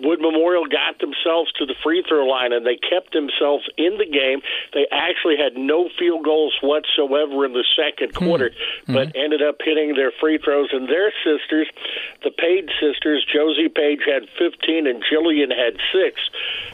Wood 0.00 0.20
Memorial 0.20 0.64
got 0.66 0.98
themselves 1.00 1.52
to 1.58 1.66
the 1.66 1.74
free 1.82 2.04
throw 2.08 2.26
line 2.26 2.52
and 2.52 2.64
they 2.64 2.76
kept 2.76 3.12
themselves 3.12 3.68
in 3.76 3.98
the 3.98 4.06
game. 4.06 4.40
They 4.72 4.86
actually 4.90 5.36
had 5.36 5.56
no 5.56 5.88
field 5.98 6.24
goals 6.24 6.56
whatsoever 6.62 7.44
in 7.44 7.52
the 7.52 7.64
second 7.76 8.14
hmm. 8.14 8.24
quarter, 8.24 8.50
but 8.86 9.12
hmm. 9.12 9.18
ended 9.18 9.42
up 9.42 9.56
hitting 9.64 9.94
their 9.94 10.12
free 10.20 10.38
throws. 10.38 10.70
And 10.72 10.88
their 10.88 11.12
sisters, 11.24 11.68
the 12.24 12.30
Page 12.30 12.70
sisters, 12.80 13.26
Josie 13.26 13.68
Page 13.68 14.00
had 14.06 14.28
15 14.38 14.86
and 14.86 15.02
Jillian 15.04 15.50
had 15.50 15.76
six. 15.92 16.20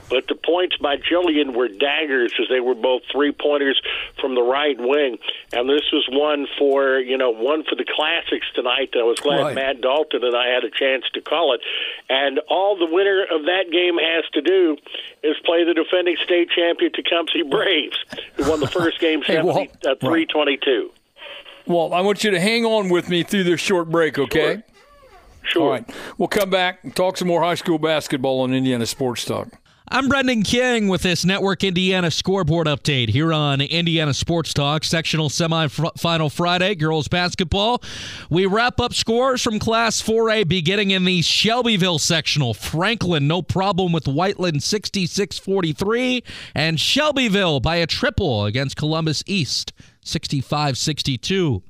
But 0.09 0.29
the 0.29 0.37
points 0.37 0.77
by 0.77 0.97
Jillian 0.97 1.55
were 1.55 1.69
daggers 1.69 2.33
as 2.41 2.49
they 2.49 2.61
were 2.61 2.75
both 2.75 3.03
three 3.12 3.33
pointers 3.33 3.81
from 4.21 4.35
the 4.35 4.43
right 4.43 4.77
wing. 4.79 5.19
And 5.53 5.69
this 5.69 5.85
was 5.93 6.07
one 6.11 6.47
for, 6.59 6.99
you 6.99 7.19
know, 7.19 7.31
one 7.31 7.64
for 7.64 7.75
the 7.75 7.85
classics 7.85 8.47
tonight. 8.55 8.95
I 8.95 9.03
was 9.03 9.21
glad 9.21 9.39
Right. 9.39 9.55
Matt 9.55 9.81
Dalton 9.81 10.25
and 10.25 10.37
I 10.37 10.49
had 10.49 10.64
a 10.64 10.71
chance 10.71 11.05
to 11.14 11.21
call 11.21 11.55
it. 11.55 11.61
And 12.09 12.41
all 12.49 12.77
the 12.77 12.87
winner 13.09 13.25
of 13.35 13.47
that 13.47 13.71
game 13.71 13.97
has 13.99 14.25
to 14.33 14.41
do 14.43 14.77
is 15.23 15.37
play 15.45 15.65
the 15.65 15.75
defending 15.75 16.17
state 16.25 16.49
champion 16.51 16.93
Tecumseh 16.93 17.45
Braves, 17.51 17.97
who 18.35 18.49
won 18.49 18.61
the 18.61 18.67
first 18.67 19.01
game 19.01 19.23
Hey, 19.27 19.35
70, 19.37 19.47
Walt. 19.49 19.69
uh, 19.87 19.95
322. 20.01 20.91
Well, 21.67 21.93
I 21.93 22.01
want 22.01 22.25
you 22.25 22.31
to 22.31 22.41
hang 22.41 22.65
on 22.65 22.89
with 22.89 23.09
me 23.09 23.23
through 23.23 23.45
this 23.45 23.61
short 23.61 23.91
break, 23.91 24.19
okay? 24.19 24.63
Sure. 25.43 25.63
All 25.63 25.71
right. 25.71 25.91
We'll 26.17 26.29
come 26.29 26.51
back 26.51 26.81
and 26.83 26.95
talk 26.95 27.17
some 27.17 27.29
more 27.29 27.43
high 27.43 27.55
school 27.55 27.79
basketball 27.79 28.41
on 28.41 28.53
Indiana 28.55 28.87
Sports 28.87 29.25
Talk. 29.25 29.49
I'm 29.91 30.09
Brendan 30.09 30.43
King 30.43 30.89
with 30.89 31.01
this 31.01 31.24
Network 31.24 31.64
Indiana 31.64 32.11
scoreboard 32.11 32.66
update 32.66 33.09
here 33.09 33.32
on 33.32 33.62
Indiana 33.62 34.12
Sports 34.12 34.53
Talk, 34.53 34.84
sectional 34.84 35.30
semifinal 35.30 36.30
Friday, 36.30 36.74
girls 36.74 37.09
basketball. 37.09 37.82
We 38.28 38.45
wrap 38.45 38.80
up 38.80 38.93
scores 38.93 39.43
from 39.43 39.59
Class 39.59 40.03
4A 40.03 40.47
beginning 40.47 40.91
in 40.91 41.07
the 41.07 41.22
Shelbyville 41.22 41.99
sectional. 41.99 42.53
Franklin, 42.53 43.26
no 43.26 43.41
problem 43.41 43.93
with 43.93 44.07
Whiteland 44.07 44.62
66 44.62 45.39
43, 45.39 46.22
and 46.55 46.78
Shelbyville 46.78 47.61
by 47.61 47.76
a 47.76 47.86
triple 47.86 48.45
against 48.45 48.76
Columbus 48.76 49.24
East 49.26 49.72
65 50.03 50.76
62. 50.76 51.62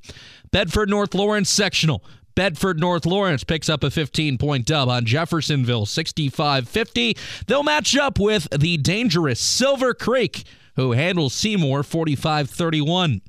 Bedford 0.51 0.89
North 0.89 1.13
Lawrence 1.13 1.49
sectional. 1.49 2.03
Bedford 2.35 2.79
North 2.79 3.05
Lawrence 3.05 3.43
picks 3.43 3.69
up 3.69 3.83
a 3.83 3.91
15 3.91 4.37
point 4.37 4.65
dub 4.65 4.89
on 4.89 5.05
Jeffersonville 5.05 5.85
65 5.85 6.67
50. 6.67 7.17
They'll 7.47 7.63
match 7.63 7.95
up 7.97 8.19
with 8.19 8.47
the 8.57 8.77
dangerous 8.77 9.39
Silver 9.39 9.93
Creek, 9.93 10.43
who 10.75 10.93
handles 10.93 11.33
Seymour 11.33 11.83
45 11.83 12.49
31. 12.49 13.21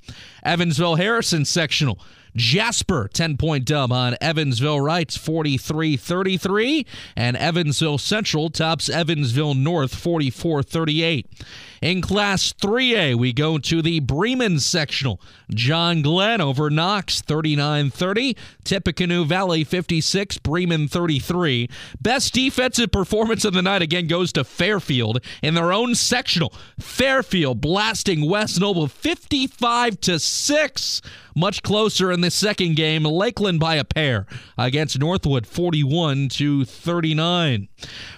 Evansville 0.44 0.96
Harrison 0.96 1.44
sectional. 1.44 1.98
Jasper 2.36 3.08
10 3.12 3.36
point 3.36 3.64
dub 3.64 3.90
on 3.92 4.16
Evansville 4.20 4.80
Rights 4.80 5.16
43 5.16 5.96
33. 5.96 6.86
And 7.16 7.36
Evansville 7.36 7.98
Central 7.98 8.50
tops 8.50 8.88
Evansville 8.88 9.54
North 9.54 9.94
44 9.94 10.62
38. 10.62 11.26
In 11.80 12.02
Class 12.02 12.52
3A, 12.52 13.14
we 13.14 13.32
go 13.32 13.56
to 13.56 13.80
the 13.80 14.00
Bremen 14.00 14.60
sectional. 14.60 15.18
John 15.50 16.02
Glenn 16.02 16.38
over 16.42 16.68
Knox 16.68 17.22
39 17.22 17.88
30. 17.88 18.36
Tippecanoe 18.64 19.24
Valley 19.24 19.64
56, 19.64 20.36
Bremen 20.38 20.88
33. 20.88 21.70
Best 21.98 22.34
defensive 22.34 22.92
performance 22.92 23.46
of 23.46 23.54
the 23.54 23.62
night 23.62 23.80
again 23.80 24.08
goes 24.08 24.30
to 24.34 24.44
Fairfield 24.44 25.24
in 25.42 25.54
their 25.54 25.72
own 25.72 25.94
sectional. 25.94 26.52
Fairfield 26.78 27.62
blasting 27.62 28.28
West 28.28 28.60
Noble 28.60 28.86
55 28.86 30.00
to 30.02 30.18
6. 30.18 31.02
Much 31.34 31.62
closer 31.62 32.10
in 32.10 32.20
the 32.20 32.30
second 32.30 32.74
game, 32.74 33.04
Lakeland 33.04 33.60
by 33.60 33.76
a 33.76 33.84
pair 33.84 34.26
against 34.58 34.98
Northwood 34.98 35.46
41 35.46 36.28
to 36.30 36.64
39. 36.64 37.68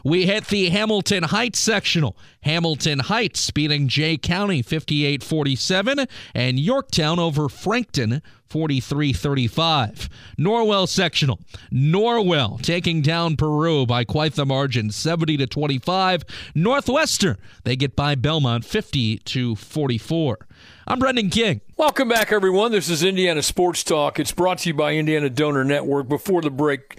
We 0.04 0.26
hit 0.26 0.46
the 0.46 0.70
Hamilton 0.70 1.24
Heights 1.24 1.58
sectional. 1.58 2.16
Hamilton 2.42 2.98
Heights 2.98 3.38
beating 3.54 3.88
Jay 3.88 4.16
County 4.16 4.62
58 4.62 5.22
47, 5.22 6.06
and 6.34 6.60
Yorktown 6.60 7.18
over 7.18 7.48
Frankton 7.48 8.22
43 8.52 9.14
35. 9.14 10.10
Norwell 10.38 10.86
sectional. 10.86 11.40
Norwell 11.72 12.60
taking 12.60 13.00
down 13.00 13.34
Peru 13.34 13.86
by 13.86 14.04
quite 14.04 14.34
the 14.34 14.44
margin 14.44 14.90
70 14.90 15.38
to 15.38 15.46
25. 15.46 16.24
Northwestern, 16.54 17.38
they 17.64 17.76
get 17.76 17.96
by 17.96 18.14
Belmont 18.14 18.66
50 18.66 19.18
to 19.18 19.54
44. 19.56 20.46
I'm 20.86 20.98
Brendan 20.98 21.30
King. 21.30 21.62
Welcome 21.78 22.08
back, 22.08 22.30
everyone. 22.30 22.72
This 22.72 22.90
is 22.90 23.02
Indiana 23.02 23.40
Sports 23.42 23.82
Talk. 23.84 24.20
It's 24.20 24.32
brought 24.32 24.58
to 24.58 24.68
you 24.68 24.74
by 24.74 24.94
Indiana 24.94 25.30
Donor 25.30 25.64
Network. 25.64 26.08
Before 26.08 26.42
the 26.42 26.50
break, 26.50 26.98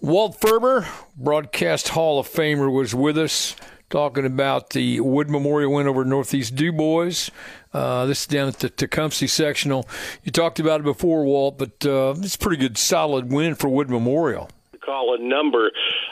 Walt 0.00 0.40
Ferber, 0.40 0.88
broadcast 1.16 1.90
Hall 1.90 2.18
of 2.18 2.28
Famer, 2.28 2.72
was 2.72 2.94
with 2.94 3.16
us 3.16 3.54
talking 3.90 4.26
about 4.26 4.70
the 4.70 5.00
Wood 5.00 5.30
Memorial 5.30 5.72
win 5.72 5.88
over 5.88 6.04
Northeast 6.04 6.54
Dubois. 6.54 7.30
Uh, 7.72 8.06
this 8.06 8.22
is 8.22 8.26
down 8.26 8.48
at 8.48 8.58
the 8.58 8.68
Tecumseh 8.68 9.28
sectional. 9.28 9.88
You 10.24 10.32
talked 10.32 10.60
about 10.60 10.80
it 10.80 10.84
before, 10.84 11.24
Walt, 11.24 11.58
but 11.58 11.84
uh, 11.86 12.14
it's 12.18 12.34
a 12.34 12.38
pretty 12.38 12.56
good, 12.56 12.78
solid 12.78 13.32
win 13.32 13.54
for 13.54 13.68
Wood 13.68 13.90
Memorial. 13.90 14.50
call 14.84 15.14
a 15.14 15.18
number 15.22 15.70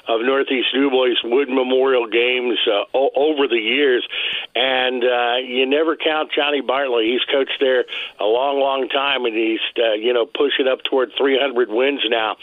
of 0.08 0.20
Northeast 0.22 0.68
Dubois 0.72 1.16
Wood 1.24 1.48
Memorial 1.48 2.06
games 2.06 2.58
uh, 2.66 2.84
o- 2.94 3.10
over 3.14 3.48
the 3.48 3.58
years, 3.58 4.06
and 4.54 5.02
uh, 5.04 5.36
you 5.44 5.66
never 5.66 5.96
count 5.96 6.30
Johnny 6.32 6.60
Bartley. 6.60 7.10
He's 7.12 7.24
coached 7.32 7.58
there 7.60 7.84
a 8.20 8.24
long, 8.24 8.60
long 8.60 8.88
time, 8.88 9.24
and 9.24 9.34
he's 9.34 9.60
uh, 9.78 9.92
you 9.94 10.12
know 10.12 10.26
pushing 10.26 10.68
up 10.68 10.82
toward 10.84 11.12
300 11.18 11.68
wins 11.68 12.00
now. 12.08 12.36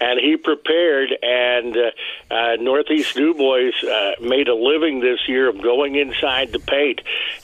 And 0.00 0.18
he 0.20 0.36
prepared, 0.36 1.10
and 1.22 1.76
uh, 1.76 2.34
uh, 2.34 2.56
Northeast 2.60 3.14
Dubois 3.14 3.72
uh, 3.84 4.12
made 4.20 4.48
a 4.48 4.54
living 4.54 5.00
this 5.00 5.20
year 5.28 5.48
of 5.48 5.62
going 5.62 5.96
inside 5.96 6.52
the 6.52 6.58
paint, 6.58 7.00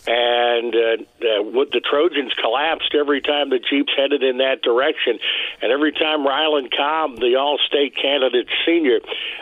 and 0.07 0.75
uh, 0.75 1.03
uh, 1.21 1.65
the 1.73 1.83
Trojans 1.85 2.33
collapsed 2.41 2.95
every 2.95 3.21
time 3.21 3.51
the 3.51 3.59
Jeeps 3.59 3.93
headed 3.97 4.23
in 4.23 4.39
that 4.39 4.63
direction, 4.63 5.19
and 5.63 5.71
every 5.73 5.93
time 5.93 6.27
Ryland 6.27 6.73
Cobb, 6.77 7.17
the 7.17 7.37
All-State 7.37 7.97
candidate 7.97 8.49
senior, 8.65 9.01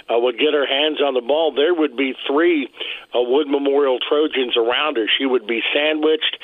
uh, 0.09 0.16
would 0.17 0.39
get 0.39 0.53
her 0.55 0.67
hands 0.67 1.01
on 1.01 1.15
the 1.15 1.21
ball, 1.21 1.53
there 1.53 1.75
would 1.75 1.97
be 1.97 2.15
three 2.27 2.69
uh, 3.15 3.21
Wood 3.23 3.49
Memorial 3.49 3.99
Trojans 3.99 4.57
around 4.57 4.97
her. 4.97 5.07
She 5.19 5.27
would 5.27 5.47
be 5.47 5.61
sandwiched 5.75 6.37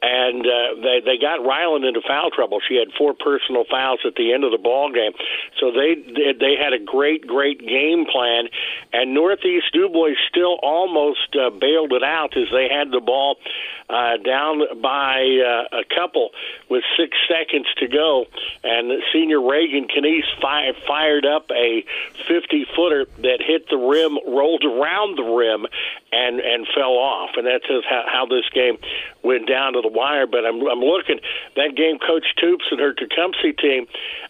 and 0.00 0.46
uh, 0.46 0.80
they 0.82 1.00
they 1.04 1.18
got 1.18 1.44
Ryland 1.44 1.84
into 1.84 2.00
foul 2.06 2.30
trouble. 2.30 2.60
She 2.66 2.76
had 2.76 2.88
four 2.96 3.14
personal 3.14 3.64
fouls 3.68 4.00
at 4.06 4.14
the 4.14 4.32
end 4.32 4.44
of 4.44 4.52
the 4.52 4.58
ball 4.58 4.92
game, 4.92 5.12
so 5.58 5.72
they 5.72 5.94
they 6.38 6.54
had 6.54 6.72
a 6.72 6.78
great 6.78 7.26
great 7.26 7.58
game 7.58 8.06
plan. 8.06 8.48
And 8.92 9.14
Northeast 9.14 9.66
Dubois 9.72 10.14
still 10.28 10.58
almost 10.62 11.34
uh, 11.34 11.50
bailed 11.50 11.92
it 11.92 12.04
out 12.04 12.36
as 12.36 12.46
they 12.52 12.68
had 12.68 12.92
the 12.92 13.00
ball 13.00 13.36
uh, 13.90 14.18
down 14.18 14.60
by 14.80 15.22
uh, 15.22 15.78
a 15.78 15.84
couple 15.94 16.30
with 16.68 16.84
six 16.96 17.16
seconds 17.28 17.66
to 17.78 17.88
go, 17.88 18.26
and 18.62 19.02
senior 19.12 19.40
Reagan 19.40 19.88
Canese 19.88 20.24
fi- 20.40 20.72
fired 20.86 21.26
up 21.26 21.50
a 21.50 21.84
50 22.28 22.66
footer 22.76 23.06
that 23.22 23.40
hit 23.40 23.68
the 23.68 23.76
rim, 23.76 24.18
rolled 24.26 24.64
around 24.64 25.16
the 25.16 25.24
rim, 25.24 25.66
and 26.12 26.40
and 26.40 26.66
fell 26.74 26.96
off. 26.96 27.30
And 27.36 27.46
that's 27.46 27.66
just 27.66 27.86
how, 27.88 28.04
how 28.06 28.26
this 28.26 28.48
game 28.54 28.78
went 29.22 29.48
down 29.48 29.74
to 29.74 29.80
the 29.80 29.88
wire. 29.88 30.26
But 30.26 30.46
I'm 30.46 30.60
I'm 30.66 30.80
looking 30.80 31.20
that 31.56 31.76
game. 31.76 31.98
Coach 31.98 32.34
Toops 32.42 32.70
and 32.70 32.80
her 32.80 32.92
Tecumseh 32.92 33.52
team, 33.60 33.86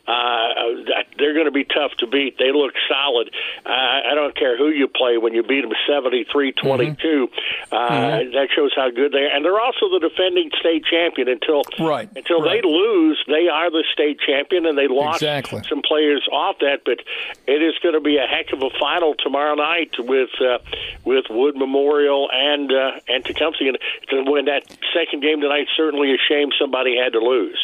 uh, 0.09 1.05
they're 1.19 1.35
going 1.35 1.45
to 1.45 1.53
be 1.53 1.65
tough 1.65 1.93
to 1.99 2.07
beat. 2.07 2.39
They 2.39 2.51
look 2.51 2.73
solid. 2.89 3.29
Uh, 3.67 3.69
I 3.69 4.15
don't 4.15 4.35
care 4.35 4.57
who 4.57 4.71
you 4.71 4.89
play 4.89 5.19
when 5.19 5.35
you 5.35 5.43
beat 5.43 5.61
them 5.61 5.73
73-22. 5.87 6.25
Mm-hmm. 6.57 7.75
Uh, 7.75 7.77
mm-hmm. 7.77 8.33
That 8.33 8.49
shows 8.57 8.73
how 8.75 8.89
good 8.91 9.13
they 9.13 9.29
are. 9.29 9.37
And 9.37 9.45
they're 9.45 9.61
also 9.61 9.93
the 9.93 10.01
defending 10.01 10.51
state 10.59 10.85
champion 10.89 11.29
until 11.29 11.63
right. 11.79 12.09
until 12.17 12.41
right. 12.41 12.63
they 12.63 12.69
lose. 12.69 13.23
They 13.27 13.49
are 13.53 13.71
the 13.71 13.85
state 13.93 14.19
champion, 14.25 14.65
and 14.65 14.79
they 14.79 14.89
lost 14.89 15.21
exactly. 15.21 15.63
some 15.69 15.83
players 15.83 16.27
off 16.33 16.57
that. 16.61 16.83
But 16.87 17.01
it 17.47 17.61
is 17.61 17.75
going 17.83 17.95
to 17.95 18.01
be 18.01 18.17
a 18.17 18.27
heck 18.27 18.53
of 18.53 18.63
a 18.63 18.71
final 18.81 19.15
tomorrow 19.15 19.55
night 19.55 19.93
with 19.99 20.31
uh, 20.41 20.59
with 21.05 21.27
Wood 21.29 21.57
Memorial 21.57 22.31
and 22.33 22.73
uh, 22.73 23.01
and 23.09 23.25
Tecumseh. 23.25 23.69
And 23.69 23.79
to 24.09 24.25
win 24.25 24.47
that 24.47 24.65
second 24.95 25.21
game 25.21 25.43
tonight, 25.43 25.69
certainly 25.77 26.15
a 26.15 26.19
shame 26.19 26.49
somebody 26.59 26.97
had 26.97 27.13
to 27.13 27.21
lose. 27.21 27.61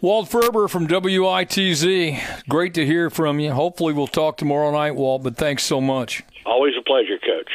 Walt 0.00 0.28
Ferber 0.28 0.68
from 0.68 0.86
WITZ. 0.86 2.46
Great 2.48 2.74
to 2.74 2.86
hear 2.86 3.10
from 3.10 3.40
you. 3.40 3.50
Hopefully, 3.50 3.92
we'll 3.92 4.06
talk 4.06 4.36
tomorrow 4.36 4.70
night, 4.70 4.94
Walt, 4.94 5.24
but 5.24 5.36
thanks 5.36 5.64
so 5.64 5.80
much. 5.80 6.22
Always 6.46 6.74
a 6.78 6.82
pleasure, 6.82 7.18
Coach. 7.18 7.50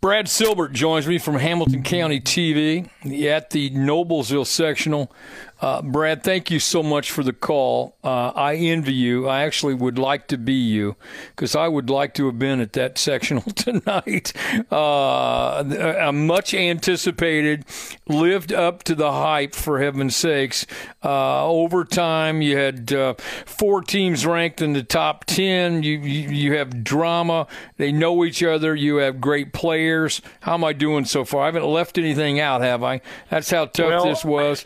Brad 0.00 0.26
Silbert 0.28 0.72
joins 0.72 1.06
me 1.06 1.18
from 1.18 1.34
Hamilton 1.34 1.82
County 1.82 2.22
TV 2.22 2.88
at 3.26 3.50
the 3.50 3.68
Noblesville 3.68 4.46
sectional. 4.46 5.12
Uh, 5.60 5.82
Brad, 5.82 6.22
thank 6.22 6.50
you 6.50 6.58
so 6.58 6.82
much 6.82 7.10
for 7.10 7.22
the 7.22 7.34
call. 7.34 7.94
Uh, 8.02 8.28
I 8.28 8.54
envy 8.54 8.94
you. 8.94 9.28
I 9.28 9.42
actually 9.42 9.74
would 9.74 9.98
like 9.98 10.26
to 10.28 10.38
be 10.38 10.54
you 10.54 10.96
because 11.36 11.54
I 11.54 11.68
would 11.68 11.90
like 11.90 12.14
to 12.14 12.26
have 12.26 12.38
been 12.38 12.60
at 12.60 12.72
that 12.72 12.96
sectional 12.96 13.42
tonight. 13.54 14.32
Uh, 14.72 16.10
much 16.14 16.54
anticipated, 16.54 17.66
lived 18.08 18.52
up 18.52 18.82
to 18.84 18.94
the 18.94 19.12
hype 19.12 19.54
for 19.54 19.80
heaven's 19.80 20.16
sakes. 20.16 20.66
Uh, 21.04 21.46
overtime, 21.46 22.40
you 22.40 22.56
had 22.56 22.92
uh, 22.92 23.14
four 23.44 23.82
teams 23.82 24.24
ranked 24.24 24.62
in 24.62 24.72
the 24.72 24.82
top 24.82 25.26
ten. 25.26 25.82
You, 25.82 25.98
you 25.98 26.30
you 26.30 26.56
have 26.56 26.82
drama. 26.82 27.46
They 27.76 27.92
know 27.92 28.24
each 28.24 28.42
other. 28.42 28.74
You 28.74 28.96
have 28.96 29.20
great 29.20 29.52
players. 29.52 30.22
How 30.40 30.54
am 30.54 30.64
I 30.64 30.72
doing 30.72 31.04
so 31.04 31.24
far? 31.24 31.42
I 31.42 31.46
haven't 31.46 31.66
left 31.66 31.98
anything 31.98 32.40
out, 32.40 32.62
have 32.62 32.82
I? 32.82 33.02
That's 33.28 33.50
how 33.50 33.66
tough 33.66 33.88
well, 33.88 34.04
this 34.04 34.24
was. 34.24 34.64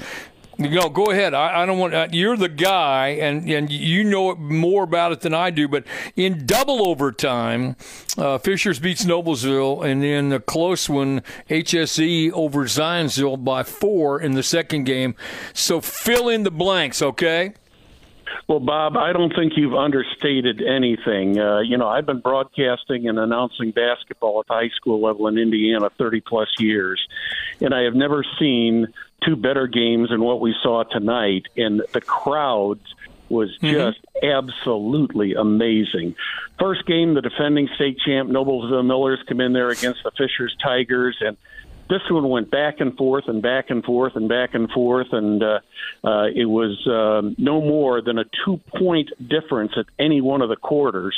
No, 0.59 0.89
go 0.89 1.11
ahead. 1.11 1.35
I, 1.35 1.63
I 1.63 1.67
don't 1.67 1.79
want. 1.79 1.95
Uh, 1.95 2.09
you're 2.13 2.37
the 2.37 2.49
guy, 2.49 3.09
and 3.09 3.49
and 3.49 3.71
you 3.71 4.05
know 4.05 4.35
more 4.37 4.85
about 4.85 5.13
it 5.13 5.21
than 5.21 5.35
I 5.35 5.51
do. 5.51 5.67
But 5.67 5.85
in 6.17 6.47
double 6.47 6.89
overtime, 6.89 7.77
uh, 8.17 8.39
Fishers 8.39 8.79
beats 8.79 9.05
Noblesville, 9.05 9.85
and 9.85 10.03
then 10.03 10.33
a 10.33 10.41
close 10.41 10.89
one, 10.89 11.23
HSE 11.51 12.31
over 12.33 12.65
Zionsville 12.65 13.45
by 13.45 13.63
four 13.65 14.21
in 14.21 14.33
the 14.33 14.43
second 14.43 14.85
game. 14.85 15.17
So 15.53 15.81
fill 15.81 16.29
in 16.29 16.45
the 16.45 16.51
blanks, 16.51 17.03
okay? 17.03 17.55
Well, 18.49 18.61
Bob, 18.61 18.97
I 18.97 19.13
don't 19.13 19.35
think 19.35 19.55
you've 19.57 19.75
understated 19.75 20.61
anything. 20.63 21.39
Uh, 21.39 21.61
you 21.61 21.79
know, 21.79 21.89
I've 21.89 22.05
been 22.05 22.21
broadcasting 22.21 23.09
and 23.09 23.19
announcing 23.19 23.71
basketball 23.71 24.41
at 24.41 24.47
the 24.49 24.55
high 24.55 24.71
school 24.77 25.01
level 25.01 25.29
in 25.29 25.39
Indiana 25.39 25.89
30 25.97 26.21
plus 26.21 26.49
years, 26.59 27.01
and 27.61 27.75
I 27.75 27.83
have 27.83 27.95
never 27.95 28.25
seen 28.39 28.89
two 29.25 29.37
better 29.37 29.67
games 29.67 30.11
than 30.11 30.21
what 30.21 30.41
we 30.41 30.55
saw 30.63 30.85
tonight. 30.85 31.47
And 31.57 31.83
the 31.93 32.01
crowds 32.01 32.95
was 33.29 33.51
mm-hmm. 33.59 33.73
just 33.73 33.99
mm-hmm. 34.17 34.27
absolutely 34.27 35.35
amazing. 35.35 36.15
First 36.59 36.87
game, 36.87 37.15
the 37.15 37.23
defending 37.23 37.69
state 37.75 37.99
champ 38.05 38.31
Noblesville 38.31 38.87
Millers 38.87 39.21
come 39.29 39.41
in 39.41 39.53
there 39.53 39.71
against 39.71 40.03
the 40.05 40.11
Fishers 40.17 40.57
Tigers, 40.63 41.17
and 41.21 41.37
this 41.89 42.01
one 42.11 42.29
went 42.29 42.51
back 42.51 42.81
and 42.81 42.97
forth 42.97 43.25
and 43.29 43.43
back 43.43 43.71
and 43.71 43.85
forth 43.85 44.17
and 44.17 44.29
back 44.29 44.55
and 44.55 44.71
forth, 44.71 45.09
and 45.13 45.43
uh, 45.43 45.61
uh, 46.03 46.27
it 46.35 46.47
was 46.47 46.87
um, 46.87 47.35
no 47.39 47.61
more 47.61 48.01
than 48.01 48.19
a 48.19 48.25
two 48.45 48.61
point 48.79 49.11
difference 49.27 49.73
at 49.77 49.87
any 49.99 50.21
one 50.21 50.41
of 50.43 50.49
the 50.49 50.57
quarters. 50.57 51.15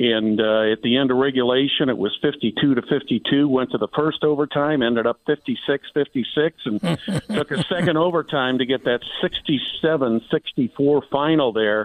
And 0.00 0.40
uh, 0.40 0.72
at 0.72 0.80
the 0.80 0.96
end 0.96 1.10
of 1.10 1.18
regulation, 1.18 1.90
it 1.90 1.98
was 1.98 2.16
52 2.22 2.74
to 2.74 2.80
52. 2.80 3.46
Went 3.46 3.72
to 3.72 3.78
the 3.78 3.86
first 3.94 4.24
overtime, 4.24 4.80
ended 4.82 5.06
up 5.06 5.20
56 5.26 5.88
56, 5.92 6.56
and 6.64 6.80
took 7.28 7.50
a 7.50 7.62
second 7.64 7.98
overtime 7.98 8.56
to 8.58 8.64
get 8.64 8.84
that 8.84 9.00
67 9.20 10.22
64 10.30 11.02
final 11.12 11.52
there 11.52 11.82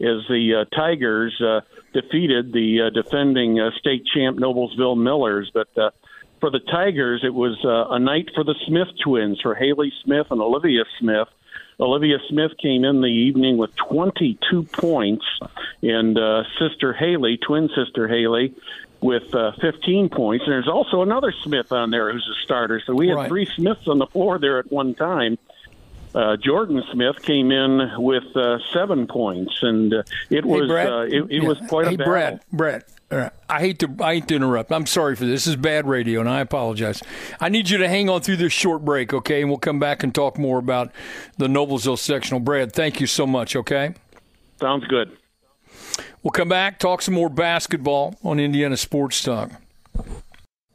as 0.00 0.24
the 0.30 0.64
uh, 0.64 0.74
Tigers 0.74 1.38
uh, 1.42 1.60
defeated 1.92 2.54
the 2.54 2.86
uh, 2.86 2.90
defending 2.90 3.60
uh, 3.60 3.68
state 3.78 4.04
champ 4.14 4.38
Noblesville 4.38 4.96
Millers. 4.96 5.50
But 5.52 5.68
uh, 5.76 5.90
for 6.40 6.50
the 6.50 6.60
Tigers, 6.60 7.20
it 7.22 7.34
was 7.34 7.58
uh, 7.66 7.94
a 7.94 7.98
night 7.98 8.30
for 8.34 8.44
the 8.44 8.54
Smith 8.66 8.88
twins, 9.04 9.40
for 9.42 9.54
Haley 9.54 9.92
Smith 10.04 10.28
and 10.30 10.40
Olivia 10.40 10.84
Smith. 10.98 11.28
Olivia 11.80 12.18
Smith 12.28 12.52
came 12.60 12.84
in 12.84 13.00
the 13.00 13.06
evening 13.06 13.56
with 13.56 13.74
22 13.76 14.64
points, 14.64 15.24
and 15.82 16.18
uh, 16.18 16.42
sister 16.58 16.92
Haley, 16.92 17.36
twin 17.36 17.68
sister 17.74 18.08
Haley, 18.08 18.54
with 19.00 19.32
uh, 19.34 19.52
15 19.60 20.08
points. 20.08 20.44
And 20.44 20.52
there's 20.52 20.68
also 20.68 21.02
another 21.02 21.32
Smith 21.44 21.70
on 21.70 21.90
there 21.90 22.12
who's 22.12 22.28
a 22.28 22.44
starter. 22.44 22.82
So 22.84 22.94
we 22.94 23.08
had 23.08 23.16
right. 23.16 23.28
three 23.28 23.46
Smiths 23.46 23.86
on 23.86 23.98
the 23.98 24.06
floor 24.06 24.38
there 24.38 24.58
at 24.58 24.72
one 24.72 24.94
time. 24.94 25.38
Uh, 26.14 26.36
Jordan 26.36 26.82
Smith 26.90 27.22
came 27.22 27.52
in 27.52 27.90
with 27.98 28.36
uh, 28.36 28.58
seven 28.72 29.06
points, 29.06 29.58
and 29.62 29.92
uh, 29.92 30.02
it 30.30 30.44
was 30.44 30.68
hey, 30.68 30.86
uh, 30.86 31.00
it, 31.02 31.30
it 31.30 31.42
yeah. 31.42 31.48
was 31.48 31.58
quite 31.68 31.86
hey, 31.86 31.94
a 31.94 31.98
battle. 31.98 32.12
Brett, 32.12 32.50
Brett, 32.50 32.88
uh, 33.10 33.30
I 33.48 33.60
hate 33.60 33.78
to 33.78 33.94
I 34.00 34.14
hate 34.14 34.28
to 34.28 34.36
interrupt. 34.36 34.70
I'm 34.70 34.86
sorry 34.86 35.16
for 35.16 35.24
this. 35.24 35.44
This 35.44 35.46
is 35.48 35.56
bad 35.56 35.86
radio, 35.86 36.20
and 36.20 36.28
I 36.28 36.40
apologize. 36.40 37.02
I 37.40 37.48
need 37.48 37.70
you 37.70 37.78
to 37.78 37.88
hang 37.88 38.10
on 38.10 38.20
through 38.20 38.36
this 38.36 38.52
short 38.52 38.84
break, 38.84 39.14
okay? 39.14 39.40
And 39.40 39.50
we'll 39.50 39.58
come 39.58 39.78
back 39.78 40.02
and 40.02 40.14
talk 40.14 40.38
more 40.38 40.58
about 40.58 40.92
the 41.38 41.46
Noblesville 41.46 41.98
sectional. 41.98 42.40
Brad, 42.40 42.72
thank 42.72 43.00
you 43.00 43.06
so 43.06 43.26
much. 43.26 43.56
Okay. 43.56 43.94
Sounds 44.60 44.84
good. 44.86 45.16
We'll 46.22 46.32
come 46.32 46.48
back, 46.48 46.78
talk 46.78 47.00
some 47.00 47.14
more 47.14 47.30
basketball 47.30 48.16
on 48.24 48.40
Indiana 48.40 48.76
Sports 48.76 49.22
Talk. 49.22 49.52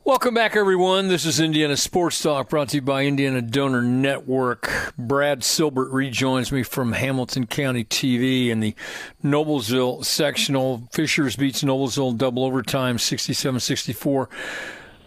Welcome 0.06 0.34
back, 0.34 0.58
everyone. 0.58 1.08
This 1.08 1.26
is 1.26 1.40
Indiana 1.40 1.78
Sports 1.78 2.22
Talk 2.22 2.50
brought 2.50 2.68
to 2.70 2.76
you 2.76 2.82
by 2.82 3.06
Indiana 3.06 3.42
Donor 3.42 3.82
Network. 3.82 4.70
Brad 4.98 5.40
Silbert 5.40 5.94
rejoins 5.94 6.52
me 6.52 6.62
from 6.64 6.92
Hamilton 6.92 7.48
County 7.48 7.86
TV 7.86 8.50
in 8.50 8.60
the 8.60 8.76
Noblesville 9.24 10.04
sectional. 10.04 10.90
Fishers 10.92 11.38
beats 11.38 11.64
Noblesville 11.64 12.18
double 12.18 12.44
overtime 12.44 13.00
67 13.00 13.62
64. 13.62 14.28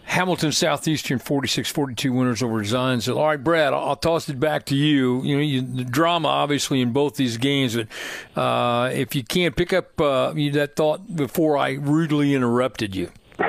Hamilton 0.05 0.51
Southeastern 0.51 1.19
46-42 1.19 2.17
winners 2.17 2.43
over 2.43 2.61
Zionsville. 2.63 3.19
All 3.19 3.27
right, 3.27 3.45
Brad, 3.45 3.75
I'll 3.75 3.97
toss 3.97 4.31
it 4.31 4.41
back 4.41 4.65
to 4.67 4.75
you. 4.75 5.23
You 5.25 5.37
know, 5.37 5.43
you, 5.43 5.61
the 5.61 5.85
drama 5.85 6.29
obviously 6.29 6.81
in 6.81 6.93
both 6.93 7.17
these 7.17 7.37
games, 7.37 7.77
but 7.77 8.41
uh, 8.41 8.89
if 8.95 9.15
you 9.15 9.25
can't 9.25 9.55
pick 9.55 9.75
up 9.75 10.01
uh, 10.01 10.33
that 10.33 10.73
thought 10.75 11.15
before 11.15 11.59
I 11.59 11.73
rudely 11.73 12.35
interrupted 12.35 12.95
you. 12.97 13.11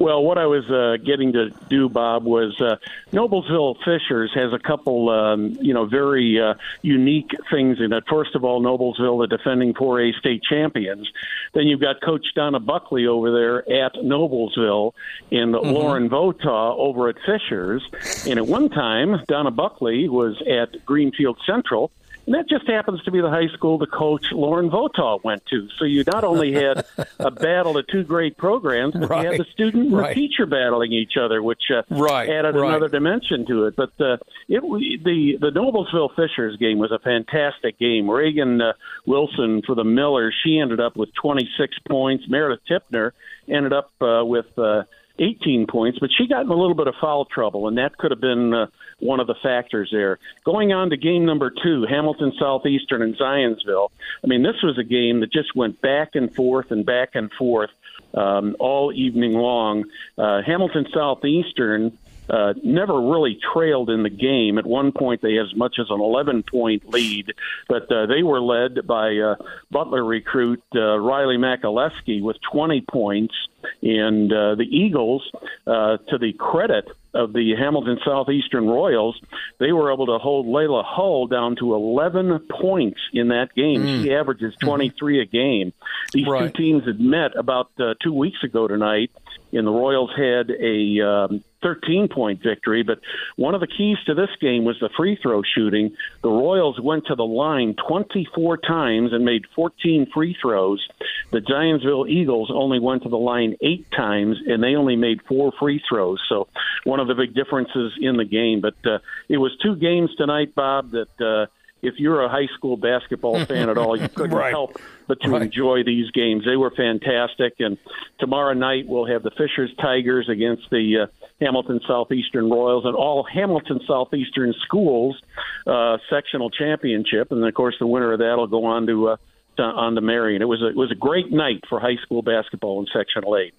Well, 0.00 0.22
what 0.22 0.38
I 0.38 0.46
was 0.46 0.64
uh, 0.70 0.96
getting 1.04 1.34
to 1.34 1.50
do, 1.68 1.90
Bob, 1.90 2.24
was 2.24 2.58
uh, 2.58 2.76
Noblesville 3.12 3.76
Fishers 3.84 4.32
has 4.34 4.50
a 4.50 4.58
couple, 4.58 5.10
um, 5.10 5.58
you 5.60 5.74
know, 5.74 5.84
very 5.84 6.40
uh, 6.40 6.54
unique 6.80 7.32
things 7.50 7.76
in 7.80 7.92
it. 7.92 8.04
First 8.08 8.34
of 8.34 8.42
all, 8.42 8.62
Noblesville, 8.62 9.20
the 9.20 9.36
defending 9.36 9.74
4A 9.74 10.18
state 10.18 10.42
champions. 10.42 11.06
Then 11.52 11.66
you've 11.66 11.82
got 11.82 12.00
Coach 12.00 12.24
Donna 12.34 12.60
Buckley 12.60 13.06
over 13.06 13.30
there 13.30 13.58
at 13.70 13.92
Noblesville, 13.96 14.94
and 15.30 15.54
mm-hmm. 15.54 15.68
Lauren 15.68 16.08
Votaw 16.08 16.78
over 16.78 17.10
at 17.10 17.16
Fishers. 17.26 17.82
And 18.26 18.38
at 18.38 18.46
one 18.46 18.70
time, 18.70 19.22
Donna 19.28 19.50
Buckley 19.50 20.08
was 20.08 20.42
at 20.48 20.82
Greenfield 20.86 21.36
Central 21.44 21.92
and 22.30 22.38
that 22.38 22.48
just 22.48 22.68
happens 22.68 23.02
to 23.02 23.10
be 23.10 23.20
the 23.20 23.28
high 23.28 23.48
school 23.54 23.76
the 23.76 23.88
coach 23.88 24.26
Lauren 24.30 24.70
Votaw 24.70 25.18
went 25.24 25.44
to. 25.46 25.68
So 25.80 25.84
you 25.84 26.04
not 26.06 26.22
only 26.22 26.52
had 26.52 26.86
a 27.18 27.30
battle 27.32 27.76
of 27.76 27.88
two 27.88 28.04
great 28.04 28.36
programs, 28.36 28.94
but 28.94 29.10
right. 29.10 29.24
you 29.24 29.30
had 29.32 29.40
the 29.40 29.50
student 29.50 29.86
and 29.86 29.96
right. 29.96 30.14
the 30.14 30.28
teacher 30.28 30.46
battling 30.46 30.92
each 30.92 31.14
other, 31.20 31.42
which 31.42 31.62
uh, 31.74 31.82
right. 31.90 32.30
added 32.30 32.54
another 32.54 32.88
dimension 32.88 33.46
to 33.46 33.64
it. 33.64 33.74
But 33.74 34.00
uh, 34.00 34.18
it 34.48 34.62
the 34.62 35.38
the 35.40 35.50
Noblesville 35.50 36.14
Fishers 36.14 36.56
game 36.56 36.78
was 36.78 36.92
a 36.92 37.00
fantastic 37.00 37.80
game. 37.80 38.08
Reagan 38.08 38.60
uh, 38.60 38.74
Wilson 39.06 39.62
for 39.66 39.74
the 39.74 39.82
Millers, 39.82 40.32
she 40.44 40.60
ended 40.60 40.78
up 40.78 40.96
with 40.96 41.12
26 41.20 41.78
points. 41.88 42.28
Meredith 42.28 42.60
Tipner 42.70 43.10
ended 43.48 43.72
up 43.72 43.90
uh, 44.00 44.24
with. 44.24 44.56
Uh, 44.56 44.84
18 45.20 45.66
points, 45.66 45.98
but 45.98 46.10
she 46.16 46.26
got 46.26 46.42
in 46.42 46.48
a 46.48 46.56
little 46.56 46.74
bit 46.74 46.86
of 46.86 46.94
foul 47.00 47.26
trouble, 47.26 47.68
and 47.68 47.78
that 47.78 47.96
could 47.98 48.10
have 48.10 48.20
been 48.20 48.54
uh, 48.54 48.66
one 48.98 49.20
of 49.20 49.26
the 49.26 49.34
factors 49.42 49.90
there. 49.92 50.18
Going 50.44 50.72
on 50.72 50.90
to 50.90 50.96
game 50.96 51.26
number 51.26 51.50
two, 51.50 51.86
Hamilton 51.88 52.32
Southeastern 52.38 53.02
and 53.02 53.16
Zionsville. 53.16 53.90
I 54.24 54.26
mean, 54.26 54.42
this 54.42 54.62
was 54.62 54.78
a 54.78 54.84
game 54.84 55.20
that 55.20 55.30
just 55.30 55.54
went 55.54 55.80
back 55.80 56.14
and 56.14 56.34
forth 56.34 56.70
and 56.70 56.84
back 56.84 57.10
and 57.14 57.30
forth 57.32 57.70
um, 58.14 58.56
all 58.58 58.92
evening 58.92 59.34
long. 59.34 59.84
Uh, 60.16 60.42
Hamilton 60.42 60.86
Southeastern 60.92 61.96
uh, 62.30 62.54
never 62.62 63.00
really 63.00 63.38
trailed 63.52 63.90
in 63.90 64.02
the 64.02 64.10
game. 64.10 64.58
At 64.58 64.66
one 64.66 64.92
point, 64.92 65.20
they 65.22 65.34
had 65.34 65.46
as 65.46 65.56
much 65.56 65.76
as 65.80 65.86
an 65.90 66.00
11 66.00 66.44
point 66.50 66.88
lead, 66.88 67.32
but 67.68 67.90
uh, 67.90 68.06
they 68.06 68.22
were 68.22 68.40
led 68.40 68.86
by 68.86 69.16
uh, 69.16 69.34
Butler 69.70 70.04
recruit 70.04 70.62
uh, 70.74 70.98
Riley 70.98 71.36
Makalusky 71.36 72.22
with 72.22 72.36
20 72.52 72.84
points. 72.90 73.34
And 73.82 74.32
uh, 74.32 74.54
the 74.54 74.66
Eagles, 74.70 75.28
uh, 75.66 75.98
to 76.08 76.18
the 76.18 76.32
credit 76.38 76.86
of 77.12 77.32
the 77.32 77.54
Hamilton 77.58 77.98
Southeastern 78.04 78.66
Royals, 78.66 79.20
they 79.58 79.72
were 79.72 79.92
able 79.92 80.06
to 80.06 80.18
hold 80.18 80.46
Layla 80.46 80.84
Hull 80.84 81.26
down 81.26 81.56
to 81.56 81.74
11 81.74 82.46
points 82.60 83.00
in 83.12 83.28
that 83.28 83.54
game. 83.54 83.82
Mm. 83.82 84.02
She 84.02 84.14
averages 84.14 84.54
23 84.60 85.14
mm-hmm. 85.14 85.22
a 85.22 85.26
game. 85.26 85.72
These 86.12 86.26
right. 86.26 86.54
two 86.54 86.62
teams 86.62 86.86
had 86.86 87.00
met 87.00 87.36
about 87.36 87.70
uh, 87.78 87.94
two 88.02 88.12
weeks 88.12 88.42
ago 88.44 88.68
tonight, 88.68 89.10
and 89.52 89.66
the 89.66 89.72
Royals 89.72 90.10
had 90.16 90.50
a 90.50 91.00
um, 91.06 91.44
13 91.62 92.08
point 92.08 92.42
victory. 92.42 92.82
But 92.82 93.00
one 93.36 93.54
of 93.54 93.60
the 93.60 93.66
keys 93.66 93.98
to 94.06 94.14
this 94.14 94.30
game 94.40 94.64
was 94.64 94.76
the 94.80 94.90
free 94.96 95.18
throw 95.20 95.42
shooting. 95.54 95.94
The 96.22 96.30
Royals 96.30 96.80
went 96.80 97.06
to 97.06 97.14
the 97.14 97.24
line 97.24 97.74
24 97.88 98.58
times 98.58 99.12
and 99.12 99.24
made 99.24 99.44
14 99.54 100.08
free 100.12 100.36
throws. 100.40 100.86
The 101.32 101.40
Zionsville 101.40 102.08
Eagles 102.08 102.50
only 102.52 102.78
went 102.78 103.02
to 103.04 103.08
the 103.08 103.18
line 103.18 103.56
eight 103.60 103.86
times 103.96 104.36
and 104.46 104.62
they 104.62 104.74
only 104.74 104.96
made 104.96 105.20
four 105.28 105.52
free 105.58 105.82
throws. 105.88 106.20
So 106.28 106.48
one 106.84 107.00
of 107.00 107.08
the 107.08 107.14
big 107.14 107.34
differences 107.34 107.92
in 108.00 108.16
the 108.16 108.24
game. 108.24 108.60
But 108.60 108.74
uh, 108.84 108.98
it 109.28 109.38
was 109.38 109.56
two 109.62 109.76
games 109.76 110.10
tonight, 110.16 110.54
Bob, 110.54 110.92
that. 110.92 111.20
Uh, 111.20 111.46
if 111.82 111.94
you're 111.98 112.22
a 112.22 112.28
high 112.28 112.48
school 112.56 112.76
basketball 112.76 113.44
fan 113.46 113.68
at 113.68 113.78
all, 113.78 114.00
you 114.00 114.08
couldn't 114.14 114.36
right. 114.36 114.50
help 114.50 114.78
but 115.06 115.20
to 115.22 115.30
right. 115.30 115.42
enjoy 115.42 115.82
these 115.84 116.10
games. 116.12 116.44
They 116.44 116.56
were 116.56 116.70
fantastic. 116.70 117.54
And 117.58 117.78
tomorrow 118.18 118.54
night 118.54 118.86
we'll 118.86 119.06
have 119.06 119.22
the 119.22 119.30
Fishers 119.30 119.70
Tigers 119.80 120.28
against 120.28 120.64
the 120.70 121.06
uh, 121.08 121.26
Hamilton 121.40 121.80
Southeastern 121.86 122.50
Royals 122.50 122.84
and 122.84 122.94
all 122.94 123.24
Hamilton 123.24 123.80
Southeastern 123.86 124.54
schools 124.64 125.20
uh, 125.66 125.98
sectional 126.08 126.50
championship. 126.50 127.32
And 127.32 127.44
of 127.44 127.54
course, 127.54 127.74
the 127.80 127.86
winner 127.86 128.12
of 128.12 128.20
that 128.20 128.36
will 128.36 128.46
go 128.46 128.64
on 128.64 128.86
to 128.86 129.08
uh, 129.08 129.16
to, 129.56 129.62
on 129.62 129.94
to 129.94 130.00
Marion. 130.00 130.42
It 130.42 130.48
was 130.48 130.62
a, 130.62 130.68
it 130.68 130.76
was 130.76 130.90
a 130.90 130.94
great 130.94 131.30
night 131.30 131.62
for 131.68 131.80
high 131.80 131.96
school 132.02 132.22
basketball 132.22 132.80
in 132.80 132.86
Sectional 132.92 133.36
Eight. 133.36 133.54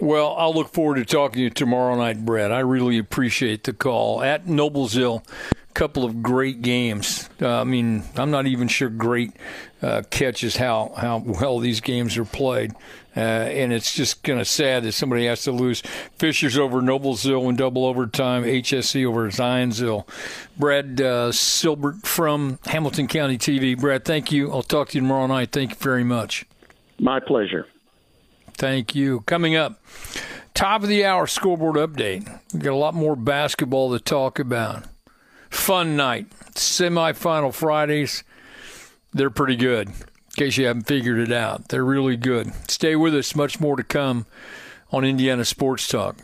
Well, 0.00 0.34
I'll 0.36 0.52
look 0.52 0.72
forward 0.72 0.96
to 0.96 1.04
talking 1.04 1.34
to 1.34 1.40
you 1.42 1.50
tomorrow 1.50 1.94
night, 1.96 2.24
Brett. 2.24 2.50
I 2.50 2.60
really 2.60 2.98
appreciate 2.98 3.62
the 3.62 3.72
call 3.72 4.22
at 4.22 4.46
Noblesville 4.46 5.24
couple 5.74 6.04
of 6.04 6.22
great 6.22 6.62
games. 6.62 7.28
Uh, 7.42 7.60
I 7.60 7.64
mean, 7.64 8.04
I'm 8.16 8.30
not 8.30 8.46
even 8.46 8.68
sure 8.68 8.88
great 8.88 9.32
uh, 9.82 10.02
catches 10.10 10.56
how, 10.56 10.92
how 10.96 11.18
well 11.18 11.58
these 11.58 11.80
games 11.80 12.16
are 12.16 12.24
played. 12.24 12.72
Uh, 13.16 13.20
and 13.20 13.72
it's 13.72 13.94
just 13.94 14.24
kind 14.24 14.40
of 14.40 14.48
sad 14.48 14.82
that 14.82 14.92
somebody 14.92 15.26
has 15.26 15.42
to 15.42 15.52
lose. 15.52 15.82
Fishers 16.16 16.58
over 16.58 16.80
Noblesville 16.80 17.48
in 17.48 17.56
double 17.56 17.84
overtime, 17.84 18.42
HSE 18.42 19.06
over 19.06 19.28
Zionsville. 19.28 20.08
Brad 20.56 21.00
uh, 21.00 21.30
Silbert 21.30 22.04
from 22.06 22.58
Hamilton 22.66 23.06
County 23.06 23.38
TV. 23.38 23.78
Brad, 23.78 24.04
thank 24.04 24.32
you. 24.32 24.50
I'll 24.50 24.62
talk 24.62 24.88
to 24.90 24.94
you 24.94 25.02
tomorrow 25.02 25.26
night. 25.26 25.52
Thank 25.52 25.70
you 25.70 25.76
very 25.76 26.02
much. 26.02 26.44
My 26.98 27.20
pleasure. 27.20 27.66
Thank 28.56 28.94
you. 28.94 29.20
Coming 29.22 29.54
up, 29.54 29.80
top 30.54 30.82
of 30.82 30.88
the 30.88 31.04
hour 31.04 31.26
scoreboard 31.26 31.76
update. 31.76 32.40
We've 32.52 32.62
got 32.62 32.72
a 32.72 32.76
lot 32.76 32.94
more 32.94 33.14
basketball 33.14 33.92
to 33.92 34.00
talk 34.00 34.38
about 34.38 34.84
fun 35.54 35.96
night. 35.96 36.28
Semifinal 36.54 37.52
Fridays, 37.52 38.24
they're 39.12 39.30
pretty 39.30 39.56
good. 39.56 39.88
In 39.88 39.94
case 40.36 40.56
you 40.56 40.66
haven't 40.66 40.86
figured 40.86 41.18
it 41.18 41.32
out, 41.32 41.68
they're 41.68 41.84
really 41.84 42.16
good. 42.16 42.52
Stay 42.68 42.96
with 42.96 43.14
us. 43.14 43.34
Much 43.34 43.60
more 43.60 43.76
to 43.76 43.84
come 43.84 44.26
on 44.90 45.04
Indiana 45.04 45.44
Sports 45.44 45.88
Talk. 45.88 46.16